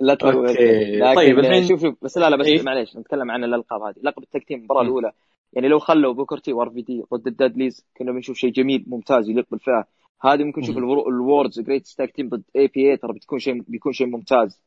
لا 0.00 0.14
تروح. 0.14 0.50
لكن 0.50 1.14
طيب، 1.16 1.38
الحين- 1.38 1.66
شوف 1.68 1.80
شوف 1.82 1.94
بس 2.02 2.18
لا 2.18 2.30
لا 2.30 2.36
بس 2.36 2.46
إيه؟ 2.46 2.62
معليش 2.62 2.96
نتكلم 2.96 3.30
عن 3.30 3.44
الألقاب 3.44 3.82
هذه 3.82 3.94
لقب 4.02 4.22
التكتيم 4.22 4.58
المباراة. 4.58 4.82
الأولى 4.82 5.12
يعني 5.52 5.68
لو 5.68 5.78
خلوا 5.78 6.12
بوكر 6.12 6.52
تي 6.52 6.70
و 6.70 6.82
RVD 6.82 7.02
ضد 7.14 7.26
الدادليز 7.26 7.86
كنا 7.96 8.12
بنشوف 8.12 8.36
شيء 8.36 8.50
جميل 8.52 8.84
ممتاز 8.86 9.28
يليق 9.28 9.46
بالفئة 9.50 9.86
هذه 10.22 10.44
ممكن 10.44 10.60
نشوف 10.60 10.76
ال 10.78 10.88
World's 10.88 11.60
Greatest 11.60 11.86
Tag 11.86 12.10
Team 12.12 12.28
ضد 12.28 12.42
APA 12.56 12.96
ترى 12.96 13.12
بتكون 13.12 13.38
شيء 13.38 13.62
بيكون 13.62 13.92
شيء 13.92 14.06
ممتاز. 14.06 14.60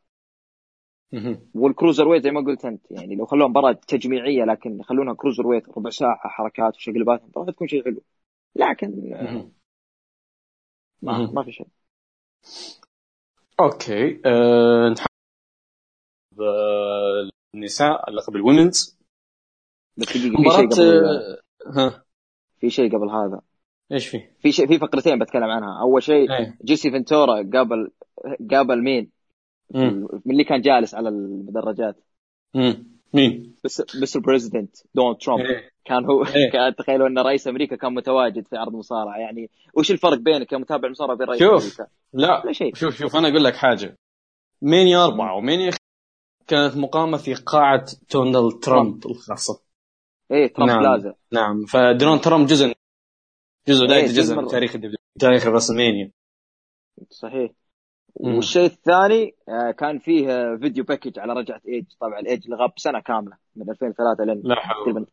وال 1.56 2.08
cruiserweight 2.08 2.24
زي 2.24 2.32
ما 2.32 2.42
قلت 2.42 2.66
أنت 2.66 2.92
يعني 2.92 3.16
لو 3.16 3.26
خلوها 3.26 3.48
مباراة 3.48 3.72
تجميعية 3.88 4.44
لكن 4.44 4.80
يخلونها 4.80 5.14
cruiserweight 5.14 5.70
ربع 5.78 5.90
ساعه 5.90 6.18
حركات 6.18 6.76
وشقلبات 6.76 7.22
المباراه 7.24 7.52
تكون 7.52 7.68
شيء 7.68 7.84
حلو 7.84 8.02
لكن. 8.56 9.14
ما. 11.02 11.32
ما 11.34 11.44
في 11.44 11.52
شيء 11.52 11.68
okay 13.60 14.22
نتحدث 14.92 15.08
آه، 16.40 17.30
النساء 17.56 18.10
اللقب 18.10 18.36
ال 18.36 18.43
Women's 18.44 18.98
بس 19.98 20.08
دقيقه 20.18 20.36
في 20.36 20.42
مباراة 20.42 20.58
شيء 20.58 20.70
قبل 20.70 21.38
ها 21.68 22.06
في 22.60 22.70
شيء 22.70 22.98
قبل 22.98 23.10
هذا 23.10 23.42
إيش 23.92 24.08
في؟ 24.08 24.22
في 24.40 24.52
شيء 24.52 24.68
في 24.68 24.78
فقرتين 24.78 25.20
بتكلم 25.20 25.44
عنها 25.44 25.82
أول 25.82 26.04
شيء 26.04 26.32
إيه 26.32 26.58
جيسي 26.64 26.92
فنتورا 26.92 27.50
قابل 27.54 27.92
قابل 28.52 28.84
مين؟ 28.84 29.12
مم. 29.72 30.08
من 30.26 30.32
اللي 30.32 30.44
كان 30.44 30.62
جالس 30.62 30.96
على 30.96 31.10
المدرجات 31.10 31.96
مم. 32.54 32.88
مين؟ 33.14 33.56
بس 33.64 33.82
بس 34.02 34.16
ال 34.16 34.22
President 34.22 34.76
دونالد 34.96 35.18
ترامب 35.18 35.46
إيه. 35.46 35.72
كان 35.88 36.06
هو 36.06 36.24
إيه. 36.24 36.52
كان 36.54 36.76
تخيلوا 36.76 37.08
إن 37.08 37.20
رئيس 37.20 37.48
أمريكا 37.48 37.76
كان 37.76 37.94
متواجد 37.94 38.48
في 38.48 38.58
عرض 38.58 38.74
مصارعة 38.76 39.18
يعني 39.18 39.50
وش 39.74 39.92
الفرق 39.92 40.18
بينك 40.18 40.48
كمتابع 40.48 40.88
المصارعه 40.88 41.14
وبين 41.14 41.28
رئيس 41.28 41.40
شوف. 41.40 41.52
أمريكا؟ 41.52 41.88
لا 42.14 42.42
لا 42.46 42.52
شيء 42.52 42.76
شوف 42.76 42.96
شوف 42.98 43.16
أنا 43.16 43.28
أقول 43.28 43.44
لك 43.44 43.56
حاجة 43.56 43.98
Mania 44.62 45.06
أربعة 45.06 45.38
و 45.38 45.43
Mania 45.43 45.72
كانت 46.48 46.78
مقامة 46.78 47.18
في 47.18 47.34
قاعة 47.34 47.86
دونالد 48.14 48.60
ترامب 48.60 49.06
الخاصة 49.06 49.62
إيه 50.32 50.54
ترامب 50.54 50.70
نعم. 50.70 50.80
بلازا 50.80 51.16
نعم 51.32 51.66
فدونالد 51.66 52.22
ترامب 52.22 52.48
جزء 52.48 52.74
جزء 53.68 53.86
لا 53.86 53.96
إيه، 53.96 54.06
جزء 54.06 54.36
من. 54.36 54.48
تاريخ 54.48 54.78
تاريخ 55.20 55.48
ال 55.48 55.53
WrestleMania 55.53 56.12
صحيح. 57.10 57.52
والشيء 58.16 58.66
الثاني 58.66 59.36
آه، 59.50 59.72
كان 59.72 60.00
فيه 60.00 60.32
آه، 60.32 60.58
video 60.62 60.84
package 60.84 61.20
على 61.20 61.34
رجعة 61.34 61.62
إيج 61.68 61.86
طبعا 62.00 62.20
الايج 62.20 62.44
اللي 62.44 62.56
غاب 62.56 62.72
سنة 62.78 63.00
كاملة 63.00 63.38
من 63.56 63.70
2003 63.70 64.24
لين 64.24 64.42
لا 64.44 64.56
حول 64.56 64.84
تقريبا 64.84 65.06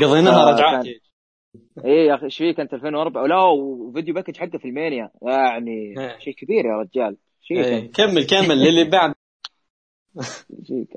قضيناها 0.00 0.48
آه، 0.50 0.54
رجعات 0.54 0.84
كان- 0.84 0.94
إيه 1.84 2.08
يا 2.08 2.14
أخي 2.14 2.24
إيش 2.24 2.38
فيك 2.38 2.60
أنت 2.60 2.74
2004 2.74 3.26
لا 3.26 3.42
و 3.42 3.54
video 3.54 4.14
package 4.14 4.36
حقه 4.36 4.58
في 4.58 4.64
ال 4.68 4.74
Mania. 4.74 5.10
يعني 5.22 5.94
إيه. 5.98 6.18
شيء 6.18 6.34
كبير 6.34 6.64
يا 6.66 6.76
رجال. 6.76 7.16
شيء 7.42 7.64
إيه، 7.64 7.92
كمل 7.92 8.26
كمل 8.26 8.58
للي 8.64 8.84
بعد. 8.90 9.14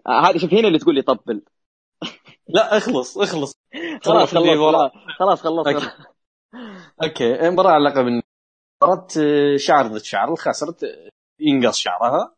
آه، 0.07 0.29
هذه 0.29 0.37
شوف 0.37 0.53
هنا 0.53 0.67
اللي 0.67 0.79
تقول 0.79 0.95
لي 0.95 1.01
طبل. 1.01 1.41
لا 2.55 2.77
اخلص 2.77 3.17
اخلص. 3.17 3.53
خلاص 4.05 4.33
خلص. 4.35 4.91
خلاص 5.19 5.41
خلاص 5.41 5.67
أوكي. 5.67 5.87
أوكي 7.03 7.49
مباراة 7.49 7.71
على 7.71 7.83
لقب 7.89 8.07
الن- 8.07 8.21
مباراة 8.83 9.07
آه، 9.19 9.57
شعر 9.57 9.87
ضد 9.87 9.97
شعر 10.01 10.35
خسرت 10.35 10.83
آه، 10.83 11.09
ينقص 11.39 11.77
شعرها. 11.77 12.35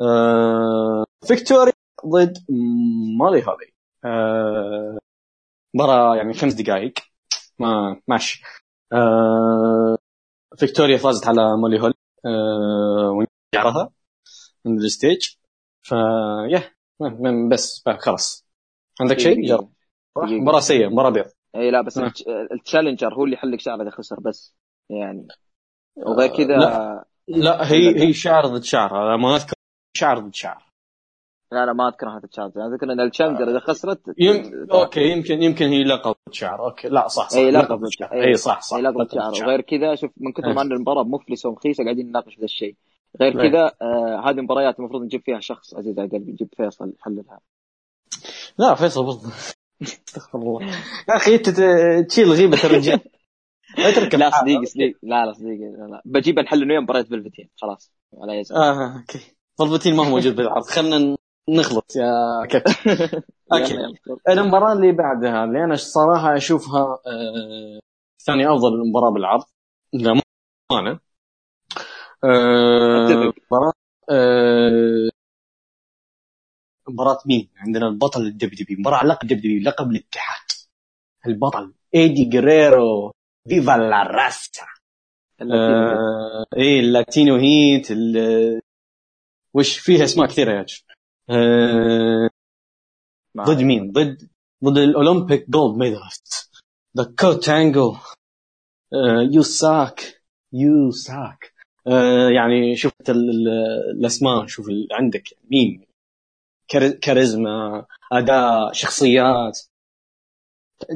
آه، 0.00 1.04
فيكتوريا 1.28 1.72
ضد 2.06 2.38
مولي 3.20 3.42
هولي 3.46 3.72
آه، 4.04 4.98
مباراة 5.74 6.16
يعني 6.16 6.34
خمس 6.34 6.52
دقائق 6.54 6.92
ما 7.58 8.00
ماشي 8.08 8.42
آه، 8.92 9.98
فيكتوريا 10.56 10.96
فازت 10.96 11.26
على 11.28 11.56
مولي 11.56 11.80
هولي 11.80 11.94
آه، 12.26 13.26
شعرها 13.54 13.90
من 14.64 14.78
ال 14.78 14.86
stage 14.86 15.28
فيا 15.82 16.72
بس 17.50 17.84
خلاص 18.00 18.46
عندك 19.00 19.18
شيء؟ 19.18 19.48
جرب 19.48 19.72
دقيقة. 20.16 20.40
مباراة 20.42 20.60
سيئة 20.60 20.88
مباراة 20.88 21.10
bad 21.10 21.24
اي 21.56 21.70
لا 21.70 21.80
بس 21.82 21.98
آه. 21.98 22.08
ال 22.08 22.12
Ch- 22.12 22.24
ال 22.52 22.58
challenger 22.58 23.14
هو 23.14 23.24
اللي 23.24 23.34
يحلق 23.34 23.58
شعره 23.58 23.82
إذا 23.82 23.90
خسر 23.90 24.20
بس 24.20 24.54
يعني 24.90 25.28
وغير 25.96 26.30
آه، 26.32 26.36
كذا 26.36 26.56
لا. 26.56 27.04
لا 27.28 27.70
هي 27.72 28.00
هي 28.02 28.12
شعر 28.12 28.46
ضد 28.46 28.62
شعر 28.62 29.06
أنا 29.06 29.16
ما 29.16 29.36
أذكر 29.36 29.54
شعر 29.96 30.18
ضد 30.18 30.34
شعر 30.34 30.69
لا 31.52 31.66
لا 31.66 31.72
ما 31.72 31.88
أذكر 31.88 32.08
هذا 32.08 32.24
ال 32.24 32.27
challenger 32.27 32.60
أنا 32.60 32.74
أذكر 32.74 32.92
إن 32.92 33.00
ال 33.00 33.04
challenger 33.04 33.50
إذا 33.50 33.58
خسرت 33.58 34.00
يم... 34.18 34.66
أوكي 34.72 35.00
يمكن 35.00 35.42
يمكن 35.42 35.66
هي 35.66 35.84
لقب 35.84 36.14
شعر 36.30 36.66
أوكي 36.66 36.88
لا 36.88 37.08
صح 37.08 37.28
صح. 37.28 37.36
اي 37.36 37.50
لقب 37.50 37.88
شعر. 37.90 38.12
اي 38.12 38.36
صح 38.36 38.60
صح. 38.60 38.76
اي 38.76 38.82
لقب 38.82 39.08
شعر 39.14 39.32
وغير 39.32 39.60
كذا 39.60 39.94
شوف 39.94 40.10
من 40.16 40.32
كثر 40.32 40.48
ما 40.48 40.60
إيه. 40.60 40.66
ان 40.66 40.72
المباراه 40.72 41.04
مفلسه 41.04 41.48
ومخيسه 41.48 41.84
قاعدين 41.84 42.08
نناقش 42.08 42.38
ذا 42.38 42.44
الشيء. 42.44 42.76
غير 43.20 43.40
إيه. 43.40 43.50
كذا 43.50 43.72
آه 43.82 44.30
هذه 44.30 44.40
مباريات 44.40 44.78
المفروض 44.78 45.02
نجيب 45.02 45.22
فيها 45.24 45.40
شخص 45.40 45.74
عزيز 45.74 45.98
على 45.98 46.08
قلبي. 46.08 46.32
نجيب 46.32 46.48
فيصل 46.56 46.92
يحللها 46.98 47.40
لا 48.58 48.74
فيصل 48.74 49.04
برضه 49.04 49.28
استغفر 49.82 50.38
الله. 50.38 50.62
يا 51.08 51.16
أخي 51.16 51.34
أنت 51.34 51.50
تشيل 52.08 52.30
غيبة 52.30 52.58
الرجال. 52.64 53.00
لا 53.78 53.90
تركب 53.90 54.18
لا. 54.18 54.30
صديقي 54.30 54.66
صديقي. 54.66 54.98
لا 55.02 55.26
لا 55.26 55.32
صديقي 55.32 55.64
لا 55.78 55.86
لا. 55.90 56.02
بجيب 56.04 56.38
نحل 56.38 56.62
إنه 56.62 56.74
يوم 56.74 56.84
مباراة 56.84 57.02
بلفتين 57.10 57.48
خلاص. 57.56 57.92
ولا 58.12 58.34
يزعل. 58.34 58.58
آه 58.58 58.98
أوكي. 58.98 59.20
فلفتين 59.58 59.96
ما 59.96 60.06
هو 60.06 60.10
موجود 60.10 60.36
بالعرض. 60.36 60.64
خلينا 60.64 61.16
نخلص 61.48 61.96
يا 61.96 62.46
كابتن. 62.46 62.72
أوكي. 63.52 63.74
المباراة 64.28 64.72
اللي 64.72 64.92
بعدها 64.92 65.44
اللي 65.44 65.64
أنا 65.64 65.74
الصراحه 65.74 66.36
أشوفها 66.36 66.82
آه 67.06 67.80
ثاني 68.26 68.46
أفضل 68.46 68.88
مباراه 68.88 69.10
بالعرض. 69.10 69.44
لا 69.92 70.20
أنا. 70.72 71.00
آه 72.24 73.32
مباراة 73.46 73.72
آه 74.10 75.10
مباراة 76.88 77.18
مين؟ 77.26 77.48
عندنا 77.56 77.88
البطل 77.88 78.20
الدب 78.20 78.50
بي 78.50 78.76
مباراة 78.78 78.96
على 78.96 79.08
لقب 79.08 79.28
بي 79.28 79.60
لقب 79.60 79.90
الاتحاد. 79.90 80.46
البطل 81.26 81.74
إيدي 81.94 82.24
جريرو 82.24 83.12
viva 83.48 83.72
la 83.72 84.02
raza. 84.02 84.66
آه 85.42 86.44
إيه 86.56 86.80
ال 86.80 86.88
Latino 86.88 87.36
Heat 87.36 87.88
وش 89.54 89.78
فيها 89.78 90.04
أسماء 90.04 90.26
كثيرة 90.28 90.52
يا 90.52 90.60
آه 90.60 90.89
ضد 93.36 93.62
مين؟ 93.62 93.92
ضد 93.92 94.28
ضد 94.64 94.78
ال 94.78 94.87
Olympic 94.87 95.50
gold 95.50 95.76
medalist 95.76 96.50
the 96.96 97.14
Kurt 97.18 97.53
Angle 97.53 97.96
you 99.32 99.42
suck 99.42 100.22
you 100.52 100.90
suck 100.90 101.52
يعني 102.36 102.76
شفت 102.76 103.10
الأسماء 103.10 104.46
شوف 104.46 104.66
عندك 104.92 105.24
مين؟ 105.50 105.84
كاريزما 107.02 107.86
أداء 108.12 108.72
شخصيات. 108.72 109.60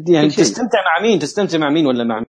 يعني 0.09 0.29
تستمتع 0.29 0.79
مع 0.85 1.03
مين؟ 1.03 1.19
تستمتع 1.19 1.59
مع 1.59 1.71
مين 1.71 1.87
ولا 1.87 2.05
مع 2.05 2.17
مين؟ 2.17 2.27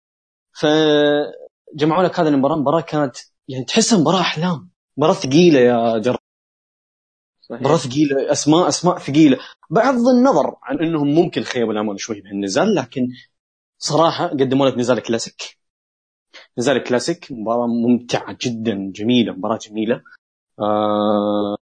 فجمعوا 0.53 2.03
لك 2.03 2.19
هذه 2.19 2.27
المباراة 2.27 2.55
المباراه 2.55 2.81
كانت 2.81 3.17
يعني 3.47 3.65
تحسها 3.65 3.99
مباراة 3.99 4.21
أحلام. 4.21 4.69
مباراة 4.97 5.13
ثقيلة 5.13 5.59
يا 5.59 5.97
جر 5.97 6.17
مباراه 7.49 7.77
ثقيله 7.77 8.31
أسماء 8.31 8.67
أسماء 8.67 8.97
ثقيله 8.97 9.37
بغض 9.69 10.07
النظر 10.07 10.55
عن 10.63 10.79
إنهم 10.79 11.07
ممكن 11.07 11.41
خيبوا 11.41 11.73
الأمل 11.73 11.99
شوي 11.99 12.21
بهالنزال 12.21 12.75
لكن 12.75 13.07
صراحة 13.77 14.27
قدموا 14.27 14.69
لك 14.69 14.77
نزال 14.77 14.99
كلاسيك. 14.99 15.57
نزال 16.57 16.83
كلاسيك 16.83 17.27
مباراة 17.31 17.67
ممتعة 17.67 18.37
جدا 18.41 18.91
جميلة 18.95 19.33
مباراة 19.33 19.59
جميلة. 19.69 20.01
آه 20.59 21.57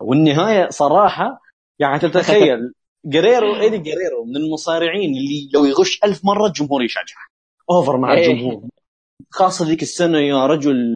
والنهاية 0.00 0.68
صراحة 0.70 1.42
يعني 1.78 1.98
تتخيل 1.98 2.72
جريرو 3.04 3.56
إيدي 3.60 3.78
جريرو 3.78 4.24
من 4.24 4.36
المصارعين 4.36 5.10
اللي 5.10 5.50
لو 5.54 5.64
يغش 5.64 6.00
ألف 6.04 6.24
مرة 6.24 6.46
الجمهور 6.46 6.82
يشجعه 6.82 7.26
over 7.70 7.96
مع 7.96 8.14
إيه. 8.14 8.32
الجمهور. 8.32 8.68
خاصة 9.30 9.66
ذيك 9.66 9.82
السنة 9.82 10.18
يا 10.18 10.46
رجل 10.46 10.94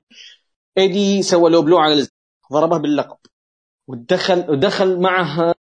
إيدي 0.78 1.22
سوى 1.22 1.50
له 1.50 1.62
blow 1.62 1.78
على 1.78 2.06
ضربه 2.52 2.78
باللقب. 2.78 3.16
ودخل 3.90 4.50
ودخل 4.50 5.00
معه 5.00 5.54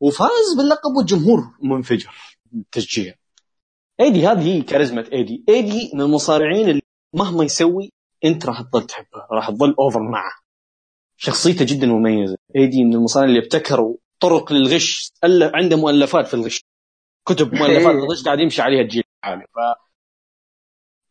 وفاز 0.00 0.54
باللقب 0.58 0.96
والجمهور 0.96 1.40
منفجر. 1.62 2.14
بالتشجيع 2.44 3.14
ايدي 4.00 4.26
هذه 4.26 4.56
هي 4.56 4.62
كاريزما 4.62 5.12
ايدي 5.12 5.44
ايدي 5.48 5.90
من 5.94 6.00
المصارعين 6.00 6.68
اللي 6.68 6.82
مهما 7.14 7.44
يسوي 7.44 7.92
انت 8.24 8.46
راح 8.46 8.62
تظل 8.62 8.86
تحبه 8.86 9.26
راح 9.32 9.50
تظل 9.50 9.74
over 9.78 10.00
معه. 10.00 10.32
شخصيته 11.16 11.64
جدا 11.68 11.86
مميزة. 11.86 12.36
ايدي 12.56 12.84
من 12.84 12.94
المصارعين 12.94 13.30
اللي 13.30 13.44
ابتكروا 13.44 13.96
طرق 14.20 14.52
للغش 14.52 15.12
عنده 15.54 15.76
مؤلفات 15.76 16.26
في 16.26 16.34
الغش. 16.34 16.64
كتب 17.28 17.54
مؤلفات 17.54 17.94
الغش 17.94 18.24
قاعد 18.24 18.40
يمشي 18.40 18.62
عليها 18.62 18.80
الجيل 18.80 19.04
الحالي 19.24 19.44
ف 19.44 19.58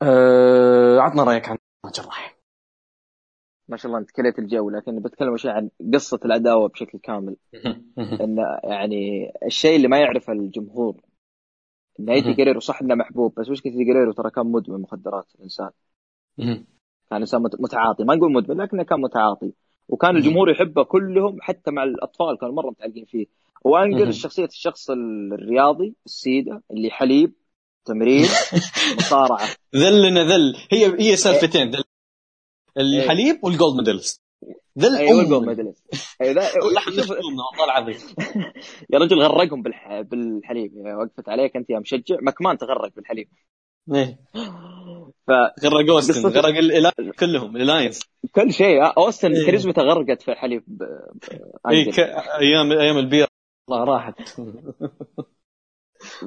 أه... 0.02 1.00
عطنا 1.00 1.24
رأيك 1.24 1.50
عن 1.50 1.58
جراح 1.96 2.35
ما 3.68 3.78
شاء 3.78 3.88
الله 3.88 4.00
أنت 4.00 4.12
كليت 4.12 4.40
الجو 4.40 4.70
لكن 4.70 5.00
بتكلم 5.00 5.38
شيء 5.38 5.52
عن 5.52 5.70
قصة 5.94 6.20
العداوه 6.26 6.68
بشكل 6.70 7.00
كامل. 7.00 7.36
إن 8.22 8.38
يعني 8.64 9.32
الشيء 9.46 9.76
اللي 9.76 9.88
ما 9.88 9.98
يعرفه 10.00 10.34
الجمهور 10.34 11.02
إن 12.00 12.10
ايدي 12.10 12.34
جريرو 12.34 12.60
صح 12.60 12.82
إنه 12.82 12.96
محبوب 12.96 13.34
بس 13.40 13.50
مشكلة 13.50 13.72
ايدي 13.72 13.84
جريرو 13.84 14.12
ترى 14.12 14.30
كان 14.30 14.46
مدمن 14.52 14.82
مخدرات 14.82 15.26
الإنسان. 15.36 15.70
كان 17.10 17.20
إنسان 17.22 17.42
مت- 17.42 17.62
متعاطي 17.62 18.04
ما 18.04 18.16
نقول 18.16 18.32
مدمن 18.34 18.62
لكنه 18.62 18.84
كان 18.84 19.02
متعاطي. 19.02 19.54
وكان 19.88 20.16
الجمهور 20.18 20.50
يحبه 20.50 20.84
كلهم 20.84 21.38
حتى 21.42 21.72
مع 21.72 21.84
الأطفال 21.84 22.38
كانوا 22.38 22.56
مرة 22.56 22.70
متعلقين 22.70 23.06
فيه. 23.06 23.26
وانجل 23.64 24.02
مهم. 24.04 24.12
شخصية 24.12 24.46
الشخص 24.46 24.90
الرياضي 24.90 25.96
السيدة 26.06 26.64
اللي 26.72 26.90
حليب 26.92 27.34
تمرين 27.86 28.26
مصارعة. 28.98 29.48
ذلنا 29.76 30.24
ذل. 30.24 30.56
هي 30.72 31.12
هي 31.12 31.16
سالفتين 31.16 31.70
ذل. 31.70 31.84
الحليب 32.78 33.40
وال 33.44 33.55
gold 33.55 33.76
medalist 33.78 34.22
ذل 34.80 34.96
أيوه 34.98 35.12
أم. 35.12 35.20
ال 35.20 35.25
gold 35.25 35.46
medalist 35.48 35.84
the- 36.24 36.52
والله 36.64 37.64
العظيم. 37.66 37.96
يا 38.94 39.00
رجل 39.00 39.22
غرقهم 39.22 39.62
بالح... 39.62 40.02
بالحليب. 40.02 40.72
وقفت 41.00 41.30
عليك 41.30 41.56
أنت 41.56 41.70
يا 41.70 41.80
مشجع. 41.80 42.18
ماكمان 42.22 42.58
تغرق 42.58 42.96
بالحليب. 42.96 43.28
إيه. 43.96 44.20
ف 45.28 45.32
غرق 45.66 45.90
أوستن 45.92 46.30
غرق 46.30 46.54
كلهم 47.20 47.56
الالاينس 47.56 48.00
كل 48.36 48.54
شيء. 48.54 48.82
آه، 48.84 48.94
أوستن 48.98 49.34
إيه. 49.36 49.46
كاريزمته 49.46 49.82
غرقت 49.82 50.22
في 50.22 50.32
الحليب 50.32 50.64
ب- 50.68 50.84
اي. 51.70 51.86
ك... 51.92 52.00
أيام 52.00 52.72
أيام 52.72 52.98
البير. 52.98 53.28
والله 53.68 53.84
راحت. 53.86 54.16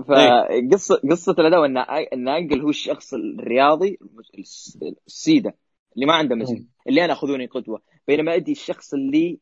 فقصة 0.09 1.01
قصة 1.11 1.33
الأداء 1.39 1.65
ان 1.65 1.77
إن 2.13 2.29
أنجل 2.29 2.61
هو 2.63 2.69
الشخص 2.69 3.15
الرياضي 3.15 3.99
الس- 4.39 4.79
السيدة. 5.07 5.55
اللي 5.95 6.07
ما 6.07 6.15
عنده 6.15 6.37
مسك 6.37 6.65
اللي 6.89 7.05
أنا 7.05 7.13
أخذوني 7.13 7.47
قدوة. 7.47 7.83
بينما 8.09 8.35
أدي 8.35 8.53
الشخص 8.53 8.95
اللي 8.95 9.39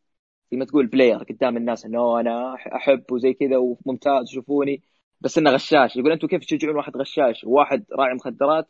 زي 0.52 0.58
ما 0.58 0.64
تقول 0.64 0.86
بلاير 0.86 1.18
قدام 1.18 1.56
الناس 1.56 1.84
إنه 1.84 2.20
أنا 2.20 2.54
أحب 2.54 3.04
وزي 3.12 3.32
كذا 3.32 3.56
وممتاز 3.56 4.28
شوفوني 4.28 4.82
بس 5.20 5.38
إنه 5.38 5.50
غشاش. 5.50 5.96
يقول 5.96 6.12
أنتم 6.12 6.28
كيف 6.28 6.40
تشجعون 6.40 6.76
واحد 6.76 6.96
غشاش؟ 6.96 7.44
وواحد 7.44 7.84
راعي 7.92 8.14
مخدرات 8.14 8.68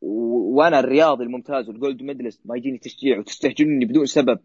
و... 0.00 0.58
وأنا 0.58 0.78
الرياضي 0.80 1.24
الممتاز 1.24 1.68
وال 1.68 1.79
gold 1.79 2.02
medalist 2.02 2.40
ما 2.44 2.56
يجيني 2.56 2.78
تشجيع 2.78 3.18
وتستهجنني 3.18 3.84
بدون 3.84 4.06
سبب. 4.06 4.38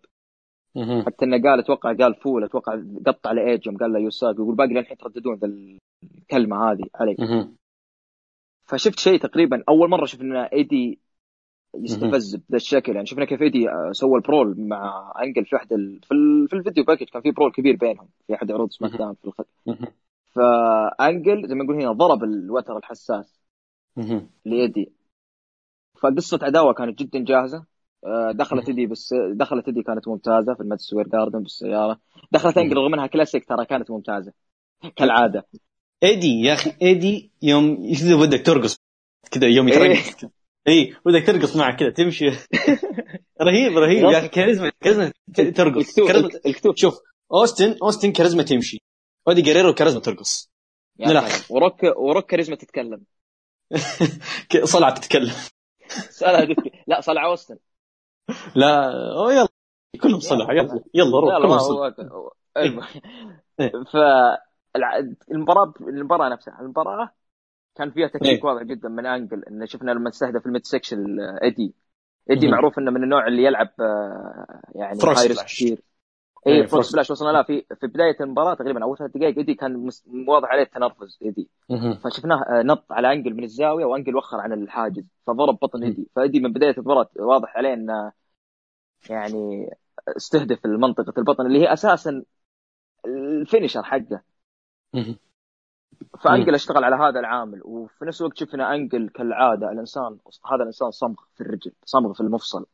حتى 1.06 1.26
إنه 1.26 1.42
قال 1.42 1.60
أتوقع 1.60 1.94
قال 1.94 2.16
فول 2.16 2.44
أتوقع 2.44 2.84
قطع 3.06 3.30
على 3.30 3.52
ايجم 3.52 3.78
قال 3.78 3.94
له 3.94 4.00
you 4.00 4.15
suck 4.15 4.36
يقول 4.36 4.56
باقي 4.56 4.74
للحين 4.74 4.98
ترددون 4.98 5.36
ذا 5.36 5.48
الكلمة 6.04 6.72
هذه 6.72 6.84
علي. 6.96 7.16
فشفت 8.64 9.00
شيء 9.00 9.20
تقريبا 9.20 9.64
أول 9.70 9.90
مرة 9.90 10.06
شفنا 10.06 10.52
ايدي 10.54 11.00
يستفز 11.76 12.36
بذا 12.36 12.58
الشكل. 12.58 12.96
يعني 12.96 13.06
شفنا 13.06 13.26
كيف 13.26 13.42
إيدي 13.42 13.70
آه، 13.70 13.92
سوى 13.92 14.16
ال 14.16 14.23
brawl 14.23 14.56
مع 14.68 15.14
أنجل 15.24 15.46
في 15.46 15.56
احد 15.56 15.74
ال... 15.74 16.00
في, 16.04 16.14
ال... 16.14 16.48
في 16.50 16.56
ال 16.56 16.61
video 16.61 16.84
package 16.84 17.06
كان 17.06 17.22
في 17.22 17.32
brawl 17.32 17.52
كبير 17.52 17.76
بينهم 17.76 18.10
في 18.28 18.36
أحد 18.36 18.52
عروض 18.52 18.72
SmackDown 18.72 19.14
في 19.16 19.26
الخط 19.26 19.48
مهم. 19.66 19.88
فأنجل 20.36 21.48
زي 21.48 21.56
ما 21.56 21.64
نقول 21.64 21.76
هنا 21.82 21.92
ضرب 21.92 22.24
الوتر 22.24 22.78
الحساس 22.78 23.42
مهم. 23.96 24.30
لايدي 24.46 24.92
فقصة 26.02 26.40
عداوة 26.42 26.74
كانت 26.74 27.00
جدا 27.00 27.20
جاهزة. 27.24 27.66
آه، 28.06 28.32
دخلت 28.32 28.70
إيدي 28.70 28.86
بس 28.86 29.14
دخلت 29.34 29.68
إيدي 29.68 29.84
كانت 29.84 30.08
ممتازة 30.08 30.54
في 30.54 30.60
الماديسون 30.62 30.90
سكوير 30.90 31.08
جاردن 31.08 31.40
بالسيارة. 31.40 32.00
دخلت 32.32 32.58
أنجل 32.58 32.78
رغم 32.78 32.94
إنها 32.94 33.08
كلاسيك 33.08 33.46
ترى 33.46 33.66
كانت 33.66 33.92
ممتازة 33.92 34.34
كالعادة. 34.96 35.48
إيدي 36.04 36.42
يا 36.42 36.54
أخي 36.54 36.74
إيدي 36.82 37.32
يوم 37.42 37.76
كذا 37.94 38.16
بدك 38.16 38.46
ترقص 38.46 38.76
كذا 39.32 39.48
يوم 39.48 39.68
يترقص. 39.68 40.26
اي 40.68 40.96
بدك 41.06 41.28
ترقص 41.28 41.56
معه 41.56 41.76
كذا 41.78 41.90
تمشي. 41.90 42.26
رهيب 43.42 43.78
رهيب. 43.78 44.04
يا 44.12 44.20
أخي 44.20 44.28
كاريزما 44.28 44.72
كاريزما 44.82 45.12
ت- 45.36 45.42
ترقص. 45.42 45.78
الكتوب 45.78 46.08
كاريزما 46.08 46.30
الكتوب 46.46 46.78
شوف 46.78 47.00
اوستن 47.34 47.76
أوستن 47.84 48.12
كاريزما 48.12 48.44
تمشي. 48.44 48.82
ايدي 49.28 49.42
جريرو 49.42 49.74
كاريزما 49.74 50.02
ترقص. 50.02 50.52
يا 51.00 51.08
لا. 51.08 51.24
وروك 51.50 51.84
وروك 51.84 52.26
كاريزما 52.26 52.56
تتكلم. 52.56 53.04
صلعة 54.64 54.94
تتكلم. 54.94 55.34
دكي 56.22 56.72
لا 56.88 57.02
صلع 57.02 57.26
أوستن. 57.26 57.58
لا 58.56 58.92
أو 59.18 59.30
يلا. 59.30 59.48
كلهم 60.02 60.20
صلعوا 60.20 60.52
يلا. 60.54 60.84
يلا 60.94 61.20
روح 61.20 61.38
كلهم 61.38 62.10
هو- 62.12 62.32
المهم. 62.58 62.88
إيه. 63.60 63.72
فالمباراة 63.94 65.74
المباراة 65.82 66.30
نفسها. 66.30 66.58
المباراة 66.62 67.12
كان 67.76 67.92
فيها 67.92 68.08
تكتيك 68.08 68.30
إيه. 68.30 68.44
واضح 68.44 68.64
جدا 68.64 68.90
من 68.90 69.06
أنجل 69.06 69.44
انه 69.44 69.66
شفنا 69.66 69.92
لما 69.92 70.10
استهدف 70.10 70.46
ال 70.46 70.51
mid 70.51 70.66
section 70.66 71.20
إيدي 71.20 71.74
إيدي. 72.30 72.48
معروف 72.48 72.80
إنه 72.80 72.92
من 72.92 73.04
النوع 73.04 73.28
اللي 73.28 73.44
يلعب 73.44 73.70
آه، 73.80 74.62
يعني 74.76 75.00
high 75.04 75.28
risk. 75.28 75.46
كثير 75.46 75.82
اي 76.48 76.68
frog. 76.68 76.92
splash 76.92 77.12
وصلنا 77.12 77.32
لا 77.32 77.44
في 77.44 77.66
في 77.80 77.88
بداية 77.88 78.18
المباراة 78.22 78.54
تقريبا 78.54 78.84
أول 78.84 78.98
ثلاث 78.98 79.12
دقائق 79.12 79.38
إيدي 79.38 79.54
كان 79.54 79.90
واضح 80.28 80.50
عليه 80.50 80.64
التنرفز 80.64 81.20
إيدي. 81.22 81.50
فشفناه 82.04 82.44
آه، 82.44 82.62
نط 82.62 82.92
على 82.92 83.14
أنجل 83.14 83.34
من 83.34 83.44
الزاوية 83.44 83.86
وأنجل 83.86 84.16
وخر 84.16 84.38
عن 84.38 84.54
الحاجز 84.54 85.04
فضرب 85.28 85.60
بطن. 85.62 85.84
إيدي 85.84 86.08
فإيدي 86.16 86.40
من 86.40 86.54
بداية 86.54 86.74
المباراة 86.78 87.10
واضح 87.20 87.58
عليه 87.58 87.74
إنه 87.74 88.12
يعني 89.10 89.70
استهدف 90.18 90.66
المنطقة 90.66 91.14
البطن 91.18 91.46
اللي 91.46 91.60
هي 91.60 91.74
أساسا 91.74 92.24
ال 93.06 93.14
finisher 93.14 93.84
حقه. 93.84 94.22
فانجل 96.24 96.56
أشتغل 96.56 96.84
على 96.84 96.96
هذا 96.96 97.20
العامل 97.20 97.62
وفي 97.64 98.06
نفس 98.06 98.22
الوقت 98.22 98.38
شفنا 98.38 98.76
انجل 98.76 99.10
كالعادة 99.10 99.72
الإنسان 99.72 100.18
هذا 100.52 100.62
الإنسان 100.62 100.92
صمغ 100.92 101.16
في 101.36 101.42
الرجل 101.42 101.72
صمغ 101.86 102.14
في 102.14 102.22
المفصل. 102.22 102.66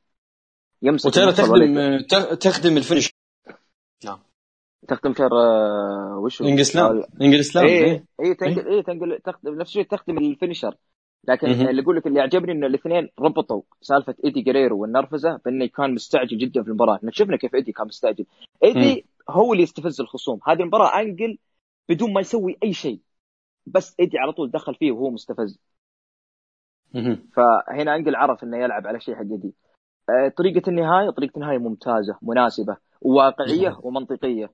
يمسك 0.82 1.06
وترى 1.06 1.32
تخدم 1.32 1.98
تخدم 2.36 2.78
الفينش. 2.78 3.12
نعم. 4.06 4.20
تختم 4.88 5.14
شهر 5.14 5.32
آه، 5.34 6.20
وش؟ 6.24 6.42
انجلسلام 6.42 7.04
انجلسلام 7.22 7.66
اي 7.66 7.72
إيه. 7.72 8.06
اي 8.20 8.36
تنقل 8.36 8.68
اي 8.68 8.84
تنقل 8.84 9.20
تختم 9.26 9.56
نفس 9.56 9.70
الشيء 9.70 9.84
تختم 9.84 10.18
الفينشر. 10.18 10.76
لكن 11.28 11.50
مهم. 11.50 11.68
اللي 11.68 11.82
أقول 11.82 11.98
لك 11.98 12.08
اللي 12.08 12.20
عجبني 12.22 12.52
ان 12.52 12.64
الاثنين 12.64 13.10
ربطوا 13.20 13.62
سالفة 13.82 14.16
إيدي 14.26 14.42
جريرو 14.42 14.82
والنرفزة 14.82 15.40
بإنه 15.46 15.66
كان 15.66 15.94
مستعجل 15.94 16.38
جدا 16.38 16.64
في 16.64 16.68
المباراة، 16.68 16.96
إحنا 16.96 17.12
شفنا 17.14 17.38
كيف 17.38 17.56
إيدي 17.56 17.72
كان 17.72 17.88
مستعجل، 17.88 18.26
إيدي 18.64 19.06
هو 19.30 19.54
اللي 19.54 19.64
يستفز 19.64 20.02
الخصوم، 20.02 20.40
هذه 20.48 20.60
المباراة 20.60 21.00
انجل 21.02 21.38
بدون 21.90 22.14
ما 22.14 22.22
يسوي 22.22 22.58
أي 22.64 22.74
شيء. 22.74 23.00
بس 23.66 23.96
إيدي 24.00 24.20
على 24.20 24.32
طول 24.32 24.52
دخل 24.52 24.76
فيه 24.76 24.92
وهو 24.92 25.10
مستفز،. 25.10 25.60
فهنا 27.36 27.96
انجل 27.96 28.16
عرف 28.16 28.44
إنه 28.44 28.58
يلعب 28.58 28.88
على 28.88 29.00
شيء 29.00 29.16
حق 29.16 29.22
ايدي. 29.22 29.54
آه، 30.10 30.34
طريقة 30.38 30.70
النهاية 30.70 31.10
طريقة 31.10 31.38
النهاية 31.38 31.58
ممتازة 31.58 32.18
مناسبة 32.22 32.78
وواقعيه 33.02 33.80
ومنطقية. 33.84 34.52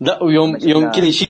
لا 0.00 0.22
ويوم 0.22 0.58
يوم 0.62 0.90
كذا 0.90 1.04
يشيل 1.06 1.28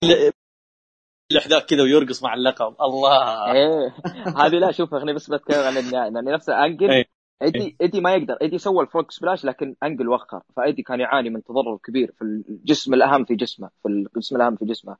الأحداث 1.32 1.66
كذا 1.66 1.82
ويرقص 1.82 2.22
مع 2.22 2.34
اللقب. 2.34 2.76
الله. 2.80 3.52
إيه. 3.52 3.94
هذه 4.36 4.54
لا 4.54 4.72
شوف 4.72 4.90
خليني 4.90 5.12
بس 5.12 5.30
بتكلم 5.30 5.60
عن 5.60 5.76
النهايه 5.76 6.10
لأن 6.10 6.24
نفسه 6.24 6.64
انجل 6.64 6.90
إيه. 6.90 7.04
ايدي 7.42 7.76
إيدي 7.80 8.00
ما 8.00 8.14
يقدر. 8.14 8.34
إيدي 8.42 8.58
سوى 8.58 8.84
ال 8.84 8.90
frog 8.90 9.10
splash 9.10 9.44
لكن 9.44 9.76
انجل 9.82 10.08
وخر 10.08 10.42
فإيدي 10.56 10.82
كان 10.82 11.00
يعاني 11.00 11.30
من 11.30 11.42
تضرر 11.42 11.78
كبير 11.84 12.12
في 12.18 12.22
الجسم 12.22 12.94
الأهم 12.94 13.24
في 13.24 13.34
جسمه 13.34 13.70
في 13.82 13.88
الجسم 13.88 14.36
الأهم 14.36 14.56
في 14.56 14.64
جسمه. 14.64 14.96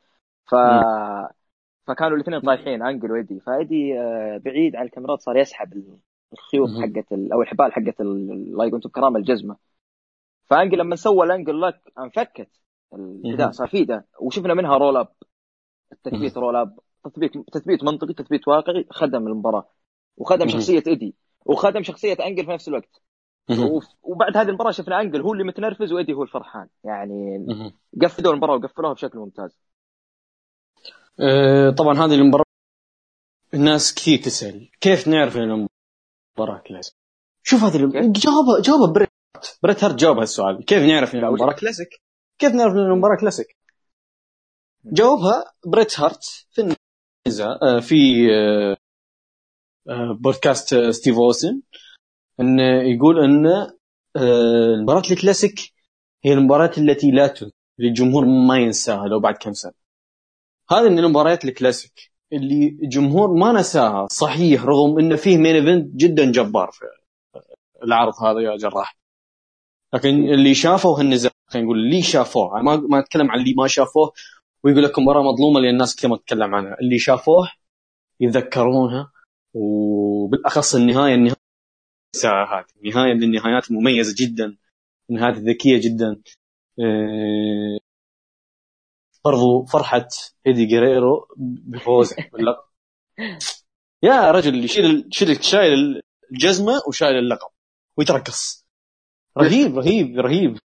ف 0.46 0.54
فكانوا 1.87 2.16
الاثنين 2.16 2.41
طايحين 2.41 2.83
أنجل 2.83 3.12
وإيدي. 3.12 3.41
فإيدي 3.41 4.01
آه، 4.01 4.37
بعيد 4.45 4.76
عن 4.76 4.85
الكاميرات 4.85 5.20
صار 5.20 5.37
يسحب 5.37 5.99
الخيوط. 6.33 6.68
حقت 6.83 7.12
أو 7.12 7.43
الحبال 7.43 7.72
حقت 7.72 8.01
ال- 8.01 8.30
الله 8.30 8.66
يقول 8.66 8.80
بكرامة 8.80 9.18
الجزمة. 9.18 9.57
فأنجل 10.45 10.78
لما 10.78 10.97
سوى 10.97 11.26
ال 11.26 11.32
ankle 11.32 11.61
lock 11.61 11.92
أنفكت 11.99 12.49
مم. 12.93 13.53
صار 13.53 13.68
في 13.68 13.85
ده. 13.85 14.07
وشفنا 14.20 14.55
منها 14.55 14.76
roll 14.76 14.96
up 14.96 15.09
التثبيت 15.93 16.37
roll 16.38 16.57
up. 16.57 16.78
تثبيت 17.05 17.33
تثبيت 17.53 17.85
منطقي 17.85 18.14
تثبيت 18.14 18.49
واقعي 18.49 18.87
خدم 18.91 19.26
المباراة. 19.26 19.68
وخدم. 20.16 20.49
شخصية 20.49 20.83
إيدي. 20.87 21.14
وخدم 21.47 21.83
شخصية 21.83 22.16
أنجل 22.26 22.45
في 22.45 22.51
نفس 22.53 22.68
الوقت. 22.68 23.03
وبعد 24.03 24.37
هذه 24.37 24.49
المباراة 24.49 24.70
شفنا 24.70 25.01
أنجل 25.01 25.20
هو 25.20 25.33
اللي 25.33 25.45
متنرفز 25.45 25.93
وإيدي 25.93 26.12
هو 26.12 26.22
الفرحان. 26.22 26.68
يعني. 26.85 27.47
قفلوا 28.03 28.33
المباراة 28.33 28.55
وقفلوها 28.55 28.93
بشكل 28.93 29.18
ممتاز. 29.18 29.59
طبعا 31.78 31.98
هذه 31.98 32.14
المباراة 32.14 32.44
الناس 33.54 33.94
كثير 33.94 34.18
تسأل 34.18 34.70
كيف 34.80 35.08
نعرف 35.08 35.36
إن 35.36 35.42
المباراة 35.42 36.62
كلاسيك؟ 36.66 36.94
شوف 37.42 37.64
هذه؟ 37.64 37.78
جاوبها 37.94 38.60
جاوبها 38.60 38.92
بريت 38.92 39.08
بريت 39.62 39.84
هارت 39.84 39.94
جاوب 39.94 40.18
هالسؤال 40.18 40.64
كيف 40.64 40.82
نعرف 40.82 41.14
إن 41.14 41.24
المباراة 41.24 41.52
كلاسيك؟ 41.52 41.88
كيف 42.38 42.52
نعرف 42.52 42.72
إن 42.72 42.78
المباراة 42.78 43.16
كلاسيك؟ 43.20 43.56
جاوبها 44.84 45.44
بريت 45.66 46.00
هارت 46.00 46.24
في 46.50 46.74
النزال 47.26 47.59
آه، 47.62 47.80
في 47.80 48.26
آه، 49.88 50.12
بودكاست 50.20 50.74
ستيف 50.74 51.16
أوستن 51.16 51.62
انه 52.40 52.62
يقول 52.62 53.24
إن 53.24 53.46
المباراة 54.16 55.02
الكلاسيك 55.10 55.72
هي 56.24 56.32
المباراة 56.32 56.70
التي 56.78 57.10
لا 57.10 57.26
تنسى 57.26 57.52
للجمهور 57.78 58.24
ما 58.24 58.58
ينساها 58.58 59.08
لو 59.08 59.20
بعد 59.20 59.34
كم 59.34 59.52
سنة 59.52 59.82
هذه 60.70 60.88
من 60.88 60.98
المباريات 60.98 61.44
الكلاسيك 61.44 62.12
اللي 62.32 62.78
الجمهور 62.82 63.34
ما 63.34 63.52
نساها 63.52 64.06
صحيح 64.10 64.64
رغم 64.64 64.98
انه 64.98 65.16
فيه 65.16 65.36
main 65.38 65.55
event 65.55 65.94
جدا 65.96 66.32
جبار 66.32 66.70
في 66.72 66.84
العرض 67.84 68.12
هذا 68.22 68.40
يا 68.40 68.56
جراح. 68.56 68.96
لكن 69.94 70.08
اللي 70.08 70.54
شافوا 70.54 70.98
هالنزال 71.00 71.32
خلينا 71.46 71.66
نقول 71.66 71.78
اللي 71.78 72.02
شافوه 72.02 72.62
ما 72.62 72.76
ما 72.76 72.98
أتكلم 72.98 73.30
عن 73.30 73.40
اللي 73.40 73.54
ما 73.54 73.66
شافوه 73.66 74.12
ويقول 74.64 74.82
لك 74.84 74.98
مباراه 74.98 75.22
مظلومة 75.22 75.60
لأن 75.60 75.70
الناس 75.74 75.96
كثير 75.96 76.10
ما 76.10 76.16
تتكلم 76.16 76.54
عنها. 76.54 76.76
اللي 76.80 76.98
شافوه 76.98 77.48
يتذكرونها 78.20 79.12
وبالأخص 79.54 80.74
النهاية 80.74 81.14
النهاية 81.14 81.36
الساعات 82.14 82.72
النهايه 82.76 83.14
من 83.14 83.22
النهايات 83.22 83.70
المميزه 83.70 84.14
جدا 84.18 84.56
النهايات 85.10 85.36
الذكيه 85.36 85.80
جدا. 85.80 86.22
إيه، 86.78 87.78
برضو 89.24 89.64
فرحة 89.64 90.08
إيدي 90.46 90.64
جيريرو 90.64 91.28
بفوزه 91.36 92.16
باللقب 92.32 92.64
يا 94.02 94.30
رجل 94.30 94.64
يشيل 94.64 95.08
شيل 95.10 95.44
شايل 95.44 96.02
الجزمة 96.32 96.82
وشايل 96.88 97.18
اللقب 97.18 97.50
ويترقص. 97.96 98.66
رهيب 99.38 99.78
رهيب 99.78 100.18
رهيب. 100.18 100.58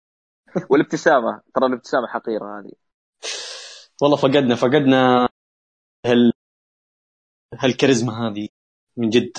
والابتسامة 0.71 1.43
ترى 1.55 1.67
الابتسامة 1.67 2.07
حقيرة 2.07 2.61
هذه. 2.61 2.73
والله 4.03 4.17
فقدنا 4.17 4.55
فقدنا 4.55 5.29
هال 6.07 6.33
هالكاريزما 7.55 8.29
هذه 8.29 8.49
من 8.97 9.09
جد. 9.09 9.31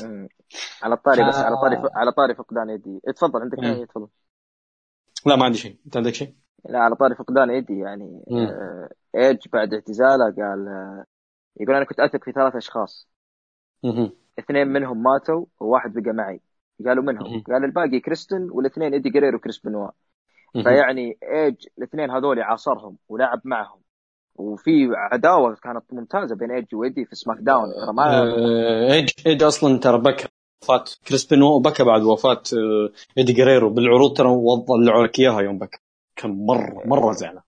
على 0.82 0.94
الطاري 0.96 1.28
بس. 1.30 1.36
على 1.36 1.56
طاري 1.56 1.90
على 1.96 2.12
طاري 2.12 2.36
فقدان 2.36 2.70
ايدي 2.70 3.00
تفضل 3.16 3.42
عندك. 3.42 3.60
أي 3.60 3.86
تفضل. 3.86 4.08
لا 5.26 5.36
ما 5.36 5.46
عندي 5.46 5.58
شيء. 5.58 5.80
أنت 5.86 5.98
عندك 5.98 6.14
شيء؟ 6.14 6.36
لا 6.70 6.80
على 6.80 6.96
طاري 6.96 7.16
فقدان 7.16 7.50
ايدي 7.50 7.80
يعني 7.80 8.24
مم. 8.28 8.38
آه، 8.38 8.90
ايج 9.16 9.38
بعد 9.54 9.74
اعتزاله 9.74 10.26
قال 10.26 10.68
آه، 10.68 11.06
يقول 11.60 11.76
أنا 11.76 11.86
كنت 11.86 12.00
أثق 12.00 12.24
في 12.24 12.32
ثلاث 12.32 12.56
أشخاص 12.56 13.08
مهم. 13.84 14.12
اثنين 14.40 14.68
منهم 14.68 15.04
ماتوا 15.04 15.46
وواحد 15.60 15.94
بقى 15.94 16.14
معي 16.14 16.42
قالوا 16.86 17.04
منهم. 17.04 17.44
قال 17.48 17.64
الباقي 17.64 18.00
كريستيان 18.00 18.50
والاثنين 18.52 18.94
إيدي 18.94 19.10
جريرو 19.10 19.36
وكريس 19.36 19.60
بنوا. 19.60 19.90
فيعني 20.64 21.18
ايج 21.24 21.56
الاثنين 21.78 22.12
هذول 22.12 22.40
عاصرهم 22.40 22.98
ولعب 23.10 23.42
معهم 23.44 23.80
وفي 24.36 24.72
عداوة 24.96 25.56
كانت 25.56 25.84
ممتازة 25.92 26.36
بين 26.36 26.52
ايج 26.52 26.76
وايدي 26.76 27.06
في 27.06 27.16
سماك 27.16 27.38
داون 27.40 27.74
ترى 27.74 27.94
ما 27.94 28.04
آه، 28.22 28.94
ايج 28.94 29.10
ايج 29.28 29.44
أصلا 29.44 29.80
ترى 29.80 29.98
بكى 30.02 30.28
وفاة 30.64 30.86
كريس 31.08 31.26
بنو 31.26 31.56
وبكى 31.56 31.84
بعد 31.84 32.02
وفاة 32.02 32.32
آه، 32.54 32.90
إيدي 33.18 33.34
جريرو 33.34 33.70
بالعروض 33.70 34.18
ترى 34.18 34.30
طلعوا 34.68 35.04
لك 35.08 35.20
إياها 35.20 35.42
يوم 35.42 35.60
بكى 35.60 35.78
كان 36.16 36.46
مرة 36.46 36.82
مرة 36.86 37.12
زعلان 37.12 37.42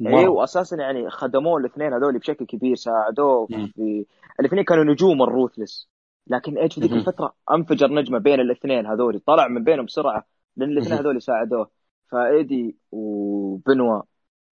مرة. 0.00 0.20
إيه 0.20 0.28
واساسا 0.28 0.76
يعني 0.76 1.10
خدموه 1.10 1.58
الاثنين 1.58 1.92
هذول 1.92 2.18
بشكل 2.18 2.46
كبير 2.46 2.76
ساعدوه. 2.76 3.46
في 3.46 4.06
الاثنين 4.40 4.64
كانوا 4.64 4.84
نجوم 4.84 5.22
ال 5.22 5.29
ruthless 5.29 5.88
لكن 6.26 6.58
ايج 6.58 6.72
في 6.72 6.80
ذيك. 6.80 6.92
الفترة 6.92 7.34
أنفجر 7.50 7.88
نجمة 7.88 8.18
بين 8.18 8.40
الاثنين 8.40 8.86
هذول 8.86 9.20
طلع 9.20 9.48
من 9.48 9.64
بينهم 9.64 9.84
بسرعة 9.84 10.26
لأن 10.56 10.70
الاثنين. 10.70 10.98
هذول 10.98 11.22
ساعدوه 11.22 11.70
فإيدي 12.10 12.76
وبنوا 12.92 14.02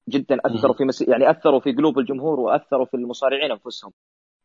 جدا 0.08 0.38
أثروا. 0.44 0.74
في 0.74 0.84
مس... 0.84 1.02
يعني 1.02 1.30
أثروا 1.30 1.60
في 1.60 1.72
قلوب 1.72 1.98
الجمهور 1.98 2.40
وأثروا 2.40 2.86
في 2.86 2.94
المصارعين 2.94 3.50
أنفسهم 3.50 3.92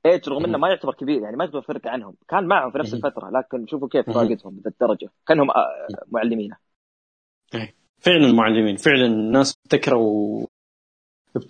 ايج 0.06 0.30
رغم 0.30 0.46
إنه. 0.46 0.58
ما 0.58 0.70
يعتبر 0.70 0.94
كبير 0.94 1.22
يعني 1.22 1.38
ما 1.38 1.44
يعتبر 1.44 1.62
فرق 1.62 1.88
عنهم 1.88 2.16
كان 2.28 2.48
معهم 2.48 2.72
في 2.72 2.78
نفس. 2.78 2.94
الفترة 2.94 3.30
لكن 3.30 3.68
شوفوا 3.68 3.88
كيف. 3.88 4.10
فاقدهم 4.10 4.56
بذا 4.56 4.70
الدرجه 4.70 5.10
كأنهم 5.28 5.52
آه، 5.52 5.88
معلمينه 6.08 6.58
فعلا 8.02 8.32
معلمين 8.34 8.76
فعلا 8.78 9.06
الناس 9.06 9.54
بتكره 9.66 9.98
و 9.98 10.46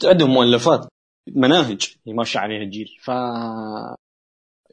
عندهم 0.04 0.30
مؤلفات 0.30 0.88
مناهج. 1.28 1.96
ماشي 2.06 2.38
عليها 2.38 2.62
الجيل 2.62 2.98
ف 3.02 3.12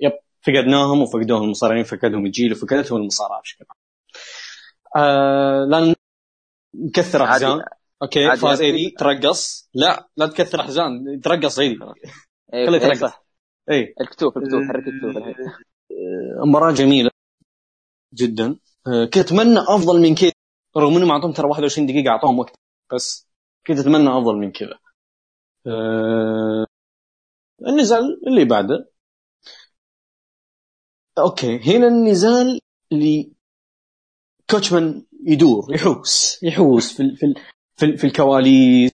يب 0.01 0.13
فقدناهم 0.43 1.03
وفقدوهم 1.03 1.45
المصارعين 1.45 1.85
فقدهم 1.85 2.27
الجيل 2.27 2.53
وفقدتهم 2.53 3.01
المصارعة 3.01 3.41
بشكل 3.41 3.65
عام. 3.71 3.79
آه 4.97 5.65
لا 5.65 5.95
نكثر. 6.75 7.25
أحزان. 7.25 7.63
أوكي 8.03 8.27
عادي 8.27 8.41
فاز. 8.41 8.61
إيدي. 8.61 8.91
ترقص. 8.91 9.71
لا 9.75 10.09
لا 10.17 10.27
تكثر 10.27 10.61
أحزان. 10.61 11.21
ترقص 11.21 11.59
إيدي. 11.59 11.79
خليه 11.79 11.95
إيه 12.53 12.77
يترقص. 12.77 12.99
صح. 12.99 13.25
اي 13.71 13.95
الكتوف 14.01 14.37
الكتوف 14.37 14.63
حرك 14.69 14.85
الكتوف 14.89 15.17
آه، 15.91 16.45
مباراة 16.47 16.73
جميلة 16.73 17.11
جدا. 18.15 18.57
آه، 18.87 19.05
كنت 19.05 19.17
أتمنى 19.17 19.59
أفضل 19.59 20.01
من 20.01 20.15
كذا. 20.15 20.33
رغم 20.77 20.97
إنهم 20.97 21.11
أعطوهم 21.11 21.33
ترى 21.33 21.49
21 21.49 21.87
دقيقة 21.87 22.11
أعطوهم 22.11 22.39
وقت. 22.39 22.55
بس 22.95 23.29
كنت 23.67 23.79
أتمنى 23.79 24.09
أفضل 24.19 24.37
من 24.37 24.53
كذا. 24.53 24.79
آه، 25.67 26.67
النزال 27.69 28.21
اللي 28.29 28.45
بعده. 28.45 28.91
okay 31.19 31.59
هنا 31.77 31.87
النزال 31.89 32.61
اللي 32.93 33.33
كوتشمان 34.51 35.07
يدور 35.27 35.75
يحوس 35.75 36.43
يحوس 36.43 36.97
في 36.97 37.03
ال- 37.03 37.17
في 37.17 37.27
ال- 37.27 37.35
في, 37.77 37.87
ال- 37.87 37.99
في 37.99 38.07
الكواليس. 38.07 38.91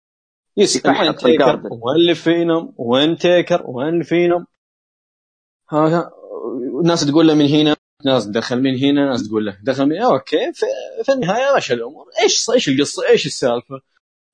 يفحط 0.58 1.24
وين 1.24 1.38
تيكر. 1.38 1.62
وين 1.72 2.14
فينهم 2.14 2.74
وين 2.78 3.18
تيكر؟ 3.18 3.64
وين 3.66 4.04
فينهم 4.04 4.46
ها 5.72 5.88
ها 5.88 6.12
ناس 6.86 7.06
تقول 7.08 7.28
له 7.28 7.34
من 7.34 7.46
هنا. 7.48 7.76
ناس 8.06 8.26
دخل 8.26 8.62
من 8.62 8.78
هنا 8.78 9.10
ناس 9.10 9.28
تقول 9.28 9.46
له 9.46 9.58
دخل 9.64 9.86
من 9.86 10.02
okay 10.02 10.54
في, 10.54 10.66
في 11.04 11.12
النهاية 11.12 11.56
مشى 11.58 11.74
الأمور. 11.74 12.06
إيش 12.24 12.50
إيش 12.50 12.70
القصة؟ 12.70 13.08
إيش 13.10 13.26
السالفة؟ 13.26 13.76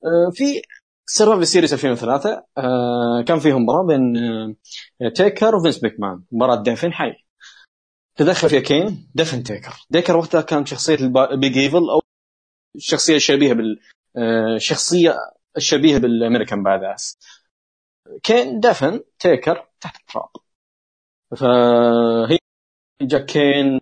آه 0.06 0.32
في 0.34 0.62
سرفايفر 1.06 1.48
سيريس 1.48 1.74
2003 1.74 2.44
آه 2.58 3.24
كان 3.28 3.40
فيهم 3.40 3.62
مباراة 3.64 3.86
بين 3.88 4.18
آه 4.18 5.10
تيكر 5.16 5.56
وفينس 5.56 5.78
مكمان. 5.80 6.24
مباراة 6.32 6.56
دفن 6.64 6.94
حي. 6.94 7.14
تدخل 8.16 8.50
فيها 8.50 8.60
كين 8.60 9.12
دفن 9.16 9.44
تيكر. 9.44 9.74
تيكر 9.94 10.18
وقتها 10.18 10.42
كان 10.42 10.66
شخصية 10.66 10.96
ال 11.32 11.38
Big 11.38 11.58
Evil 11.58 11.78
أو 11.90 12.02
الشخصيه 12.76 13.16
الشبيهه 13.16 13.54
بال 13.54 13.80
آه، 14.18 14.58
شخصية 14.58 15.16
الشبيه 15.58 15.98
بال 15.98 16.11
American 16.11 16.64
Badass 16.64 17.18
كين 18.24 18.60
دفن 18.60 19.02
تيكر 19.20 19.68
تحت 19.82 19.96
التراب. 20.02 20.30
فهي 21.38 22.38
جاك 23.02 23.26
كين 23.26 23.80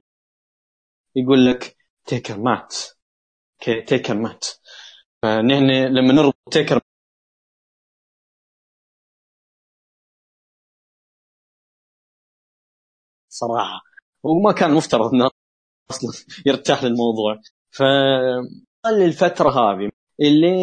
يقول 1.15 1.45
لك 1.45 1.77
تيكر 2.05 2.37
مات 2.37 2.75
تيكر 3.87 4.13
مات 4.13 4.45
فنحن 5.21 5.71
لما 5.71 6.13
نربط 6.13 6.35
تيكر 6.51 6.81
صراحة. 13.29 13.81
وما 14.23 14.51
كان 14.51 14.71
مفترض 14.73 15.13
إنه 15.13 15.29
أصلا 15.91 16.11
يرتاح 16.45 16.83
للموضوع. 16.83 17.41
ف 17.71 17.83
الفترة 18.85 19.49
هذه 19.49 19.91
اللي 20.21 20.55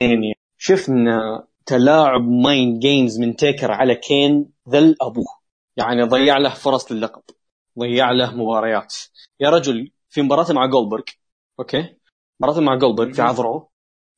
يعني 0.00 0.34
شفنا 0.58 1.46
تلاعب 1.66 2.20
mind 2.22 2.78
games 2.80 3.18
من 3.20 3.36
تيكر 3.36 3.70
على 3.72 3.94
كين 3.94 4.52
ذل 4.68 4.96
أبوه. 5.02 5.26
يعني 5.76 6.02
ضيع 6.02 6.38
له 6.38 6.54
فرص 6.54 6.92
للقب 6.92 7.22
ضيع 7.78 8.12
له 8.12 8.36
مباريات. 8.36 8.94
يا 9.40 9.50
رجل 9.50 9.90
في 10.10 10.22
مباراته 10.22 10.54
مع 10.54 10.66
جولبرغ 10.66 11.02
أوكي؟ 11.60 11.96
مباراته 12.40 12.60
مع 12.60 12.74
جولبرغ 12.74 13.12
في 13.12 13.22
عرض 13.22 13.51
رو 13.51 13.70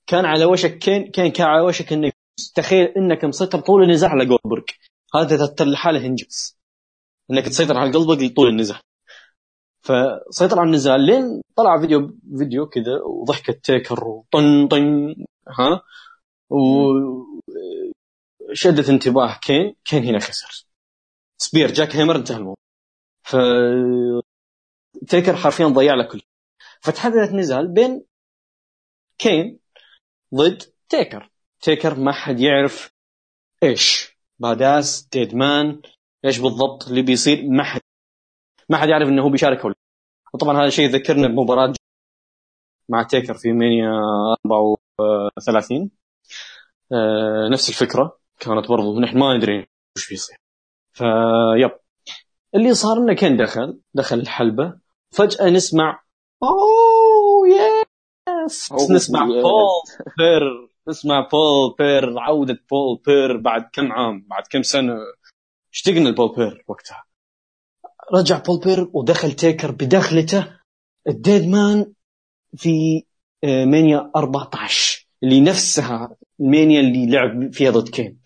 كان 0.06 0.24
على 0.24 0.44
وشك 0.44 0.78
كين 0.78 1.10
كان 1.10 1.30
كان 1.30 1.46
على 1.46 1.60
وشك 1.62 1.92
انه 1.92 2.12
تخيل 2.54 2.86
إنك 2.86 3.24
مسيطر 3.24 3.60
طول 3.60 3.82
النزال 3.82 4.10
على 4.10 4.26
جولبرغ. 4.26 4.64
هذا 5.14 5.54
لحاله 5.60 6.06
انجاز 6.06 6.58
إنك 7.30 7.44
تسيطر 7.44 7.76
على 7.76 7.90
جولبرغ 7.90 8.28
طول 8.28 8.48
النزال. 8.48 8.80
فسيطر 9.82 10.58
على 10.58 10.66
النزال 10.66 11.00
لين 11.00 11.42
طلع 11.56 11.80
فيديو 11.80 12.16
فيديو 12.38 12.66
كذا 12.66 13.00
وضحكة 13.06 13.64
تيكر 13.64 14.04
وطن 14.04 14.68
طن 14.68 15.14
ها؟ 15.48 15.82
وشدت 18.50 18.88
انتباه 18.88 19.38
كين 19.42 19.74
كين 19.84 20.04
هنا 20.04 20.18
خسر. 20.18 20.66
spear 21.38 21.72
jackhammer 21.72 22.16
انتهى 22.16 22.36
الموضوع. 22.36 22.67
ف 23.28 23.36
تيكر 25.08 25.36
حرفيا 25.36 25.66
ضيع 25.66 25.94
له 25.94 26.04
كل 26.04 26.22
فتحدد 26.80 27.32
نزال 27.32 27.68
بين 27.68 28.04
كين 29.18 29.58
ضد 30.34 30.62
تيكر. 30.88 31.30
تيكر 31.60 31.94
ما 31.94 32.12
حد 32.12 32.40
يعرف 32.40 32.92
إيش. 33.62 34.18
badass 34.38 35.08
deadman 35.12 35.82
إيش 36.24 36.38
بالضبط 36.38 36.88
اللي 36.88 37.02
بيصير. 37.02 37.42
ما 37.48 37.64
حد 37.64 37.80
ما 38.68 38.78
حد 38.78 38.88
يعرف 38.88 39.08
إنه 39.08 39.22
هو 39.22 39.30
بيشارك 39.30 39.64
ولا. 39.64 39.74
وطبعا 40.34 40.56
هذا 40.58 40.66
الشيء 40.66 40.90
ذكرنا 40.90 41.28
بمباراة 41.28 41.74
مع 42.88 43.02
تيكر 43.02 43.34
في 43.34 43.52
مانيا 43.52 43.90
34 44.46 45.90
آه 46.92 47.48
نفس 47.52 47.68
الفكرة. 47.68 48.18
كانت 48.40 48.68
برضو 48.68 49.00
نحن 49.00 49.18
ما 49.18 49.36
ندري 49.36 49.66
وش 49.96 50.08
بيصير. 50.10 50.36
فيب. 50.92 51.87
اللي 52.58 52.74
صار 52.74 52.98
إنه 52.98 53.14
كان 53.14 53.36
دخل 53.36 53.80
دخل 53.94 54.18
الحلبة 54.18 54.78
فجأة 55.10 55.50
نسمع 55.50 56.02
oh 56.42 57.48
yes 58.46 58.72
نسمع 58.90 59.24
بول 59.24 59.66
بير 60.18 60.68
نسمع 60.88 61.20
بول 61.32 61.74
بير 61.78 62.18
عودة 62.18 62.58
بول 62.70 63.00
بير 63.06 63.36
بعد 63.36 63.68
كم 63.72 63.92
عام 63.92 64.26
بعد 64.30 64.42
كم 64.50 64.62
سنة. 64.62 64.94
اشتقنا 65.72 66.08
لبول 66.08 66.34
بير 66.36 66.64
وقتها. 66.68 67.04
رجع 68.14 68.38
بول 68.38 68.60
بير 68.60 68.90
ودخل 68.92 69.32
تيكر 69.32 69.70
بدخلته. 69.70 70.58
ال 71.08 71.48
deadman 71.48 71.92
في 72.56 73.04
آه، 73.44 73.64
مانيا 73.64 74.10
14 74.16 75.08
اللي 75.22 75.40
نفسها 75.40 76.16
المانيا 76.40 76.80
اللي 76.80 77.10
لعب 77.10 77.52
فيها 77.52 77.70
ضد 77.70 77.88
كين. 77.88 78.20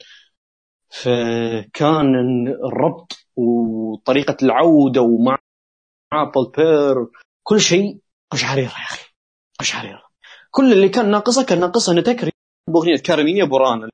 فكان 0.89 2.15
الربط 2.65 3.22
وطريقة 3.37 4.37
العودة 4.43 5.01
ومع 5.01 5.39
بول 6.35 6.53
بير 6.57 7.07
كل 7.43 7.61
شيء 7.61 7.99
قشعريرة 8.31 8.71
يا 8.71 8.87
أخي 8.91 9.07
قشعريرة. 9.61 10.03
كل 10.51 10.73
اللي 10.73 10.89
كان 10.89 11.11
ناقصه 11.11 11.45
كان 11.45 11.61
ناقصه. 11.61 11.93
إن 11.93 12.03
تيكر 12.03 12.19
يجي 12.19 12.31
بأغنية 12.69 12.97
كارمينا 12.97 13.45
بورانا 13.45 13.89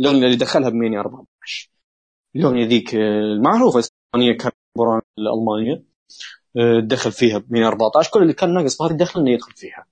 الأغنية 0.00 0.26
اللي 0.26 0.36
دخلها 0.36 0.70
بمانيا 0.70 1.00
14 1.00 1.70
الأغنية 2.36 2.66
ذيك 2.66 2.94
المعروفة 2.94 3.88
أغنية 4.14 4.38
مباراه 4.76 5.02
المانيا 5.18 5.84
آه، 6.56 6.80
دخل 6.80 7.12
فيها 7.12 7.38
ب 7.38 7.52
114 7.52 8.10
كل 8.10 8.22
اللي 8.22 8.32
كان 8.32 8.54
ناقص 8.54 8.82
هذه 8.82 8.90
الدخلة 8.90 9.20
إنه 9.20 9.30
يدخل 9.30 9.52
فيها. 9.52 9.86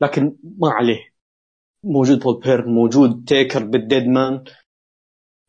لكن 0.00 0.36
ما 0.58 0.70
عليه. 0.70 1.12
موجود 1.84 2.18
بول 2.18 2.40
بير 2.40 2.66
موجود 2.68 3.24
تيكر 3.24 3.64
بال 3.64 4.02
deadman 4.06 4.44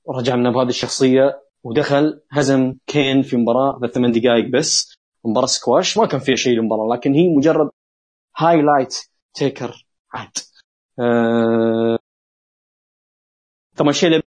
رجعنا 0.09 0.51
بهذه 0.51 0.69
الشخصية. 0.69 1.42
ودخل 1.64 2.22
هزم 2.32 2.76
كين 2.88 3.22
في 3.22 3.38
مباراة 3.38 3.88
ثمان 3.88 4.11
دقائق 4.11 4.49
بس. 4.49 4.95
مباراة 5.26 5.45
سكواش 5.45 5.97
ما 5.97 6.05
كان 6.05 6.20
فيها 6.20 6.36
شيء 6.36 6.59
المباراه 6.59 6.95
لكن 6.95 7.14
هي 7.14 7.30
مجرد 7.30 7.70
highlight 8.38 8.95
تيكر 9.34 9.86
عاد. 10.14 10.32
أه... 10.99 11.99
طبعا 13.78 13.91
اللي 14.03 14.22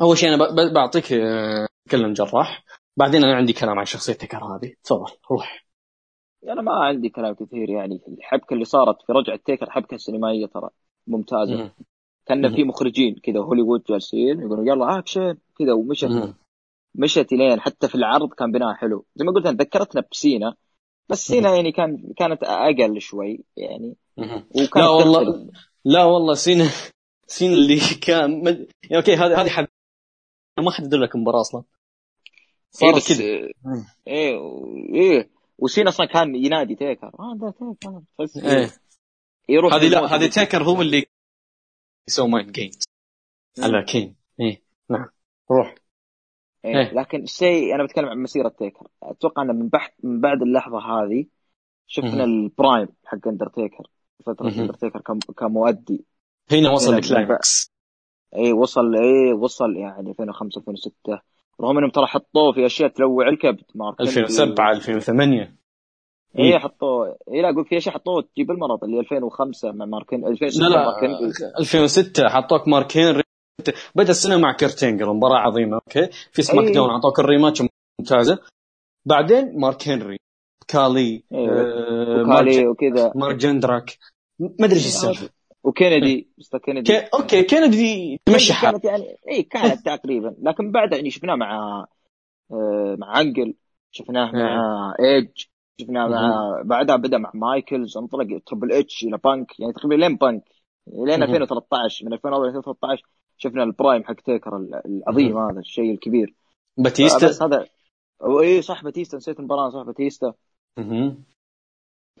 أول 0.00 0.18
شيء 0.18 0.34
أنا 0.34 0.72
بعطيك 0.74 1.12
آه، 1.12 1.68
تكلم 1.88 2.12
جراح. 2.12 2.64
بعدين 2.96 3.24
أنا 3.24 3.36
عندي 3.36 3.52
كلام 3.52 3.78
عن 3.78 3.84
شخصية 3.84 4.12
تيكر 4.12 4.44
هذه. 4.44 4.74
تفضل 4.84 5.12
روح. 5.30 5.66
أنا 6.44 6.62
ما 6.62 6.72
عندي 6.72 7.08
كلام 7.08 7.34
كثير 7.34 7.70
يعني 7.70 8.00
الحبكة 8.08 8.54
اللي 8.54 8.64
صارت 8.64 9.02
في 9.06 9.12
رجعة 9.12 9.36
تيكر 9.36 9.70
حبكة 9.70 9.96
سينمائية 9.96 10.46
ترى 10.46 10.70
ممتازة. 11.06 11.70
كان 12.28 12.54
في 12.54 12.64
مخرجين 12.64 13.14
كذا 13.22 13.40
هوليوود 13.40 13.82
جالسين 13.88 14.40
يقولوا 14.40 14.64
يلا 14.64 14.98
اكشن 14.98 15.36
كذا 15.58 15.72
ومشت. 15.72 16.34
مشت 16.94 17.32
الين 17.32 17.60
حتى 17.60 17.88
في 17.88 17.94
العرض 17.94 18.32
كان 18.32 18.52
بناء 18.52 18.74
حلو. 18.74 19.04
زي 19.14 19.24
ما 19.24 19.32
قلت 19.32 19.46
أنا 19.46 19.56
ذكرتنا 19.56 20.04
بسينا 20.12 20.54
بس 21.08 21.26
سينا 21.26 21.54
يعني 21.56 21.72
كان 21.72 22.12
كانت 22.16 22.42
أقل 22.42 23.00
شوي 23.00 23.44
يعني. 23.56 23.96
وكان 24.62 24.82
لا 24.82 24.88
والله 24.88 25.50
لا 25.84 26.04
والله 26.04 26.34
سينا 26.34 26.64
سينا 27.26 27.54
اللي 27.54 27.80
كان 28.06 28.44
مد... 28.44 28.68
يعني 28.82 28.96
أوكي 28.96 29.14
هذه 29.14 29.40
هذه 29.40 29.66
ما 30.58 30.70
حد 30.70 30.94
لك 30.94 31.16
مباراة 31.16 31.40
أصلا. 31.40 31.62
صار 32.70 32.94
إيه 32.94 33.00
كذا. 33.00 33.24
إيه 34.06 34.38
إيه. 34.94 35.30
وسين 35.58 35.88
أصلا 35.88 36.06
كان 36.06 36.34
ينادي 36.34 36.74
تيكر. 36.74 37.06
آه 37.06 37.36
ده 37.36 37.50
تيكر. 37.50 38.00
بس 38.18 38.36
إيه. 38.36 38.70
يروح 39.48 39.74
هذه 39.74 39.88
لا 39.88 40.16
هذه 40.16 40.26
تيكر 40.26 40.62
هو 40.62 40.82
اللي 40.82 41.06
يسوي 42.08 42.28
mind 42.28 42.52
games 42.52 42.84
على 43.58 43.82
كين. 43.82 44.16
إيه. 44.40 44.62
نعم. 44.90 45.06
روح. 45.50 45.74
إيه. 46.64 46.76
إيه. 46.76 46.94
لكن 46.94 47.22
الشيء 47.22 47.74
أنا 47.74 47.84
بتكلم 47.84 48.08
عن 48.08 48.18
مسيرة 48.18 48.48
تيكر 48.48 48.86
أتوقع 49.02 49.42
ان 49.42 49.46
من 49.46 49.68
بعد 49.68 49.90
من 50.02 50.20
بعد 50.20 50.42
اللحظة 50.42 50.78
هذه 50.78 51.24
شفنا 51.86 52.24
البرايم 52.24 52.88
حق 53.04 53.28
اندرتيكر 53.28 53.90
فترة 54.26 54.48
اندرتيكر 54.48 55.02
كمؤدي. 55.36 56.04
هنا 56.52 56.70
وصل 56.70 56.94
الكلايمكس 56.94 57.72
اي 58.36 58.52
وصل 58.52 58.94
اي 58.94 59.32
وصل 59.32 59.76
يعني 59.76 60.10
2005 60.10 60.58
2006 60.58 61.20
رغم 61.60 61.78
إنهم 61.78 61.90
ترى 61.90 62.06
حطوه 62.06 62.52
في 62.52 62.66
أشياء 62.66 62.88
تلوع 62.88 63.28
الكبد. 63.28 63.64
مارك 63.74 64.00
2007 64.00 64.70
2008 64.70 65.56
اي 66.38 66.58
حطوه 66.58 67.16
اي 67.32 67.42
لا 67.42 67.50
أقول 67.50 67.64
في 67.64 67.76
اشياء 67.76 67.94
حطوه 67.94 68.22
تجيب 68.22 68.50
المرض 68.50 68.84
اللي 68.84 69.00
2005 69.00 69.72
مع 69.72 69.84
ماركين 69.84 70.26
2006 70.26 70.60
لا 70.60 70.68
لا 70.68 71.60
2006 71.60 72.28
حطوك 72.28 72.68
مارك 72.68 72.96
هنري. 72.96 73.22
بدأ 73.94 74.10
السنة 74.10 74.36
مع 74.36 74.52
كيرتينجر 74.52 75.12
مباراة 75.12 75.38
عظيمة 75.38 75.74
أوكي؟ 75.74 76.08
في 76.32 76.42
سماك 76.42 76.64
أيه. 76.66 76.72
داون 76.72 76.90
أعطوك 76.90 77.20
الريماتش 77.20 77.62
ممتازة. 78.00 78.38
بعدين 79.06 79.60
مارك 79.60 79.88
هنري 79.88 80.18
كالي 80.68 81.22
أيه. 81.32 81.48
آه 81.50 82.22
وكالي 82.22 82.66
وكذا. 82.66 83.12
مارك 83.14 83.36
جندراك. 83.36 83.98
ما 84.40 84.66
أدري 84.66 84.76
إيش 84.76 84.86
السالفة. 84.86 85.30
وكينيدي 85.64 86.28
مستر 86.38 86.58
كينيدي. 86.58 86.92
كي... 86.92 86.98
أوكي 87.14 87.42
كينيدي 87.42 88.20
تمشي 88.24 88.52
كانت 88.62 88.84
يعني 88.84 89.16
اي 89.28 89.42
كانت 89.42 89.86
تقريبا. 89.86 90.34
لكن 90.42 90.72
بعد 90.72 90.92
يعني 90.92 91.10
شفناه 91.10 91.34
مع 91.34 91.84
آه 92.52 92.96
مع 92.98 93.20
أنجل 93.20 93.54
شفناه 93.90 94.32
مع 94.32 94.94
ايج 95.00 95.28
شفناه 95.80 96.08
مع 96.08 96.62
بعدها 96.64 96.96
بدأ 96.96 97.18
مع 97.18 97.30
مايكلز 97.34 97.96
انطلق 97.96 98.42
تربل 98.46 98.72
اتش 98.72 99.04
إلى 99.04 99.18
بانك 99.24 99.60
يعني 99.60 99.72
تقريبا 99.72 99.94
لين 99.94 100.16
بانك 100.16 100.42
لين 100.86 101.22
2013 101.22 102.06
من 102.06 102.12
2004 102.12 102.48
2013 102.48 103.02
شفنا 103.36 103.62
ال 103.62 103.69
prime 103.69 104.04
حق 104.04 104.14
تيكر 104.14 104.56
العظيم 104.86 105.38
هذا 105.38 105.58
الشيء 105.58 105.90
الكبير. 105.90 106.34
باتيستا؟ 106.76 107.28
بس 107.28 107.42
هذا 107.42 107.66
اي 108.40 108.62
صح 108.62 108.84
باتيستا 108.84 109.16
نسيت 109.16 109.38
المباراة 109.38 109.70
صح 109.70 109.82
باتيستا. 109.82 110.34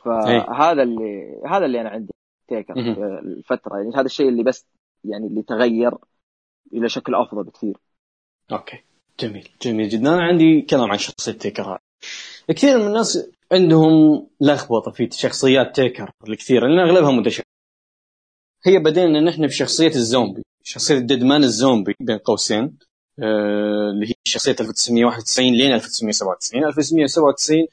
فهذا 0.04 0.82
اللي 0.82 1.40
هذا 1.46 1.66
اللي 1.66 1.80
أنا 1.80 1.88
عندي 1.90 2.12
تيكر 2.48 2.74
الفترة. 3.18 3.76
يعني 3.76 3.94
هذا 3.94 4.06
الشيء 4.06 4.28
اللي 4.28 4.42
بس 4.42 4.66
يعني 5.04 5.26
اللي 5.26 5.42
تغير 5.42 5.94
إلى 6.72 6.88
شكل 6.88 7.14
أفضل 7.14 7.44
بكثير. 7.44 7.76
أوكي. 8.52 8.78
جميل. 9.20 9.48
جميل 9.62 9.88
جدا. 9.88 10.14
أنا 10.14 10.22
عندي 10.22 10.62
كلام 10.62 10.90
عن 10.90 10.98
شخصية 10.98 11.32
تيكر 11.32 11.78
كثير 12.48 12.78
من 12.78 12.86
الناس 12.86 13.30
عندهم 13.52 14.26
لخبطة 14.40 14.90
في 14.90 15.08
شخصيات 15.12 15.76
تيكر 15.76 16.10
الكثيره 16.28 16.66
لأن 16.66 16.78
اغلبها 16.88 17.10
متشابهه 17.10 17.48
هي 18.66 18.78
بدينا 18.78 19.20
نحن 19.20 19.46
بشخصيه 19.46 19.88
الزومبي 19.88 20.42
شخصية 20.62 20.98
الديدمان 20.98 21.44
الزومبي 21.44 21.94
بين 22.00 22.18
قوسين 22.18 22.78
آه، 23.18 23.90
اللي 23.90 24.06
هي 24.10 24.14
شخصية 24.24 24.56
1991 24.60 25.52
لين 25.52 25.72
1997 25.74 26.64
1997 26.64 27.66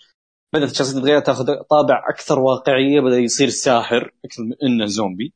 بدأت 0.53 0.71
الشخصيه 0.71 0.99
تتغير 0.99 1.19
تاخذ 1.19 1.45
طابع 1.69 2.03
أكثر 2.09 2.39
واقعية 2.39 3.01
بدأ 3.01 3.17
يصير 3.17 3.49
ساحر 3.49 4.13
أكثر 4.25 4.43
من 4.43 4.53
إنه 4.63 4.85
زومبي. 4.85 5.33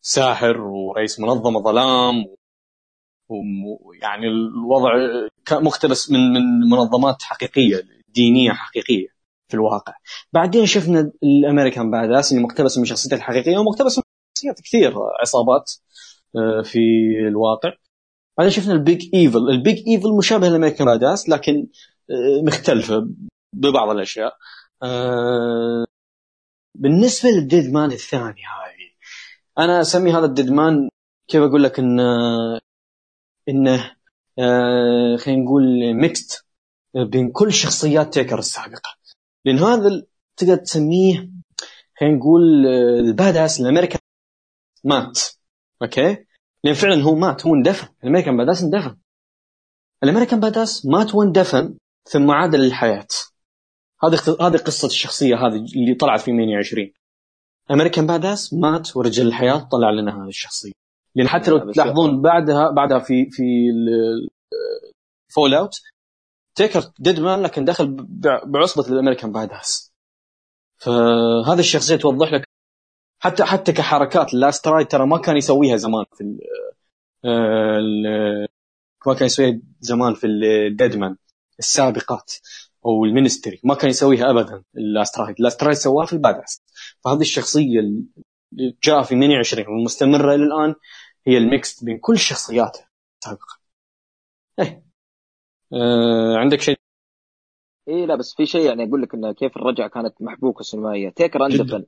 ساحر 0.00 0.60
ورئيس 0.60 1.20
منظمة 1.20 1.62
ظلام 1.62 2.26
ويعني 3.28 4.26
الوضع 4.26 4.90
مقتبس 5.52 6.10
من 6.10 6.20
من 6.32 6.70
منظمات 6.70 7.22
حقيقية 7.22 7.82
دينية 8.08 8.52
حقيقية. 8.52 9.08
في 9.52 9.56
الواقع. 9.58 9.94
بعدين 10.32 10.66
شفنا 10.66 11.12
ال 11.22 11.30
American 11.30 11.90
badass 11.90 12.32
اللي 12.32 12.42
مقتبس 12.42 12.78
من 12.78 12.84
شخصيته 12.84 13.14
الحقيقية 13.14 13.58
ومقتبس 13.58 13.98
من 13.98 14.04
شخصيات 14.36 14.60
كثير 14.60 14.94
عصابات 15.20 15.72
آه، 16.36 16.62
في 16.62 16.78
الواقع. 17.28 17.72
بعدين 18.38 18.52
شفنا 18.52 18.72
ال 18.72 18.82
big 18.82 19.14
evil 19.14 19.38
ال 19.50 19.59
big 19.59 19.88
evil 19.88 20.16
مشابه 20.18 20.48
لل 20.48 20.56
American 20.56 20.86
badass 20.86 21.28
لكن 21.28 21.66
آه، 22.10 22.42
مختلفة 22.42 23.08
ببعض 23.54 23.90
الأشياء. 23.90 24.36
آه، 24.82 25.84
بالنسبة 26.74 27.30
لل 27.30 27.72
deadman 27.72 27.92
الثاني 27.92 28.40
هذه 28.42 28.92
أنا 29.58 29.80
أسمي 29.80 30.12
هذا 30.12 30.24
ال 30.26 30.50
deadman 30.50 30.88
كيف 31.28 31.42
أقول 31.42 31.62
لك 31.62 31.78
إنه 31.78 32.02
إنه 33.48 33.96
خلينا 35.16 35.42
نقول 35.42 35.94
mixed 35.94 36.46
بين 36.94 37.30
كل 37.32 37.52
شخصيات 37.52 38.14
تيكر 38.14 38.38
السابقة. 38.38 38.90
لأن 39.44 39.58
هذا 39.58 40.02
تقدر 40.36 40.56
تسميه 40.56 41.30
خلينا 42.00 42.16
نقول 42.16 42.66
آه، 42.66 43.00
ال 43.00 43.09
badass 43.09 43.60
American 43.60 44.00
مات. 44.84 45.20
أوكي؟ 45.82 46.26
لأن 46.64 46.74
فعلا 46.74 47.02
هو 47.02 47.14
مات 47.14 47.46
هو 47.46 47.54
اندفن. 47.54 47.88
ال 48.04 48.08
American 48.08 48.36
badass 48.36 48.62
اندفن. 48.62 48.96
ال 50.04 50.08
American 50.08 50.40
badass 50.40 50.86
مات 50.86 51.14
واندفن 51.14 51.76
ثم 52.04 52.30
عاد 52.30 52.54
للحياة. 52.54 53.06
هذه 54.04 54.18
هذه 54.40 54.56
قصة 54.56 54.86
الشخصية 54.86 55.36
هذه 55.36 55.64
اللي 55.76 55.94
طلعت 55.94 56.20
في 56.20 56.32
120 56.32 56.92
American 57.70 58.06
badass 58.06 58.54
مات 58.54 58.96
ورجع 58.96 59.22
للحياه 59.22 59.68
طلع 59.72 59.90
لنا 59.90 60.22
هذه 60.22 60.28
الشخصية. 60.28 60.72
لأن 61.14 61.28
حتى 61.28 61.50
لو 61.50 61.72
تلاحظون 61.72 62.22
بعدها 62.22 62.70
بعدها 62.70 62.98
في 62.98 63.30
في 63.30 63.44
full 65.34 65.54
out 65.54 65.80
تيكر 66.54 66.92
deadman 66.98 67.42
لكن 67.42 67.64
دخل 67.64 68.06
بعصبة 68.44 68.88
ال 68.88 68.93
American 68.93 69.32
badass 69.32 69.92
فهذه 70.76 71.58
الشخصية 71.58 71.96
توضح 71.96 72.32
لك 72.32 72.48
حتى 73.18 73.44
حتى 73.44 73.72
كحركات 73.72 74.34
Last 74.34 74.60
Ride 74.60 74.86
ترى 74.86 75.06
ما 75.06 75.18
كان 75.18 75.36
يسويها 75.36 75.76
زمان 75.76 76.04
في 76.14 76.38
ال 77.24 78.48
ما 79.06 79.14
كان 79.14 79.26
يسويها 79.26 79.60
زمان 79.80 80.14
في 80.14 80.26
ال 80.26 80.37
deadman 80.37 81.16
السابقات 81.58 82.32
أو 82.86 83.04
ال 83.04 83.10
Ministry. 83.10 83.60
ما 83.64 83.74
كان 83.74 83.90
يسويها 83.90 84.30
ابدا 84.30 84.62
الاسترايد 84.76 85.36
الاسترايد 85.40 85.76
سواها 85.76 86.06
في 86.06 86.12
ال 86.12 86.19
badass 86.19 86.62
فهذه 87.04 87.20
الشخصية 87.20 87.80
اللي 87.80 88.04
جاء 88.84 89.02
في 89.02 89.08
28 89.08 89.66
ومستمرة 89.68 90.34
إلى 90.34 90.44
الآن 90.44 90.74
هي 91.26 91.38
ال 91.38 91.49
mix 91.49 91.84
بين 91.84 91.98
كل 91.98 92.12
الشخصيات 92.14 92.78
السابقه 93.20 93.58
إيه. 94.58 94.91
آه 95.72 96.36
عندك 96.36 96.60
شيء؟ 96.60 96.76
إيه 97.88 98.06
لا 98.06 98.14
بس 98.14 98.34
في 98.36 98.46
شيء 98.46 98.66
يعني 98.66 98.84
أقول 98.88 99.02
لك 99.02 99.14
انه 99.14 99.32
كيف 99.32 99.56
الرجعة 99.56 99.88
كانت 99.88 100.14
محبوكة 100.20 100.62
سينمائيه 100.62 101.08
تيكر 101.08 101.46
اندفن 101.46 101.84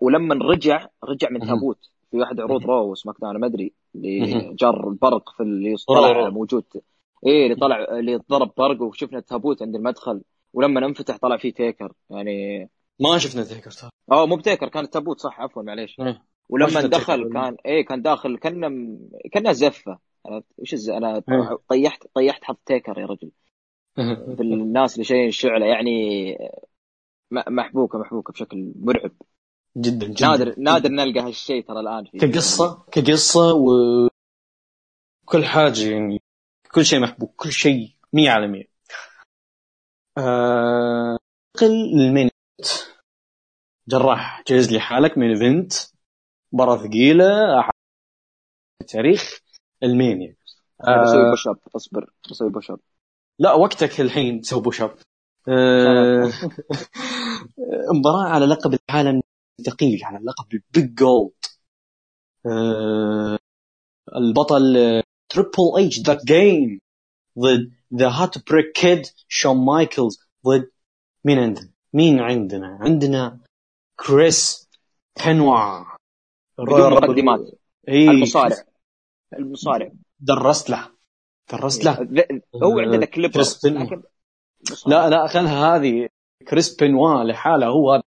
ولما 0.00 0.34
رجع 0.34 0.86
رجع 1.04 1.28
من 1.30 1.40
تابوت. 1.40 1.90
في 2.10 2.16
واحد 2.16 2.40
عروض 2.40 2.64
Raw 2.66 2.94
SmackDown 2.94 3.40
ما 3.40 3.46
أدري 3.46 3.72
اللي 3.94 4.54
جر 4.54 4.88
البرق 4.88 5.30
في 5.36 5.42
اللي 5.42 5.74
طلع 5.88 6.28
موجود. 6.28 6.64
إيه 7.26 7.44
اللي 7.44 7.54
طلع 7.54 7.98
اللي 7.98 8.16
ضرب 8.30 8.52
برق 8.58 8.82
وشفنا 8.82 9.18
التابوت 9.18 9.62
عند 9.62 9.74
المدخل. 9.74 10.22
ولما 10.52 10.86
انفتح 10.86 11.16
طلع 11.16 11.36
فيه 11.36 11.52
تيكر 11.52 11.92
يعني 12.10 12.68
ما 13.00 13.18
شفنا 13.18 13.44
تيكر 13.44 13.70
صح؟ 13.70 13.88
آه 14.12 14.26
مو 14.26 14.36
بتيكر 14.36 14.68
كان 14.68 14.84
التابوت 14.84 15.20
صح 15.20 15.40
عفوا 15.40 15.62
معليش. 15.62 16.00
إيه. 16.00 16.22
ولما 16.48 16.80
دخل 16.80 17.32
كان 17.32 17.56
إيه 17.66 17.84
كان 17.84 18.02
داخل 18.02 18.38
كان 18.38 18.98
كانها 19.32 19.52
زفة. 19.52 19.98
أنا 20.28 20.42
وش 20.58 20.72
الز... 20.72 20.90
أنا 20.90 21.16
إيه. 21.16 21.58
طيحت 21.68 22.06
طيحت 22.14 22.44
حط 22.44 22.58
تيكر 22.66 22.98
يا 22.98 23.06
رجل. 23.06 23.30
بالناس 24.38 24.94
اللي 24.94 25.04
شايلين 25.04 25.28
الشعلة 25.28 25.66
يعني 25.66 26.36
محبوكه 27.30 27.98
محبوكة 27.98 28.32
بشكل 28.32 28.72
مرعب. 28.76 29.12
جدا 29.76 30.06
جدا. 30.06 30.26
نادر 30.26 30.54
نادر 30.58 30.90
نلقى 30.90 31.20
هالشيء 31.20 31.64
ترى 31.64 31.80
الآن 31.80 32.04
في 32.04 32.18
كقصه 32.18 32.84
كقصة 32.92 33.54
وكل 33.54 35.44
حاجة 35.44 35.90
يعني 35.90 36.22
كل 36.74 36.84
شيء 36.84 37.00
محبوك 37.00 37.34
كل 37.36 37.52
شيء 37.52 37.94
100 38.12 38.30
على 38.30 38.48
100 38.48 38.64
آه... 40.18 41.18
المين 41.62 42.30
جراح 43.88 44.42
جهز 44.48 44.72
لي 44.72 44.80
حالك 44.80 45.18
من 45.18 45.28
إيفنت. 45.28 45.72
مباراه 46.52 46.76
ثقيلة 46.76 47.26
تاريخ. 48.88 49.40
المانيا 49.82 50.36
يعني. 50.80 51.02
بسوي 51.02 51.30
بوش 51.30 51.48
اب 51.48 51.58
اصبر 51.76 52.10
بسوي 52.30 52.50
بوش 52.50 52.70
اب 52.70 52.80
لا 53.38 53.52
وقتك 53.52 54.00
الحين 54.00 54.40
تسوي 54.40 54.62
بوش 54.62 54.82
اب 54.82 54.94
آه، 55.48 56.32
مباراة 57.98 58.28
على 58.28 58.46
لقب 58.46 58.78
العالم 58.90 59.22
الثقيل 59.60 60.00
على 60.04 60.18
لقب 60.24 60.54
البيج 60.54 60.94
جولد 60.94 61.32
آه، 62.46 63.38
البطل 64.16 65.02
Triple 65.28 65.52
H 65.76 66.00
The 66.00 66.18
Game 66.24 66.80
ضد 67.38 67.72
The 67.94 68.08
Heartbreak 68.08 68.72
Kid 68.72 69.06
شون 69.28 69.64
مايكلز 69.64 70.18
ضد 70.46 70.70
مين 71.24 71.38
عندنا؟ 71.38 71.70
مين 71.92 72.20
عندنا؟ 72.20 72.78
عندنا 72.80 73.38
كريس 73.96 74.68
بدون 76.58 76.92
مقدمات. 76.92 77.40
المصارع 77.88 78.56
المصارع. 79.34 79.92
درست 80.20 80.70
له. 80.70 80.90
درست 81.52 81.84
له. 81.84 82.08
هو 82.62 82.78
عندنا 82.78 83.06
كليب 83.06 83.30
لا 84.86 85.08
لا 85.08 85.26
خلها 85.26 85.76
هذه 85.76 86.08
كريس 86.48 86.76
بنوا 86.76 87.24
لحاله 87.24 87.66
هو. 87.66 87.92
هذا 87.92 88.02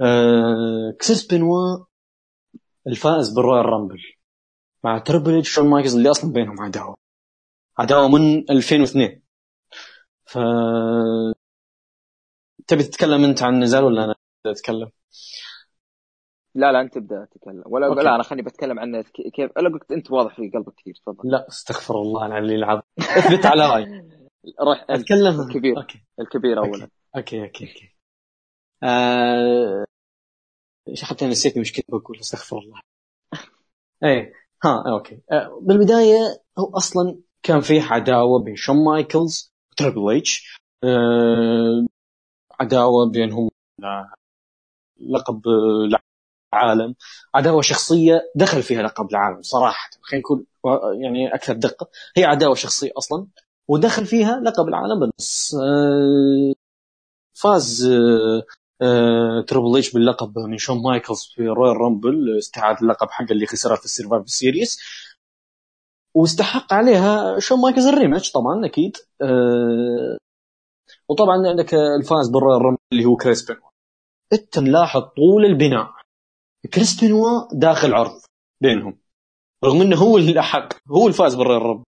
آه 0.00 0.96
كريس 1.06 1.26
بنوا 1.26 1.84
الفائز 2.86 3.32
بال 3.34 3.66
Royal 3.66 3.81
Rumble 3.81 3.98
مع 4.84 4.98
Triple 4.98 5.38
H 5.38 5.50
شون 5.50 5.70
مايكلز 5.70 5.96
اللي 5.96 6.10
أصلا 6.10 6.32
بينهم 6.32 6.60
عداوة. 6.60 6.96
عداوة 7.78 8.08
من 8.08 8.50
2002 8.50 9.22
ف 10.24 10.38
تبي 12.66 12.82
تتكلم 12.82 13.24
أنت 13.24 13.42
عن 13.42 13.54
النزال 13.54 13.84
ولا 13.84 14.04
أنا 14.04 14.14
أتكلم؟ 14.46 14.90
لا 16.56 16.72
لا 16.72 16.80
انت 16.80 16.94
تبدأ 16.94 17.24
تتكلم. 17.24 17.62
ولا 17.66 17.86
أوكي. 17.86 18.02
لا 18.02 18.14
أنا 18.14 18.22
خليني 18.22 18.42
بتكلم 18.42 18.78
عن 18.78 19.02
كيف 19.34 19.58
لا 19.58 19.68
قلت 19.68 19.92
أنت 19.92 20.10
واضح 20.10 20.36
في 20.36 20.50
قلبك 20.50 20.74
كثير 20.74 20.94
تفضل. 20.94 21.30
لا 21.30 21.48
استغفر 21.48 21.94
الله 21.94 22.26
العلي 22.26 22.54
العظيم. 22.54 22.82
اثبت 22.98 23.46
على 23.46 23.66
راي 23.66 23.84
روح 24.60 24.86
أتكلم. 24.90 25.40
الكبير. 25.40 25.76
أوكي. 25.76 26.04
الكبير 26.20 26.58
اولا. 26.58 26.88
أوكي. 27.16 27.42
أوكي 27.42 27.42
أوكي 27.42 27.96
آه... 28.82 29.84
حتى 31.02 31.26
نسيت 31.26 31.58
مش 31.58 31.72
كنت 31.72 31.86
بقول 31.88 32.18
استغفر 32.20 32.58
الله. 32.58 32.80
إيه 34.04 34.32
ها 34.64 34.84
أوكي. 34.92 35.22
آه 35.32 35.60
بالبداية 35.62 36.42
هو 36.58 36.76
أصلا 36.76 37.18
كان 37.42 37.60
في 37.60 37.80
عداوة 37.80 38.42
بين 38.44 38.56
شون 38.56 38.84
مايكلز 38.84 39.54
و 39.72 39.78
Triple 39.78 40.16
H. 40.16 40.60
آه 40.84 41.86
عداوة 42.60 43.10
بينهم 43.10 43.50
لقب 45.00 45.42
العالم 46.54 46.94
عداوة 47.34 47.62
شخصية 47.62 48.20
دخل 48.34 48.62
فيها 48.62 48.82
لقب 48.82 49.10
العالم 49.10 49.42
صراحة. 49.42 49.90
خلينا 50.00 50.20
نكون 50.20 50.46
يعني 51.02 51.34
أكثر 51.34 51.52
دقة. 51.54 51.88
هي 52.16 52.24
عداوة 52.24 52.54
شخصية 52.54 52.90
أصلا 52.98 53.26
ودخل 53.68 54.06
فيها 54.06 54.40
لقب 54.40 54.68
العالم 54.68 55.10
بس 55.18 55.54
آه، 55.54 56.54
فاز 57.34 57.82
Triple 59.46 59.74
آه، 59.74 59.78
H 59.78 59.92
باللقب 59.92 60.38
من 60.38 60.58
شون 60.58 60.82
مايكلز 60.82 61.32
في 61.34 61.48
Royal 61.48 61.76
Rumble 61.76 62.38
استعاد 62.38 62.76
اللقب 62.82 63.10
حقه 63.10 63.32
اللي 63.32 63.46
خسره 63.46 63.74
في 63.74 63.84
ال 63.84 63.89
Survivor 63.89 64.30
Series 64.30 64.78
واستحق 66.14 66.72
عليها 66.72 67.38
شون 67.38 67.60
مايكلز 67.60 67.86
ال 67.86 67.92
rematch 67.92 68.32
طبعا 68.32 68.66
أكيد. 68.66 68.96
آه، 69.22 70.16
وطبعا 71.08 71.48
عندك 71.48 71.74
الفايز 71.74 72.28
بال 72.28 72.62
Royal 72.62 72.69
Rumble 72.69 72.78
اللي 72.92 73.04
هو 73.04 73.16
كريس 73.16 73.50
بنوا 73.50 73.68
انت 74.32 74.58
ملاحظ 74.58 75.00
طول 75.00 75.44
البناء. 75.44 75.95
كريس 76.74 77.04
بنوا 77.04 77.48
داخل 77.52 77.94
عرض 77.94 78.20
بينهم 78.60 78.98
رغم 79.64 79.80
إنه 79.80 79.96
هو 79.96 80.18
اللي 80.18 80.40
احق 80.40 80.68
هو 80.90 81.08
الفايز 81.08 81.34
بال 81.34 81.62
Royal 81.62 81.72
Rumble 81.72 81.84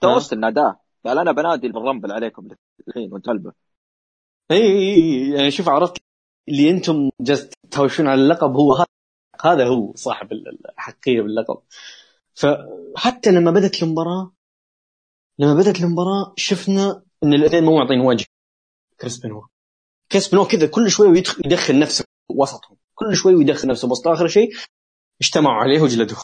توست 0.00 0.32
الناداه 0.32 0.80
قال 1.04 1.18
أنا 1.18 1.32
بنادي 1.32 1.68
بال 1.68 1.79
Rumble 1.79 2.12
عليكم 2.12 2.48
الحين 2.88 3.12
وانت 3.12 3.26
قلبه 3.26 3.52
إي 4.50 5.30
يعني 5.30 5.50
شوف 5.50 5.68
عرفت 5.68 5.96
اللي 6.48 6.70
أنتم 6.70 7.10
جالس 7.20 7.50
تهاوشون 7.70 8.06
على 8.06 8.22
اللقب 8.22 8.52
هو 8.52 8.74
هذا 8.74 8.86
هذا 9.44 9.66
هو 9.66 9.94
صاحب 9.94 10.32
الأحقية 10.32 11.22
باللقب. 11.22 11.62
فحتى 12.34 13.30
لما 13.30 13.50
بدت 13.50 13.82
المباراة 13.82 14.32
لما 15.38 15.54
بدت 15.54 15.80
المباراة 15.80 16.34
شفنا 16.36 17.02
إن 17.24 17.34
الاثنين 17.34 17.64
مو 17.64 17.76
معطين 17.76 18.00
وجه 18.00 18.26
كريس 19.00 19.18
بنوا. 19.18 19.42
كريس 20.12 20.28
بنوا 20.28 20.44
كذا 20.44 20.66
كل 20.66 20.90
شوي 20.90 21.18
يدخل 21.44 21.78
نفسه 21.78 22.04
وسطهم 22.30 22.69
كل 23.00 23.16
شوي 23.16 23.34
ويدخل 23.34 23.68
نفسه 23.68 23.88
بس 23.88 24.06
آخر 24.06 24.28
شيء 24.28 24.50
اجتمعوا 25.20 25.62
عليه 25.62 25.80
وجلدوه. 25.80 26.18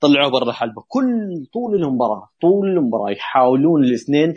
طلعوه 0.00 0.30
برا 0.30 0.50
الحلبة. 0.50 0.84
كل 0.88 1.46
طول 1.52 1.74
المباراة 1.74 2.30
طول 2.40 2.68
المباراة 2.68 3.10
يحاولون 3.10 3.84
الاثنين. 3.84 4.34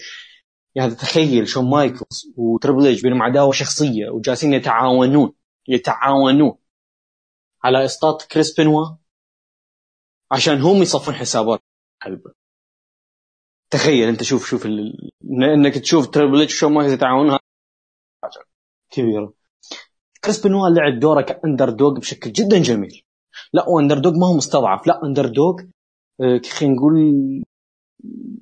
يعني 0.76 0.95
تخيل 0.95 1.47
شون 1.47 1.69
مايكلز 1.69 2.34
و 2.38 2.44
Triple 2.44 2.86
H 2.86 3.04
بينهم 3.03 3.21
عداوة 3.21 3.51
شخصية 3.51 4.09
وجالسين 4.09 4.53
يتعاونون 4.53 5.34
يتعاونون 5.67 6.57
على 7.63 7.86
إسقاط 7.86 8.21
كريس 8.21 8.59
بنوا 8.59 8.86
عشان 10.32 10.61
هم 10.61 10.82
يصفون 10.82 11.13
حسابات 11.13 11.59
الحلبة. 12.01 12.34
تخيل 13.69 14.09
أنت 14.09 14.24
شوف 14.24 14.49
شوف 14.49 14.65
ال... 14.65 15.09
إنك 15.55 15.78
تشوف 15.78 16.07
Triple 16.08 16.39
H 16.39 16.49
وشون 16.49 16.74
مايكلز 16.74 16.93
يتعاونون. 16.93 17.39
كبيرة. 18.89 19.34
كريس 20.26 20.47
بنوا 20.47 20.69
لعب 20.69 20.99
دوره 20.99 21.21
ك 21.22 21.70
underdog 21.70 21.99
بشكل 21.99 22.32
جدا 22.32 22.57
جميل. 22.57 23.01
لا 23.53 23.69
و 23.70 23.97
underdog 23.97 24.14
ما 24.13 24.28
هو 24.28 24.34
مستضعف. 24.34 24.88
لا 24.88 25.03
underdog 25.04 25.62
آه، 26.21 26.41
خلينا 26.59 26.76
نقول 26.76 26.95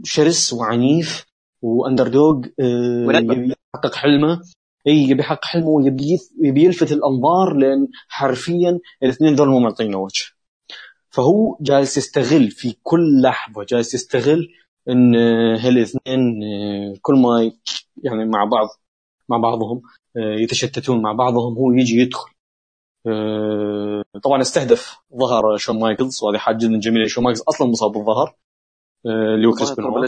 شرس 0.03 0.53
وعنيف 0.53 1.25
و 1.61 2.07
underdog 2.07 2.45
آه، 2.59 3.17
يبي 3.17 3.53
يحقق 3.75 3.95
حلمه. 3.95 4.41
إي 4.87 5.09
يبي 5.09 5.21
يحقق 5.21 5.45
حلمه 5.45 5.67
ويبي 5.67 6.17
يبي 6.41 6.63
يلفت 6.63 6.91
الأنظار 6.91 7.53
لأن 7.53 7.87
حرفيا 8.07 8.79
الاثنين 9.03 9.35
ذول 9.35 9.49
مو 9.49 9.59
معطينه 9.59 9.97
وجه. 9.97 10.25
فهو 11.09 11.57
جالس 11.61 11.97
يستغل 11.97 12.51
في 12.51 12.75
كل 12.83 13.21
لحظة 13.21 13.63
جالس 13.63 13.93
يستغل 13.93 14.47
إن 14.89 15.15
هالاثنين 15.55 16.43
آه، 16.43 16.95
كل 17.01 17.13
ما 17.13 17.51
يعني 18.03 18.25
مع 18.25 18.45
بعض 18.45 18.67
مع 19.29 19.37
بعضهم 19.37 19.81
يتشتتون 20.15 21.01
مع 21.01 21.11
بعضهم 21.11 21.57
هو 21.57 21.71
يجي 21.71 21.95
يدخل. 21.95 22.31
آه، 23.07 24.03
طبعا 24.23 24.41
استهدف 24.41 24.97
ظهر 25.15 25.57
شون 25.57 25.79
مايكلز 25.79 26.23
وهذه 26.23 26.37
حاجة 26.37 26.57
جدا 26.57 26.79
جميلة. 26.79 27.07
شون 27.07 27.23
مايكلز 27.23 27.43
أصلا 27.49 27.67
مصاب 27.67 27.91
بالظهر. 27.91 28.35
آه، 29.05 29.35
اللي 29.35 29.47
هو 29.47 29.51
كريس 29.51 29.71
بنوا 29.71 30.07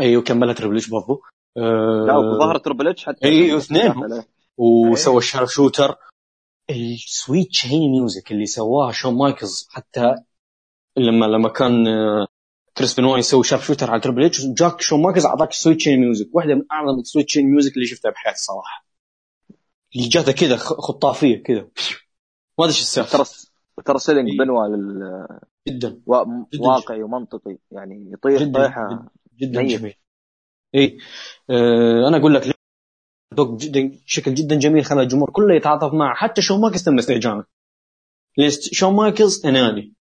أيوه 0.00 0.22
كملها 0.22 0.54
تربل 0.54 0.76
اتش 0.76 0.88
برضو. 0.88 1.22
آه، 1.56 2.04
لا 2.06 2.38
ظهر 2.38 2.58
تربل 2.58 2.88
اتش 2.88 3.06
حتى 3.06 3.24
أيوه 3.24 3.58
اثنين 3.58 3.94
وسوى 4.56 5.18
ال 5.18 5.50
sharpshooter. 5.50 5.96
ال 6.70 6.83
sweet 6.83 7.48
chin 7.48 7.90
music 7.90 8.32
اللي 8.32 8.46
سواها 8.46 8.92
شون 8.92 9.14
مايكلز 9.14 9.68
حتى 9.70 10.14
لما 10.96 11.26
لما 11.26 11.48
كان 11.48 11.86
كريس 12.78 13.00
بنوا 13.00 13.18
يسوي 13.18 13.44
sharpshooter 13.44 13.90
على 13.90 14.00
تربل 14.00 14.24
اتش 14.24 14.46
جاك 14.46 14.80
شون 14.80 15.02
مايكلز 15.02 15.26
اعطاك 15.26 15.52
sweet 15.52 15.76
chin 15.76 16.00
music 16.00 16.28
واحدة 16.32 16.54
من 16.54 16.62
أعظم 16.72 17.00
ال 17.00 17.04
sweet 17.04 17.26
chin 17.26 17.46
music 17.46 17.74
اللي 17.74 17.86
شفتها 17.86 18.10
بحياتي 18.10 18.38
صراحة. 18.38 18.86
اللي 19.96 20.08
جاته 20.08 20.32
كذا 20.32 20.56
خطافية 20.56 21.42
كذا. 21.42 21.60
ما 22.58 22.64
أدري 22.64 22.68
إيش 22.68 22.80
السالفة. 22.80 23.18
ترى 23.18 23.24
ترى 23.84 23.98
selling 23.98 24.28
إيه. 24.30 24.38
بنوا 24.38 24.66
لل 24.66 25.26
جدا. 25.68 26.00
واقعي 26.06 27.02
ومنطقي. 27.02 27.58
يعني 27.70 28.10
يطيح 28.12 28.42
جداً 28.42 28.62
طيحة 28.62 29.08
جدا, 29.40 29.62
جميل. 29.62 29.94
اي 30.74 30.98
آه 31.50 32.08
أنا 32.08 32.16
أقول 32.16 32.34
لك 32.34 32.56
دوك 33.32 33.60
جدا 33.60 33.98
شكل 34.06 34.34
جدا 34.34 34.56
جميل 34.56 34.84
خلى 34.84 35.02
الجمهور 35.02 35.30
كله 35.30 35.54
يتعاطف 35.54 35.94
معه. 35.94 36.14
حتى 36.14 36.42
شون 36.42 36.60
مايكلز 36.60 36.84
تم 36.84 36.98
استهجانه 36.98 37.44
ليش؟ 38.38 38.70
شون 38.72 38.94
مايكلز 38.94 39.46
أناني. 39.46 39.94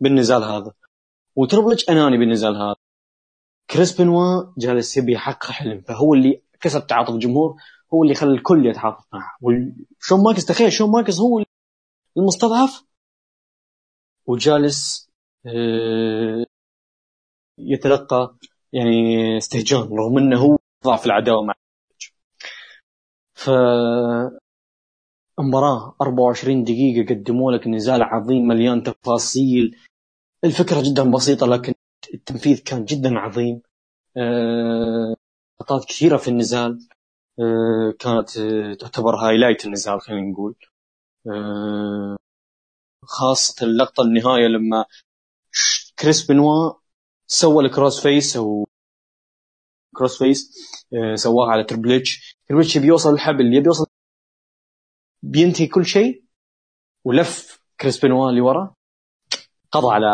بالنزال 0.00 0.42
هذا. 0.42 0.72
وتربل 1.38 1.76
أناني 1.88 2.18
بالنزال 2.18 2.56
هذا. 2.56 2.76
كريس 3.70 4.00
بنوا 4.00 4.52
جالس 4.58 4.96
يبي 4.96 5.12
يحقق 5.12 5.50
حلم 5.50 5.80
فهو 5.80 6.14
اللي 6.14 6.42
كسب 6.60 6.86
تعاطف 6.86 7.14
الجمهور 7.14 7.56
هو 7.94 8.02
اللي 8.02 8.14
خلى 8.14 8.30
الكل 8.30 8.66
يتعاطف 8.66 9.06
معه. 9.12 9.36
وشون 9.42 10.24
مايكلز 10.24 10.44
تخيل 10.44 10.72
شون 10.72 10.90
مايكلز 10.90 11.20
هو 11.20 11.44
المستضعف؟ 12.16 12.84
وجالس 14.26 15.10
آه، 15.46 16.46
يتلقى 17.58 18.36
يعني 18.72 19.36
استهجان 19.38 19.80
رغم 19.80 20.18
إنه 20.18 20.38
هو 20.38 20.58
ضعف 20.84 21.06
العداوة 21.06 21.42
مع 21.44 21.54
ف 23.34 23.50
مباراة 25.38 25.96
24 26.02 26.64
دقيقة 26.64 27.14
قدموا 27.14 27.52
لك 27.52 27.68
نزال 27.68 28.02
عظيم 28.02 28.48
مليان 28.48 28.82
تفاصيل 28.82 29.76
الفكرة 30.44 30.82
جدا 30.90 31.10
بسيطة 31.10 31.46
لكن 31.46 31.74
التنفيذ 32.14 32.62
كان 32.62 32.84
جدا 32.84 33.18
عظيم. 33.18 33.62
نقاط 35.60 35.82
آه، 35.82 35.86
كثيرة 35.88 36.16
في 36.16 36.28
النزال 36.28 36.88
آه، 37.40 37.94
كانت 37.98 38.36
آه، 38.36 38.74
تعتبر 38.74 39.16
highlight 39.16 39.64
النزال 39.66 40.00
خلينا 40.00 40.30
نقول. 40.30 40.54
خاصة 43.04 43.66
اللقطة 43.66 44.02
النهاية 44.02 44.46
لما 44.46 44.84
كريس 45.98 46.26
بنوا 46.30 46.72
سوى 47.26 47.64
ال 47.64 48.02
crossface 48.02 48.36
أو 48.36 48.68
crossface 49.96 50.52
سواها 51.14 51.50
على 51.50 51.64
تربل 51.64 51.92
إتش. 51.92 52.36
تربل 52.48 52.60
إتش 52.60 52.78
بيوصل 52.78 53.14
الحبل 53.14 53.54
يبي 53.54 53.66
يوصل 53.66 53.86
بينتهي 55.22 55.66
كل 55.66 55.86
شيء 55.86 56.24
ولف 57.04 57.62
كريس 57.80 58.04
بنوا 58.04 58.30
اللي 58.30 58.40
ورا 58.40 58.77
قضى 59.72 59.94
على 59.94 60.08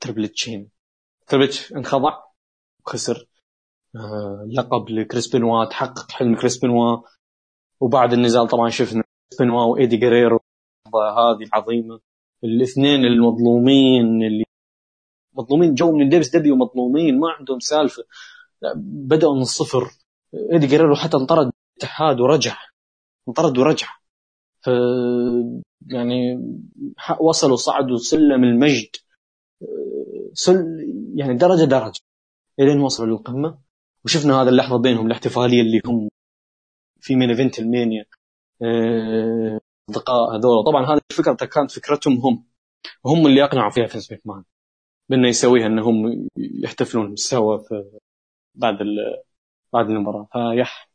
تربل 0.00 0.24
اتش 0.24 0.48
هنا. 0.48 0.66
تربل 1.26 1.50
انخضع 1.76 2.22
وخسر 2.80 3.28
آه، 3.96 4.48
لقب 4.52 4.90
لكريس 4.90 5.28
بنوا 5.28 5.64
تحقق 5.64 6.10
حلم 6.10 6.36
كريس 6.36 6.58
بنوا 6.58 7.02
وبعد 7.80 8.12
النزال 8.12 8.48
طبعا 8.48 8.70
شفنا 8.70 9.02
كريس 9.02 9.40
بنوا 9.40 9.64
وإيدي 9.64 9.96
جريرو 9.96 10.40
هذه 10.94 11.42
العظيمة. 11.42 12.00
الاثنين 12.44 13.04
المظلومين 13.04 14.22
اللي 14.22 14.44
مظلومين 15.32 15.74
جو 15.74 15.92
من 15.92 16.02
ال 16.02 16.36
WCW 16.36 16.52
ومظلومين 16.52 17.20
ما 17.20 17.30
عندهم 17.30 17.60
سالفة. 17.60 18.04
بدأوا 18.76 19.34
من 19.34 19.42
الصفر. 19.42 19.90
إيدي 20.52 20.66
جريرو 20.66 20.94
حتى 20.96 21.16
انطرد 21.16 21.52
الاتحاد 21.76 22.20
ورجع. 22.20 22.56
انطرد 23.28 23.58
ورجع. 23.58 23.86
ف 24.64 24.70
يعني 25.86 26.40
وصلوا 27.20 27.56
صعدوا 27.56 27.96
سلم 27.96 28.44
المجد 28.44 28.90
سل 30.34 30.66
يعني 31.16 31.34
درجة 31.34 31.64
درجة 31.64 32.00
إلين 32.60 32.80
وصلوا 32.80 33.16
للقمة. 33.18 33.58
وشفنا 34.04 34.42
هذا 34.42 34.50
اللحظة 34.50 34.78
بينهم 34.78 35.06
الاحتفالية 35.06 35.60
اللي 35.60 35.80
هم 35.86 36.08
في 37.00 37.16
main 37.16 37.30
event 37.30 37.58
مانيا 37.58 38.04
آه، 38.62 39.60
أصدقاء 39.90 40.36
هذول. 40.36 40.64
طبعا 40.64 40.86
هذه 40.86 41.00
الفكرة 41.10 41.34
كانت 41.34 41.70
فكرتهم 41.70 42.18
هم 42.18 42.44
وهم 43.04 43.26
اللي 43.26 43.44
أقنعوا 43.44 43.70
فيها 43.70 43.86
فينس 43.86 44.12
ماكمان 44.12 44.44
بأنه 45.08 45.28
يسويها 45.28 45.66
انهم 45.66 46.28
يحتفلون 46.36 47.16
سوا 47.16 47.58
في 47.58 47.98
بعد 48.54 48.78
بعد 49.72 49.90
المباراة. 49.90 50.28
فيح 50.32 50.88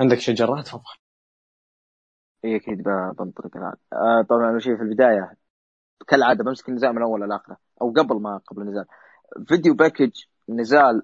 عندك 0.00 0.18
شجرات 0.20 0.66
تفضل. 0.66 0.99
اي 2.44 2.56
أكيد 2.56 2.82
بنطلق 3.18 3.56
الآن. 3.56 3.74
آه 3.92 4.22
طبعا 4.22 4.50
أول 4.50 4.62
شيء 4.62 4.76
في 4.76 4.82
البداية 4.82 5.34
كالعادة 6.08 6.44
بمسك 6.44 6.68
النزال 6.68 6.92
من 6.92 7.02
أول 7.02 7.28
لاخره 7.28 7.56
أو 7.82 7.92
قبل 7.92 8.20
ما 8.20 8.36
قبل 8.36 8.62
النزال. 8.62 8.84
video 9.48 9.74
package 9.74 10.10
نزال 10.48 11.02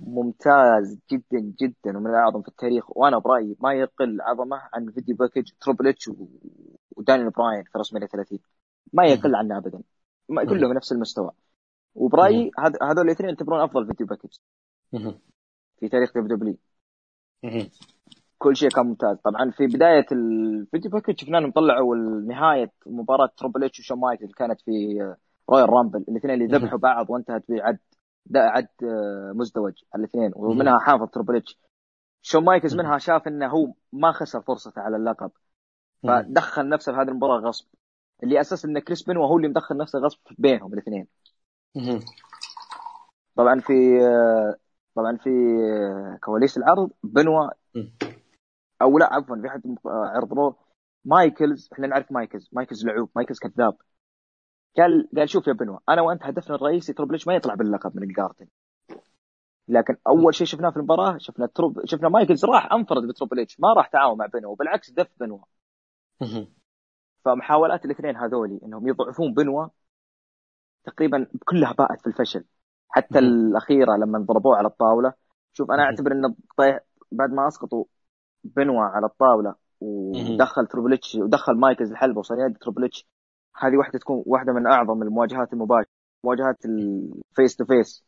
ممتاز 0.00 0.98
جدا 1.12 1.54
جدا 1.60 1.98
ومن 1.98 2.10
الأعظم 2.10 2.42
في 2.42 2.48
التاريخ 2.48 2.96
وأنا 2.96 3.18
برأيي 3.18 3.56
ما 3.60 3.74
يقل 3.74 4.20
عظمه 4.20 4.62
عن 4.72 4.90
video 4.90 5.16
package 5.16 5.50
تربل 5.60 5.88
اتش 5.88 6.10
ودانيال 6.96 7.30
براين 7.30 7.64
في 7.64 7.78
رسمية 7.78 8.06
30 8.06 8.38
ما 8.92 9.04
يقل 9.06 9.34
عنه 9.34 9.58
ابدا. 9.58 9.82
ما 10.28 10.44
كلهم 10.44 10.72
نفس 10.72 10.92
المستوى. 10.92 11.30
وبرأيي 11.94 12.50
هذول 12.82 13.06
الاثنين 13.06 13.28
يعتبرون 13.30 13.60
أفضل 13.60 13.86
video 13.86 14.06
package 14.06 14.30
في 15.80 15.88
تاريخ 15.88 16.10
دبليو 16.14 16.36
دبليو 16.36 16.56
كل 18.38 18.56
شيء 18.56 18.68
كان 18.68 18.86
ممتاز. 18.86 19.16
طبعا 19.24 19.50
في 19.50 19.66
بداية 19.66 20.06
ال 20.12 20.25
video 20.25 20.90
package 20.90 21.20
شفنا 21.20 21.38
إنهم 21.38 21.50
طلعوا 21.50 21.96
نهاية 22.26 22.72
مباراة 22.86 23.30
تربل 23.36 23.64
اتش 23.64 23.80
وشون 23.80 23.98
مايكل 24.00 24.32
كانت 24.32 24.60
في 24.60 24.98
رويال 25.50 25.70
رامبل 25.70 26.04
الاثنين 26.08 26.34
اللي 26.34 26.46
ذبحوا 26.58 26.78
بعض 26.78 27.10
وانتهت 27.10 27.44
بعد 27.48 27.78
عد 28.36 28.68
آه، 28.82 29.32
مزدوج. 29.34 29.72
الاثنين. 29.96 30.32
ومنها 30.36 30.78
حافظ 30.78 31.08
تربل 31.10 31.36
اتش 31.36 31.58
شون 32.22 32.44
مايكلز 32.44 32.76
منها 32.76 32.98
شاف 32.98 33.28
إنه 33.28 33.46
هو 33.46 33.72
ما 33.92 34.12
خسر 34.12 34.40
فرصته 34.40 34.80
على 34.80 34.96
اللقب. 34.96 35.30
فدخل 36.02 36.68
نفسه 36.68 36.92
في 36.92 36.98
هذه 36.98 37.08
المباراة 37.08 37.40
غصب. 37.40 37.66
اللي 38.22 38.40
أساس 38.40 38.64
إن 38.64 38.78
كريس 38.78 39.02
بنوا 39.02 39.26
هو 39.26 39.36
اللي 39.36 39.48
مدخل 39.48 39.76
نفسه 39.76 39.98
غصب 39.98 40.18
بينهم 40.38 40.72
الاثنين. 40.72 41.06
طبعا 43.36 43.60
في 43.60 44.06
آه، 44.06 44.54
طبعا 44.94 45.16
في 45.16 45.30
آه، 45.30 46.18
كواليس 46.22 46.58
العرض 46.58 46.90
بنوا 47.04 47.50
أو 48.82 48.98
لا 48.98 49.14
عفوا 49.14 49.36
في 49.42 49.48
حد 49.48 49.76
عرض 49.86 50.32
رو 50.32 50.56
مايكلز 51.04 51.68
إحنا 51.72 51.86
نعرف 51.86 52.12
مايكلز. 52.12 52.48
مايكلز 52.52 52.86
لعوب 52.86 53.10
مايكلز 53.16 53.38
كذاب. 53.38 53.76
قال 54.76 55.08
قال 55.16 55.28
شوف 55.30 55.46
يا 55.46 55.52
بنو 55.52 55.80
أنا 55.88 56.02
وأنت 56.02 56.22
هدفنا 56.24 56.56
الرئيسي 56.56 56.92
تربل 56.92 57.18
ما 57.26 57.34
يطلع 57.34 57.54
باللقب 57.54 57.96
من 57.96 58.02
الجاردن. 58.02 58.46
لكن 59.68 59.96
أول 60.06 60.34
شيء 60.34 60.46
شفناه 60.46 60.70
في 60.70 60.76
المباراة 60.76 61.18
شفنا 61.18 61.46
تروب 61.46 61.86
شفنا 61.86 62.08
مايكلز 62.08 62.44
راح 62.44 62.72
أنفرد 62.72 63.08
بتربل 63.08 63.40
اتش 63.40 63.60
ما 63.60 63.72
راح 63.76 63.86
تعاون 63.88 64.18
مع 64.18 64.26
بنو 64.26 64.50
وبالعكس 64.52 64.90
دف 64.90 65.08
بنو. 65.20 65.44
فمحاولات 67.24 67.84
الاثنين 67.84 68.16
هذولي 68.16 68.60
إنهم 68.64 68.88
يضعفون 68.88 69.34
بنوا 69.34 69.68
تقريبا 70.84 71.26
كلها 71.44 71.72
باءت 71.72 72.00
في 72.00 72.06
الفشل. 72.06 72.44
حتى 72.88 73.18
الأخيرة 73.18 73.96
لما 73.96 74.18
ضربوه 74.18 74.56
على 74.56 74.68
الطاولة 74.68 75.12
شوف 75.52 75.70
أنا 75.70 75.82
أعتبر 75.82 76.12
ان 76.12 76.34
بعد 77.12 77.30
ما 77.30 77.48
أسقطوا 77.48 77.84
بنوا 78.44 78.82
على 78.82 79.06
الطاولة 79.06 79.54
ودخل 79.80 80.66
تربل 80.66 80.92
اتش 80.92 81.14
ودخل 81.14 81.52
مايكلز 81.56 81.90
الحلبه 81.90 82.18
وصار 82.18 82.38
ينادي 82.38 82.58
تربل 82.58 82.84
اتش 82.84 83.06
هذه 83.56 83.76
واحدة 83.76 83.98
تكون 83.98 84.22
واحدة 84.26 84.52
من 84.52 84.66
أعظم 84.66 85.02
المواجهات 85.02 85.52
المباشرة 85.52 85.90
مواجهات 86.24 86.64
ال 86.64 86.82
face 86.82 87.56
to 87.56 87.64
face 87.64 88.04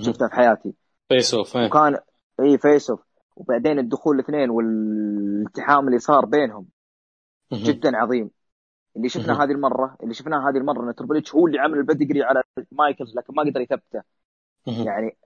شفتها 0.00 0.28
في 0.28 0.34
حياتي. 0.34 0.74
face 1.08 1.34
off 1.34 1.56
وكان 1.56 1.98
إي 2.40 2.58
face 2.58 2.90
off 2.90 3.00
وبعدين 3.36 3.78
الدخول 3.78 4.14
الاثنين 4.14 4.50
والالتحام 4.50 5.86
اللي 5.86 5.98
صار 5.98 6.24
بينهم 6.26 6.66
جدا 7.52 7.96
عظيم. 7.96 8.30
اللي 8.96 9.08
شفناه 9.08 9.44
هذه 9.44 9.50
المرة 9.50 9.96
اللي 10.02 10.14
شفناه 10.14 10.50
هذه 10.50 10.56
المرة 10.56 10.88
إن 10.88 10.94
تربل 10.94 11.16
اتش 11.16 11.34
هو 11.34 11.46
اللي 11.46 11.58
عمل 11.58 11.78
ال 11.78 11.83
pedigree 11.83 12.22
على 12.22 12.42
مايكلز 12.72 13.16
لكن 13.16 13.34
ما 13.34 13.42
قدر 13.42 13.60
يثبته. 13.60 14.02
يعني 14.66 15.16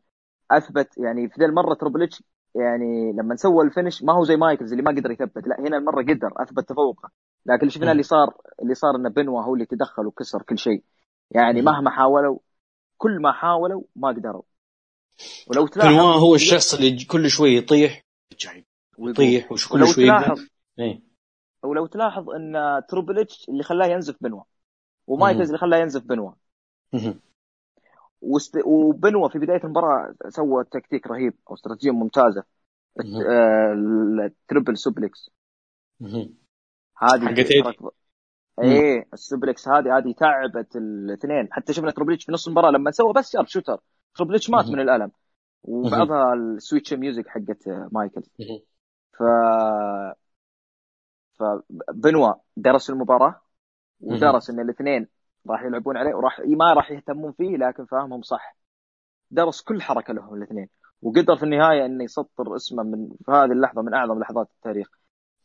أثبت 0.50 0.98
يعني 0.98 1.28
في 1.28 1.40
ذي 1.40 1.46
المرة 1.46 1.74
تربل 1.74 2.02
اتش 2.02 2.22
يعني 2.54 3.12
لما 3.12 3.36
سوى 3.36 3.64
ال 3.64 3.70
finish 3.70 4.02
ما 4.02 4.12
هو 4.12 4.24
زي 4.24 4.36
مايكلز 4.36 4.72
اللي 4.72 4.82
ما 4.82 4.90
قدر 4.90 5.10
يثبت. 5.10 5.48
لا 5.48 5.60
هنا 5.60 5.76
المرة 5.76 6.02
قدر 6.02 6.32
أثبت 6.36 6.68
تفوقه. 6.68 7.10
لكن 7.46 7.60
اللي 7.60 7.70
شفناه 7.70 7.92
اللي 7.92 8.02
صار 8.02 8.34
اللي 8.62 8.74
صار 8.74 8.96
إن 8.96 9.08
بنوا 9.08 9.42
هو 9.42 9.54
اللي 9.54 9.66
تدخل 9.66 10.06
وكسر 10.06 10.42
كل 10.42 10.58
شيء. 10.58 10.82
يعني 11.30 11.62
مهما 11.62 11.90
حاولوا 11.90 12.38
كل 12.96 13.22
ما 13.22 13.32
حاولوا 13.32 13.82
ما 13.96 14.08
قدروا. 14.08 14.42
ولو 15.46 15.66
تلاحظ 15.66 15.88
بنوا 15.88 16.12
هو 16.12 16.34
الشخص 16.34 16.74
اللي 16.74 17.04
كل 17.04 17.30
شوي 17.30 17.56
يطيح 17.56 18.04
يطيح 18.98 19.52
وكل 19.52 19.86
شوي 19.86 20.04
تلاحظ 20.04 20.40
إيه. 20.78 21.02
ولو 21.62 21.86
تلاحظ 21.86 22.30
إن 22.30 22.82
تربل 22.88 23.18
اتش 23.18 23.48
اللي 23.48 23.62
خلاه 23.62 23.86
ينزف 23.86 24.16
بنوا 24.20 24.42
ومايكلز 25.06 25.46
اللي 25.46 25.58
خلاه 25.58 25.78
ينزف 25.78 26.02
بنوا. 26.02 26.32
وست... 28.20 28.58
وبنوا 28.64 29.28
في 29.28 29.38
بداية 29.38 29.60
المباراة 29.64 30.14
سوى 30.28 30.64
تكتيك 30.64 31.06
رهيب 31.06 31.34
أو 31.48 31.54
استراتيجية 31.54 31.90
ممتازة. 31.90 32.44
ال 34.24 34.32
triple 34.32 34.76
suplex 34.76 35.30
هذه 36.98 37.24
إيه 38.62 39.08
ال 39.12 39.20
suplex 39.20 39.68
هذه 39.68 39.98
هذه 39.98 40.14
تعبت 40.18 40.76
الاثنين. 40.76 41.48
حتى 41.50 41.72
شفنا 41.72 41.90
تربل 41.90 42.10
اتش 42.10 42.24
في 42.24 42.32
نص 42.32 42.46
المباراة 42.46 42.70
لما 42.70 42.90
سوى 42.90 43.12
بس 43.12 43.32
sharpshooter. 43.32 43.80
تربل 44.14 44.35
اتش 44.35 44.50
مات 44.50 44.64
من 44.66 44.80
الألم. 44.80 45.10
وبعدها 45.62 46.34
ال 46.34 46.40
sweet 46.40 46.70
chin 46.70 46.94
music 46.94 47.28
حقت 47.28 47.68
مايكل. 47.92 48.22
ف 49.18 49.22
فبنوا 51.38 52.34
درس 52.56 52.90
المباراة. 52.90 53.40
ودرس 54.00 54.50
إن 54.50 54.60
الاثنين 54.60 55.08
راح 55.48 55.62
يلعبون 55.62 55.96
عليه 55.96 56.14
وراح 56.14 56.40
ما 56.46 56.72
راح 56.72 56.90
يهتمون 56.90 57.32
فيه 57.32 57.56
لكن 57.56 57.84
فاهمهم 57.84 58.22
صح. 58.22 58.56
درس 59.30 59.62
كل 59.62 59.82
حركة 59.82 60.12
لهم 60.14 60.34
الاثنين. 60.34 60.68
وقدر 61.02 61.36
في 61.36 61.42
النهاية 61.42 61.86
إنه 61.86 62.04
يسطر 62.04 62.56
اسمه 62.56 62.82
من 62.82 63.08
في 63.24 63.32
هذه 63.32 63.52
اللحظة 63.52 63.82
من 63.82 63.94
أعظم 63.94 64.20
لحظات 64.20 64.48
التاريخ. 64.56 64.88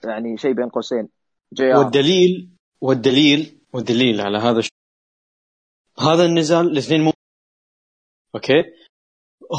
يعني 0.04 0.38
شيء 0.38 0.54
بين 0.54 0.70
قوسين. 0.70 1.10
جي 1.54 1.74
والدليل 1.74 2.50
والدليل 2.82 3.60
والدليل 3.74 4.22
على 4.22 4.38
هذا 4.38 4.60
الشيء 4.60 4.74
هذا 6.00 6.26
النزال 6.26 6.68
الاثنين 6.68 7.02
مو 7.02 7.12
أوكي؟ 8.36 8.64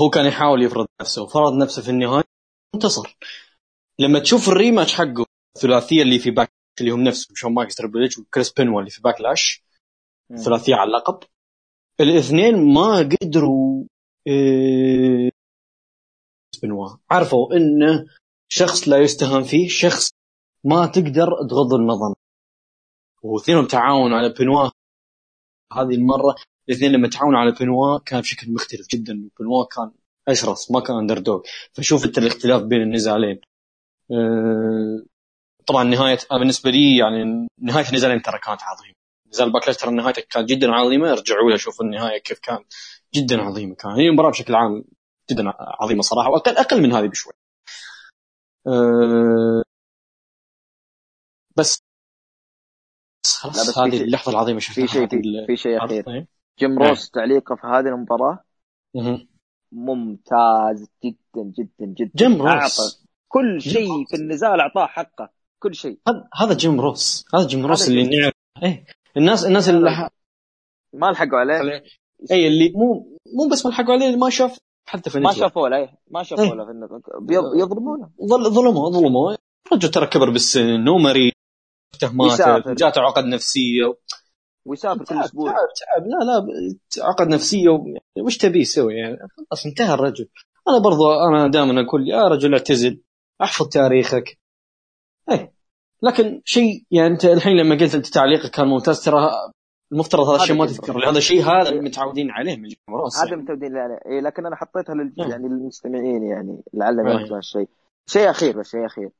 هو 0.02 0.10
كان 0.10 0.26
يحاول 0.26 0.62
يفرض 0.62 0.86
نفسه. 1.00 1.22
وفرض 1.22 1.52
نفسه 1.62 1.82
في 1.82 1.90
النهاية 1.90 2.24
انتصر 2.74 3.16
لما 3.98 4.18
تشوف 4.18 4.48
ال 4.48 4.54
rematch 4.54 4.94
حقه 4.94 5.26
الثلاثية 5.56 6.02
اللي 6.02 6.18
في 6.18 6.30
باكلاش 6.30 6.52
اللي 6.80 6.90
هم 6.90 7.00
نفسهم 7.00 7.36
شون 7.36 7.54
مايكلز 7.54 7.74
تربل 7.74 7.94
اتش 7.94 8.08
وكريس 8.18 8.52
بنوا 8.52 8.78
اللي 8.78 8.90
في 8.90 9.02
باكلاش 9.02 9.65
ثلاثية 10.34 10.74
على 10.74 10.88
اللقب. 10.88 11.18
الاثنين 12.00 12.74
ما 12.74 12.98
قدروا 12.98 13.84
إيه 14.26 15.30
بنوا 16.62 16.88
عرفوا 17.10 17.56
انه 17.56 18.06
شخص 18.48 18.88
لا 18.88 18.98
يستهان 18.98 19.42
فيه 19.42 19.68
شخص 19.68 20.10
ما 20.64 20.86
تقدر 20.86 21.26
تغض 21.50 21.74
النظر. 21.74 22.14
واثنينهم 23.22 23.66
تعاونوا 23.66 24.18
على 24.18 24.28
بنوا. 24.28 24.70
هذه 25.72 25.94
المرة 25.94 26.36
الاثنين 26.68 26.92
لما 26.92 27.08
تعاونوا 27.08 27.38
على 27.38 27.52
بنوا 27.60 27.98
كان 27.98 28.20
بشكل 28.20 28.52
مختلف 28.52 28.86
جدا. 28.88 29.30
بنوا 29.40 29.64
كان 29.64 29.92
أشرس 30.28 30.70
ما 30.70 30.80
كان 30.80 30.96
اندر 30.96 31.18
دوغ 31.18 31.40
فشوف 31.72 32.04
أنت 32.04 32.18
الاختلاف 32.18 32.62
بين 32.62 32.82
النزالين. 32.82 33.40
أه 34.10 35.02
طبعا 35.66 35.84
نهاية 35.84 36.18
بالنسبة 36.30 36.70
لي 36.70 36.96
يعني 36.96 37.48
نهاية 37.58 37.88
النزالين 37.88 38.22
ترى 38.22 38.38
كانت 38.38 38.62
عظيمة. 38.62 38.95
نزال 39.36 39.52
باكلاش 39.52 39.76
ترى 39.76 39.90
نهايته 39.90 40.22
كانت 40.30 40.48
جدا 40.48 40.72
عظيمة. 40.72 41.12
ارجعوا 41.12 41.50
لها 41.50 41.56
شوفوا 41.56 41.84
النهاية 41.84 42.18
كيف 42.18 42.38
كان. 42.38 42.64
جدا 43.14 43.42
عظيمة 43.42 43.74
كان. 43.74 43.90
هي 43.92 44.08
المباراه 44.08 44.30
بشكل 44.30 44.54
عام 44.54 44.84
جدا 45.30 45.52
عظيمة 45.58 46.02
صراحة 46.02 46.30
وأقل 46.30 46.56
أقل 46.56 46.82
من 46.82 46.92
هذه 46.92 47.06
بشوي. 47.06 47.32
أه 48.66 49.62
بس 51.56 51.82
خلاص 53.26 53.68
بس 53.68 53.78
هذه 53.78 54.02
اللحظة 54.02 54.32
العظيمة 54.32 54.60
شفتها. 54.60 54.86
في 54.86 54.92
شيء 54.92 55.08
في 55.46 55.56
شيء 55.56 55.84
أخير. 55.84 56.26
جيم 56.60 56.78
روس 56.78 57.00
نعم. 57.00 57.08
تعليقه 57.14 57.56
في 57.56 57.66
هذه 57.66 57.86
المباراة؟ 57.86 58.44
ممتاز 59.72 60.88
جدا 61.04 61.52
جدا 61.58 61.86
جدا. 61.86 62.12
جيم 62.16 62.42
روس. 62.42 63.06
كل 63.28 63.62
شيء 63.62 64.06
في 64.10 64.16
النزال 64.16 64.60
أعطاه 64.60 64.86
حقه 64.86 65.30
كل 65.58 65.74
شيء. 65.74 66.00
هذا 66.34 66.54
جيم 66.54 66.80
روس. 66.80 67.24
هذا 67.34 67.46
جيم 67.46 67.66
روس 67.66 67.88
اللي 67.88 68.20
نعرف. 68.20 68.34
إيه. 68.62 68.86
الناس 69.16 69.44
الناس 69.44 69.68
اللي 69.68 70.10
ما 70.92 71.06
لحقوا 71.06 71.38
عليه. 71.38 71.84
اي 72.30 72.48
اللي 72.48 72.72
مو 72.74 73.18
مو 73.36 73.48
بس 73.52 73.66
ما 73.66 73.70
لحقوا 73.70 73.92
عليه 73.92 74.06
اللي 74.06 74.16
ما 74.16 74.30
شاف 74.30 74.58
حتى 74.88 75.10
في 75.10 75.20
ما 75.20 75.32
شافوه 75.32 75.68
له 75.68 75.92
ما 76.10 76.22
شافوه 76.22 76.54
له 76.54 76.64
في 76.64 76.72
يظلمونه 77.60 78.10
ظلموه 78.28 78.90
ظلموه. 78.90 79.38
الرجل 79.66 79.90
ترى 79.90 80.06
كبر 80.06 80.30
بالسن 80.30 80.88
ومريض 80.88 81.32
مات 82.12 82.68
جاته 82.68 83.00
عقد 83.00 83.24
نفسية. 83.24 83.94
ويسافر 84.66 85.04
كل 85.04 85.18
أسبوع. 85.18 85.50
تعب 85.50 85.58
تعب. 85.58 86.06
لا 86.06 86.24
لا 86.24 86.46
عقد 87.04 87.28
نفسية 87.28 87.68
و... 87.68 87.84
وش 88.18 88.36
تبي 88.36 88.60
يسوي؟ 88.60 88.94
يعني 88.94 89.16
خلاص 89.36 89.66
انتهى 89.66 89.94
الرجل. 89.94 90.28
أنا 90.68 90.78
برضو 90.78 91.12
أنا 91.12 91.48
دائما 91.48 91.80
أقول 91.80 92.08
يا 92.08 92.28
رجل 92.28 92.52
اعتزل 92.52 93.02
أحفظ 93.42 93.68
تاريخك. 93.68 94.38
إيه. 95.30 95.55
لكن 96.02 96.42
شيء 96.44 96.84
يعني 96.90 97.12
أنت 97.14 97.24
الحين 97.24 97.56
لما 97.56 97.74
قلت 97.74 97.94
أنت 97.94 98.06
تعليقك 98.06 98.50
كان 98.50 98.66
ممتاز 98.66 99.04
ترى 99.04 99.30
المفترض 99.92 100.28
هذا 100.28 100.36
الشيء 100.36 100.56
ما 100.56 100.66
تذكر 100.66 101.10
هذا 101.10 101.20
شيء 101.20 101.42
هذا 101.42 101.68
اللي 101.68 101.80
متعودين 101.80 102.30
عليه 102.30 102.56
من 102.56 102.64
هذا 102.64 103.28
يعني. 103.30 103.42
متعودين 103.42 103.76
عليه 103.76 103.98
إيه 104.06 104.20
لكن 104.20 104.46
أنا 104.46 104.56
حطيتها 104.56 104.94
لل... 104.94 105.12
نعم. 105.18 105.30
يعني 105.30 105.48
للمستمعين 105.48 106.22
يعني 106.22 106.62
لعلهم 106.74 107.06
يعرفوا 107.06 107.36
هالشيء 107.36 107.68
شيء 108.06 108.30
أخير 108.30 108.58
بس 108.58 108.70
شيء 108.70 108.86
أخير. 108.86 109.10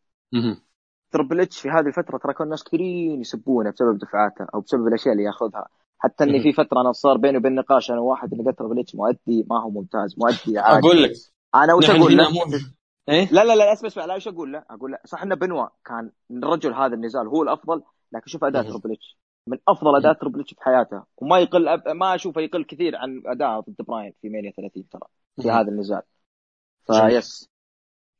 تربل 1.13 1.41
إتش 1.41 1.61
في 1.61 1.69
هذه 1.69 1.87
الفترة 1.87 2.19
ترى 2.19 2.35
كان 2.35 2.49
ناس 2.49 2.65
كثيرين 2.65 3.21
يسبونه 3.21 3.71
بسبب 3.71 3.99
دفعاته 3.99 4.47
أو 4.55 4.61
بسبب 4.61 4.87
الأشياء 4.87 5.13
اللي 5.13 5.25
ياخذها. 5.25 5.67
حتى 5.99 6.25
إني 6.25 6.43
في 6.43 6.53
فترة 6.53 6.81
أنا 6.81 6.93
صار 6.93 7.17
بيني 7.17 7.39
وبين 7.39 7.55
نقاش 7.55 7.91
أنا 7.91 8.01
واحد 8.01 8.35
ان 8.35 8.55
تربل 8.55 8.81
إتش 8.81 8.95
مؤدي 8.95 9.47
ما 9.51 9.63
هو 9.63 9.71
ممتاز 9.71 10.15
مؤدي 10.19 10.59
عادي. 10.59 10.87
أقول 10.87 11.03
لك. 11.03 11.13
أنا 11.55 11.75
وش 11.75 11.91
أقول 11.91 12.17
له؟ 12.17 12.29
إيه؟ 13.09 13.29
لا 13.33 13.45
لا 13.45 13.57
لا 13.57 13.73
اسمع 13.73 13.87
اسمع 13.87 14.05
لا 14.05 14.15
وش 14.15 14.29
أقول؟ 14.29 14.53
له؟ 14.53 14.65
أقول 14.71 14.93
له 14.93 14.99
صح 15.05 15.23
إن 15.23 15.35
بنوا 15.35 15.69
كان 15.85 16.11
الرجل 16.31 16.75
هذا 16.75 16.95
النزال 16.95 17.27
هو 17.29 17.43
الأفضل 17.43 17.83
لكن 18.13 18.27
شوف 18.27 18.45
اداء 18.45 18.63
تربل 18.63 18.93
اتش 18.93 19.19
من 19.47 19.59
أفضل 19.69 19.97
اداء 19.97 20.13
تربل 20.13 20.41
اتش 20.41 20.55
في 20.55 20.63
حياته. 20.63 21.03
وما 21.17 21.39
يقل 21.39 21.69
أب... 21.69 21.89
ما 21.89 22.15
أشوفه 22.15 22.41
يقل 22.41 22.65
كثير 22.65 22.97
عن 22.97 23.23
اداءه 23.27 23.61
ضد 23.61 23.87
براين 23.89 24.15
في 24.23 24.29
مانيا 24.29 24.53
30 24.57 24.89
ترى 24.89 25.09
في 25.43 25.51
هذا 25.51 25.69
النزال 25.69 26.03
فيس 26.87 27.49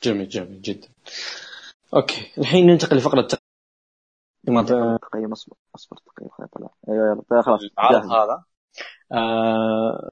جميل. 0.03 0.29
جميل 0.29 0.63
جدا. 0.63 0.89
أوكي 1.95 2.33
الحين 2.39 2.67
ننتقل 2.67 2.97
لفقرة 2.97 3.29
تقييم 5.03 5.33
أصبر 5.33 5.57
أصبر 5.75 5.97
تقييم 5.97 6.31
طلع 6.53 6.69
أيوه 6.89 7.25
طيب، 7.31 7.41
خلاص. 7.41 7.61
العرض 7.79 8.13
هذا. 8.13 8.45
آه 9.13 10.11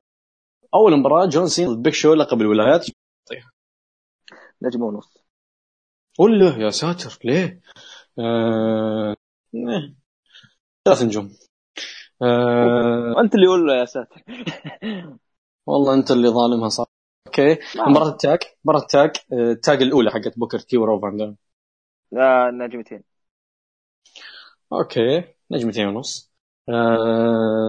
أول 0.75 0.99
مباراة 0.99 1.27
جون 1.27 1.47
سينا 1.47 1.69
ضد 1.69 1.83
بيق 1.83 1.95
شو 1.95 2.15
لقب 2.15 2.41
الولايات. 2.41 2.87
نجم 4.65 4.83
ونص. 4.83 5.25
ولا 6.19 6.57
يا 6.65 6.71
ساتر 6.71 7.19
ليه؟ 7.25 7.61
آه... 8.19 9.17
ثلاث 10.85 11.03
نجوم. 11.03 11.37
آه... 12.23 13.21
انت 13.21 13.35
اللي 13.35 13.49
ولا 13.49 13.81
يا 13.81 13.85
ساتر. 13.85 14.25
والله 15.67 15.95
أنت 15.95 16.11
اللي 16.11 16.29
ظالمها 16.29 16.69
صح 16.69 16.85
أوكي. 17.27 17.59
مباراة 17.77 18.09
ال 18.09 18.21
tag 18.21 18.59
مباراة 18.65 18.83
ال 18.83 18.90
tag 18.90 19.13
ال 19.33 19.45
tag 19.45 19.83
الأولى 19.83 20.11
حقت 20.11 20.39
بوكر 20.39 20.59
تي 20.59 20.77
وروب 20.77 21.03
فان 21.03 21.37
لا 22.13 22.51
نجمتين. 22.51 23.03
أوكي. 24.73 25.25
نجمتين 25.51 25.87
ونص. 25.87 26.33
آه... 26.69 27.69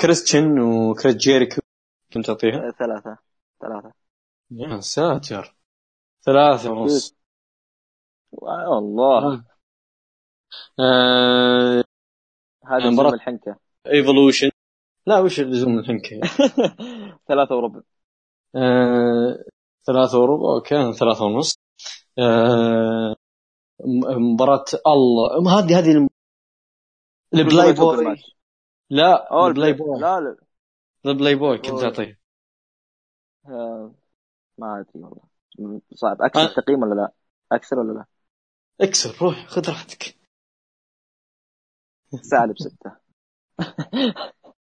كريستشان 0.00 0.58
وكريس 0.58 1.16
جيريكو. 1.16 1.60
كنت 2.12 2.26
تعطيها؟ 2.26 2.68
آه، 2.68 2.70
ثلاثة. 2.70 3.18
ثلاثة. 3.60 3.92
يا 4.50 4.80
ساتر. 4.80 5.55
ثلاثة 6.26 6.70
ونص. 6.70 7.16
والله. 8.32 9.44
آه... 10.80 11.84
هذا 12.66 12.78
مباراة- 12.78 12.92
لزوم 12.92 13.14
الحنكة. 13.14 13.56
ايفولوشن 13.86 14.50
لا 15.06 15.18
وش 15.18 15.40
اللزوم 15.40 15.78
الحنكة؟ 15.78 16.20
ثلاثة 17.28 17.54
وربع. 17.56 17.80
آه... 18.56 19.44
ثلاثة 19.86 20.18
وربع 20.18 20.54
أوكي 20.54 20.92
ثلاثة 20.92 21.24
ونص. 21.24 21.58
آه... 22.18 23.16
مباراة 24.16 24.64
الله. 24.86 25.40
ما 25.40 25.50
هذه 25.50 25.78
هذه 25.78 25.92
الم- 25.92 26.08
البلاي 27.34 27.72
بوي. 27.72 28.16
لا 28.90 29.46
البلاي 29.46 29.72
بوي. 29.72 30.00
لا 30.00 30.20
لا. 30.20 30.36
البلاي 31.06 31.34
بوي 31.34 31.58
كنت. 31.58 31.82
أعطيه. 31.82 32.18
آه، 33.46 33.94
ما 34.58 34.80
أدري 34.80 35.04
والله. 35.04 35.35
صعب. 35.94 36.22
أكثر 36.22 36.62
تقييم 36.62 36.82
ولا 36.82 36.94
لا؟ 36.94 37.12
أكثر 37.52 37.78
ولا 37.78 37.92
لا؟ 37.92 38.04
أكسر 38.80 39.16
روح 39.22 39.46
خذ 39.46 39.68
راحتك. 39.68 40.16
سالب 42.22 42.58
ستة 42.58 42.96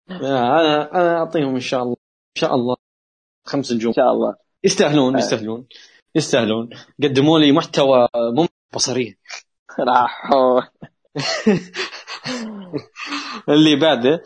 أنا 0.09 0.91
أنا 0.91 1.17
أعطيهم 1.17 1.55
إن 1.55 1.59
شاء 1.59 1.83
الله 1.83 1.95
إن 2.37 2.41
شاء 2.41 2.55
الله 2.55 2.75
خمس 3.45 3.71
نجوم 3.71 3.89
إن 3.89 3.95
شاء 3.95 4.11
الله. 4.11 4.35
يستاهلون 4.63 5.15
آه. 5.15 5.19
يستاهلون. 5.19 5.67
يستاهلون. 6.15 6.69
قدموا 7.03 7.39
لي 7.39 7.51
محتوى 7.51 8.07
ممتع 8.15 8.53
بصريا 8.75 9.15
راحوا. 9.79 10.61
اللي 13.49 13.75
بعده 13.75 14.13
آه، 14.13 14.23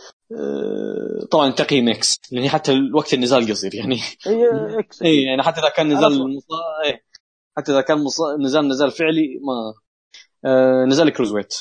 طبعا 1.32 1.52
تقييم 1.52 1.90
X 1.90 2.22
يعني 2.32 2.50
حتى 2.50 2.72
وقت 2.94 3.14
النزال 3.14 3.50
قصير 3.52 3.76
يعني. 3.76 3.96
هي 4.26 4.80
X. 4.80 5.02
اي 5.02 5.24
يعني 5.24 5.44
حتى 5.44 5.60
إذا 5.60 5.70
كان 5.70 5.94
نزال 5.94 6.36
مصا... 6.36 6.56
إيه. 6.86 7.04
حتى 7.58 7.72
إذا 7.72 7.82
كان 7.82 8.04
مصا... 8.04 8.38
نزال 8.38 8.68
نزال 8.68 8.92
فعلي 8.92 9.40
ما 9.42 9.74
آه 10.46 10.86
نزال 10.86 11.10
cruiserweight 11.10 11.54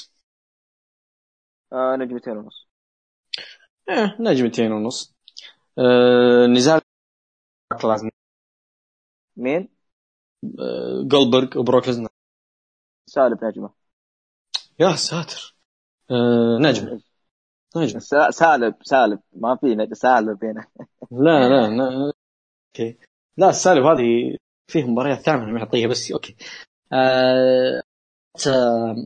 آه، 1.73 1.97
نجمتين 1.97 2.37
ونص. 2.37 2.69
إيه 3.91 4.17
نجمتين 4.21 4.73
ونص. 4.73 5.15
آه 5.79 6.47
نزال 6.47 6.81
لازم 7.85 8.09
مين؟ 9.37 9.69
آه 10.45 11.03
جولدبرغ 11.09 11.59
وبروك 11.59 11.87
ليسنر 11.87 12.09
سالب 13.07 13.45
نجمة. 13.45 13.71
يا 14.81 14.97
ساتر. 14.97 15.57
آه 16.11 16.59
نجم. 16.61 17.01
نجم 17.77 17.99
سا- 17.99 18.31
سالب 18.31 18.75
سالب. 18.83 19.19
ما 19.37 19.57
في 19.57 19.89
سالب 19.95 20.45
هنا. 20.45 20.67
لا 21.11 21.49
لا 21.49 21.69
لا. 21.77 22.13
أوكي. 22.69 22.99
لا 23.37 23.49
السالفه 23.51 23.93
هذه 23.93 24.37
فيه 24.71 24.85
مباريات 24.85 25.19
ثانية 25.19 25.53
معطيه 25.53 25.87
بس 25.87 26.13
أوكي. 26.13 26.37
آه 26.93 27.83
آه 28.49 29.05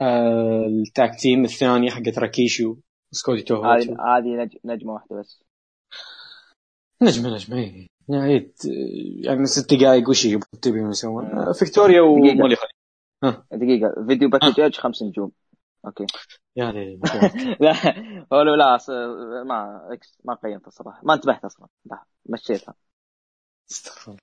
آه 0.00 0.66
التاك 0.66 1.20
تيم 1.20 1.44
الثانية 1.44 1.90
حقت 1.90 2.18
راكيشي 2.18 2.64
وسكودي 3.12 3.42
توهو. 3.42 3.64
هذه 3.64 3.96
هذه 4.00 4.36
نج- 4.44 4.58
نجمة 4.64 4.92
واحدة 4.92 5.16
بس. 5.20 5.42
نجمة 7.02 7.34
نجمة. 7.34 7.58
إيه. 7.58 7.86
يعني 8.08 8.52
يعني 9.20 9.46
ست 9.46 9.74
دقائق 9.74 10.08
وش 10.08 10.24
يبغون 10.24 10.60
تبيون 10.62 10.90
يسوون 10.90 11.26
آه، 11.26 11.52
فيكتوريا. 11.52 12.00
ومولي 12.00 12.56
خليل. 12.56 13.36
دقيقة. 13.52 14.06
فيديو 14.08 14.28
باكج 14.28 14.60
ايج 14.60 14.76
خمس 14.76 15.02
نجوم. 15.02 15.32
أوكي. 15.86 16.06
يا 16.56 16.72
ليل 16.72 17.00
لا 17.60 17.72
هو 18.32 18.42
لا 18.42 18.78
ما 19.44 19.88
إكس 19.92 20.18
ما 20.24 20.34
قيمت 20.34 20.66
الصراحة 20.66 21.00
ما 21.02 21.14
انتبهت 21.14 21.44
أصلا. 21.44 21.68
لا، 21.84 22.04
مشيتها. 22.26 22.74
استغفر 23.70 24.10
الله. 24.10 24.20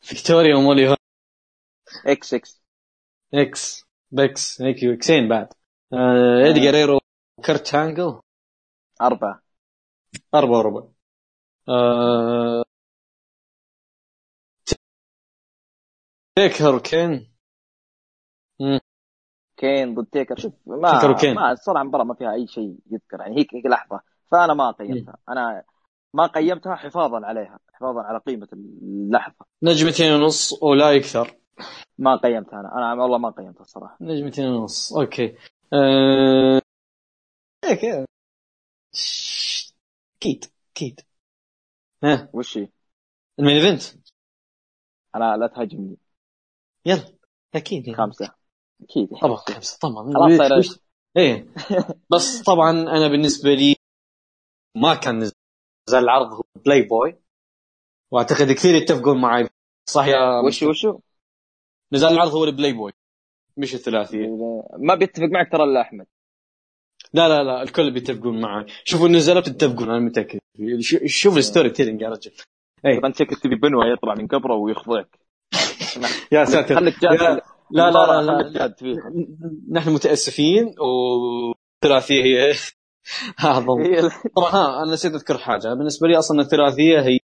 فيكتوريا 0.00 0.56
ومولي 0.56 0.96
إكس 2.06 2.34
إكس. 2.34 2.62
إكس 3.34 3.84
بكس 4.12 4.62
هيك 4.62 4.84
إكسين 4.84 5.28
بعد. 5.28 5.48
آه 5.92 6.46
ايدي 6.46 6.60
جاريرو 6.60 7.00
كرت 7.44 7.74
هانجل. 7.74 8.20
أربعة. 9.02 9.42
أربعة 10.34 10.58
وربع. 10.58 10.88
آه... 11.68 12.64
تيكر 16.36 16.78
كين 16.78 17.32
كين 19.62 19.94
ضد 19.94 20.06
تيكر 20.06 20.38
شوف 20.38 20.52
ما 20.66 20.92
تيكر 20.92 21.10
وكين. 21.10 21.34
ما 21.34 21.52
الصراحة 21.52 21.82
المباراة 21.82 22.04
ما 22.04 22.14
فيها 22.14 22.32
أي 22.32 22.46
شيء 22.46 22.76
يذكر 22.90 23.20
يعني 23.20 23.38
هيك 23.38 23.54
هيك 23.54 23.66
لحظة. 23.66 24.00
فأنا 24.30 24.54
ما 24.54 24.70
قيمتها. 24.70 25.16
أنا 25.28 25.62
ما 26.14 26.26
قيمتها 26.26 26.74
حفاظا 26.74 27.26
عليها 27.26 27.58
حفاظا 27.72 28.00
على 28.00 28.18
قيمة 28.18 28.48
اللحظة. 28.52 29.46
نجمتين 29.62 30.12
ونص 30.12 30.62
ولا 30.62 30.92
يكثر؟ 30.92 31.36
ما 31.98 32.16
قيمتها 32.16 32.60
أنا. 32.60 32.72
أنا 32.74 33.02
والله 33.02 33.18
ما 33.18 33.30
قيمتها 33.30 33.60
الصراحة. 33.60 33.96
نجمتين 34.00 34.46
ونص. 34.46 34.92
أوكي. 34.96 35.36
آه... 35.72 36.60
آه. 37.64 38.06
أكيد 40.18 40.44
أكيد 40.72 41.00
ها؟ 42.04 42.28
وش 42.32 42.58
هي؟ 42.58 42.68
ال 43.38 43.42
main 43.42 43.56
event. 43.56 43.82
أنا 45.14 45.36
لا 45.36 45.46
تهاجمني. 45.46 45.96
يلا. 46.86 47.04
أكيد. 47.54 47.88
يعني. 47.88 48.12
أكيد 48.82 49.08
طبعا 49.22 49.36
خمسة 49.36 49.78
طبعا. 49.80 50.12
خلاص 50.14 50.52
وش- 50.58 50.78
إيه. 51.16 51.46
بس 52.12 52.42
طبعا 52.42 52.70
أنا 52.70 53.08
بالنسبة 53.08 53.54
لي 53.54 53.76
ما 54.76 54.94
كان 54.94 55.18
نزال 55.18 56.04
العرض 56.04 56.32
هو 56.32 56.42
بلاي 56.64 56.82
بوي 56.82 57.16
وأعتقد 58.12 58.52
كثير 58.52 58.74
يتفقون 58.74 59.20
معي. 59.20 59.48
صح 59.90 60.06
يا 60.06 60.40
وش 60.46 60.62
وشو؟ 60.62 60.98
نزال 61.92 62.12
العرض 62.12 62.30
هو 62.30 62.44
البلاي 62.44 62.72
بوي 62.72 62.92
مش 63.56 63.74
الثلاثية. 63.74 64.26
ما 64.78 64.94
بيتفق 64.94 65.24
معك 65.24 65.52
ترى 65.52 65.64
إلا 65.64 65.80
أحمد. 65.80 66.06
لا 67.14 67.28
لا 67.28 67.42
لا 67.42 67.62
الكل 67.62 67.90
بيتفقون 67.90 68.40
معي. 68.40 68.66
شوفوا 68.84 69.06
النزالات 69.06 69.48
تتفقون 69.48 69.90
أنا 69.90 69.98
متأكد. 69.98 70.40
شوف 71.06 71.36
ال 71.36 71.70
storytelling 71.70 72.00
يا 72.00 72.08
رجل. 72.08 72.32
اي 72.86 72.98
انت 73.04 73.16
شكلك 73.16 73.38
تبي 73.38 73.54
بنوا 73.54 73.92
يطلع 73.92 74.14
من 74.14 74.26
قبره 74.26 74.54
ويخضعك 74.54 75.18
يا 76.32 76.44
ساتر. 76.44 76.74
خليك 76.74 77.00
جاد 77.00 77.40
لا 77.72 77.90
لا 77.90 78.22
لا, 78.22 78.42
لا, 78.42 78.74
نحن 79.70 79.90
متأسفين 79.90 80.74
والثلاثيه 80.78 82.22
هي 82.24 82.52
اعظم 83.44 83.84
طبعا 84.36 84.50
ها 84.50 84.82
أنا 84.82 84.92
نسيت 84.92 85.12
أذكر 85.14 85.38
حاجة. 85.38 85.74
بالنسبة 85.74 86.08
لي 86.08 86.18
أصلا 86.18 86.40
الثلاثية 86.40 87.00
هي 87.00 87.18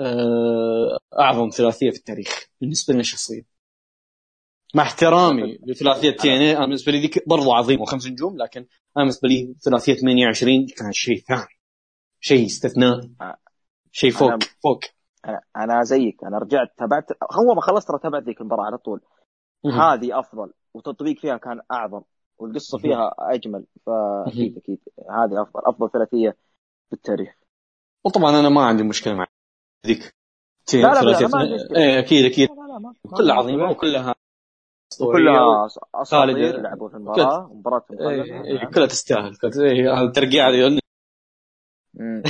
آه، 0.00 0.98
أعظم 1.20 1.48
ثلاثية 1.48 1.90
في 1.90 1.96
التاريخ 1.96 2.46
بالنسبة 2.60 2.94
لي 2.94 3.04
شخصيا. 3.04 3.44
مع 4.74 4.82
احترامي 4.82 5.58
لثلاثية 5.66 6.10
تي 6.10 6.36
ان 6.36 6.42
أنا 6.42 6.60
بالنسبة 6.66 6.92
لي 6.92 7.00
ذيك 7.00 7.28
برضو 7.28 7.52
عظيمة 7.52 7.82
وخمس 7.82 8.06
نجوم 8.06 8.36
لكن 8.36 8.60
أنا 8.60 8.68
بالنسبة 9.04 9.28
لي 9.28 9.54
ثلاثية 9.64 9.94
28 9.94 10.66
كانت 10.66 10.94
شيء 10.94 11.18
ثاني. 11.28 11.46
شيء 12.20 12.46
استثنائي 12.46 13.10
شيء 13.92 14.10
فوق 14.10 14.30
أنا- 14.32 14.46
فوق. 14.62 14.80
أنا 15.56 15.82
زيك. 15.82 16.24
أنا 16.24 16.38
رجعت 16.38 16.68
تابعت. 16.78 17.04
هو 17.32 17.54
ما 17.54 17.60
خلصت 17.60 17.88
ترى 17.88 17.98
تابعت 18.02 18.22
ذيك 18.22 18.40
المباراة 18.40 18.64
على 18.64 18.78
طول. 18.78 19.00
هذه 19.70 20.18
أفضل 20.18 20.52
وتطبيق 20.74 21.18
فيها 21.18 21.36
كان 21.36 21.60
أعظم 21.72 22.02
والقصة 22.38 22.78
فيها 22.78 23.14
أجمل 23.18 23.64
فأكيد 23.86 24.56
أكيد 24.56 24.78
هذه 25.10 25.42
أفضل 25.42 25.60
أفضل 25.66 25.90
ثلاثية 25.90 26.36
في 26.88 26.92
التاريخ. 26.92 27.34
وطبعا 28.04 28.40
أنا 28.40 28.48
ما 28.48 28.64
عندي 28.64 28.82
مشكلة 28.82 29.14
مع 29.14 29.26
ذيك. 29.86 30.14
تي- 30.66 30.82
لا 30.82 30.88
لا 31.02 31.28
ما. 31.28 31.42
إيه 31.76 31.98
أكيد 31.98 32.24
أكيد. 32.24 32.48
كلها 33.16 33.34
عظيمة 33.36 33.70
وكلها 33.70 34.14
وكلها 35.00 35.66
أساطير. 35.94 36.60
لعبوا 36.60 36.88
في 36.88 36.94
المباراة 36.96 37.50
مباراة 37.54 37.84
إيه،. 38.00 38.22
إيه، 38.44 38.64
كلها 38.74 38.86
تستاهل. 38.86 39.36
كلها- 39.36 39.64
إيه،. 39.64 40.72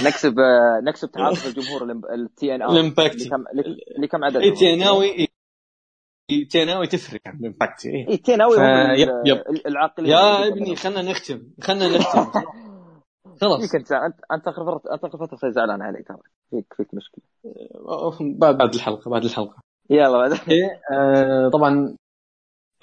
نكسب 0.07 0.39
آه، 0.39 0.81
نكسب 0.85 1.11
تعاطف 1.11 1.47
الجمهور 1.59 1.93
التي 2.15 2.55
ان 2.55 2.63
ار 2.63 2.71
الإمباكت. 2.71 3.15
اللي 3.15 3.29
كم 3.31 3.45
اللي 3.97 4.09
كم 4.09 4.25
عدد؟ 4.25 4.37
اي 4.37 4.51
تيناوي 4.51 5.07
إيه، 5.07 5.27
تيناوي 6.51 6.87
تفرق 6.87 7.21
عن 7.27 7.55
إيه. 7.87 8.09
اي 8.09 8.17
تيناوي 8.17 8.57
ف- 8.57 8.61
يب- 8.99 9.27
يب. 9.27 9.37
ال- 9.37 9.67
العاقلين 9.67 10.11
يا 10.11 10.49
ابني. 10.49 10.77
خلنا 10.77 11.03
نختم 11.03 11.43
خلنا 11.63 11.89
نختم. 11.99 12.25
خلاص. 13.41 13.61
فيك 13.61 13.75
أنت 13.77 13.93
أنت 14.33 14.49
آخر 14.49 14.65
فترة 14.65 14.95
أنت 14.95 15.05
آخر 15.05 15.27
فترة 15.27 15.51
زعلان 15.51 15.83
علي 15.83 16.03
ترى. 16.03 16.19
فيك 16.51 16.75
فيك 16.77 16.87
مشكلة. 16.95 17.25
بعد 18.39 18.59
بعد 18.59 18.75
الحلقة 18.75 19.11
بعد 19.11 19.25
الحلقة. 19.25 19.57
يلا 19.91 20.19
بعد. 20.19 20.33
إيه، 20.33 20.81
آه، 20.93 21.49
طبعا 21.49 21.97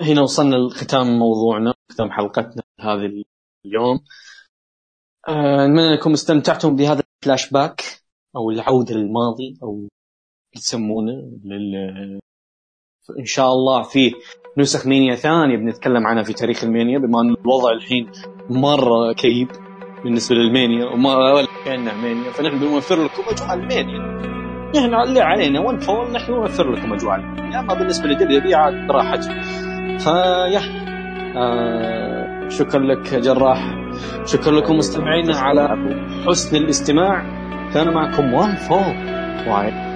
هنا 0.02 0.22
وصلنا 0.22 0.56
لختام 0.56 1.20
موضوعنا 1.20 1.74
ختام 1.92 2.12
حلقتنا 2.12 2.64
هذه 2.80 3.24
اليوم. 3.66 4.00
آه، 5.28 5.68
نتمنى 5.68 5.94
أنكم 5.94 6.12
استمتعتم 6.12 6.76
بهذا 6.76 7.04
الفلاش 7.24 7.52
باك 7.52 7.82
أو 8.36 8.52
العودة 8.52 8.96
للماضي 8.96 9.58
أو 9.64 9.76
اللي 9.76 9.90
تسمونه 10.56 11.40
لل 11.44 12.20
إن 13.20 13.26
شاء 13.26 13.48
الله 13.48 13.82
في 13.84 14.12
نسخ 14.58 14.88
مانيا 14.88 15.16
ثانية 15.16 15.58
بنتكلم 15.58 16.08
عنها 16.08 16.24
في 16.24 16.34
تاريخ 16.34 16.64
المانيا 16.64 17.00
بما 17.00 17.22
أن 17.22 17.36
الوضع 17.42 17.72
الحين 17.72 18.12
مرة 18.50 19.14
كئيب 19.14 19.48
بالنسبة 20.04 20.36
للمانيا 20.36 20.86
وما 20.86 21.46
كأنها 21.66 21.94
مانيا 21.94 22.32
فنحن 22.32 22.60
بنوفر 22.60 23.04
لكم 23.04 23.24
أجواء 23.30 23.54
المانيا 23.54 24.00
نحن 24.76 24.94
اللي 24.94 25.22
علينا 25.22 25.60
وين 25.60 25.78
فول 25.78 26.12
نحن 26.12 26.32
نوفر 26.32 26.72
لكم 26.72 26.94
أجواء 26.94 27.16
المانيا 27.16 27.60
أما 27.60 27.74
بالنسبة 27.74 28.08
ل 28.08 28.42
WWE 28.42 28.56
عاد 28.56 28.88
براحتهم 28.88 29.42
فيا 29.98 30.62
آه 31.36 32.48
شكرا 32.50 32.82
لك 32.82 33.16
جراح 33.16 33.76
شكرا 34.26 34.52
لكم 34.52 34.76
مستمعينا 34.76 35.38
على 35.38 35.70
حسن 36.28 36.58
الاستماع. 36.58 37.44
كان 37.74 37.94
معكم 37.94 38.34
وان 38.34 38.56
فول 38.56 38.96
وايد 39.48 39.93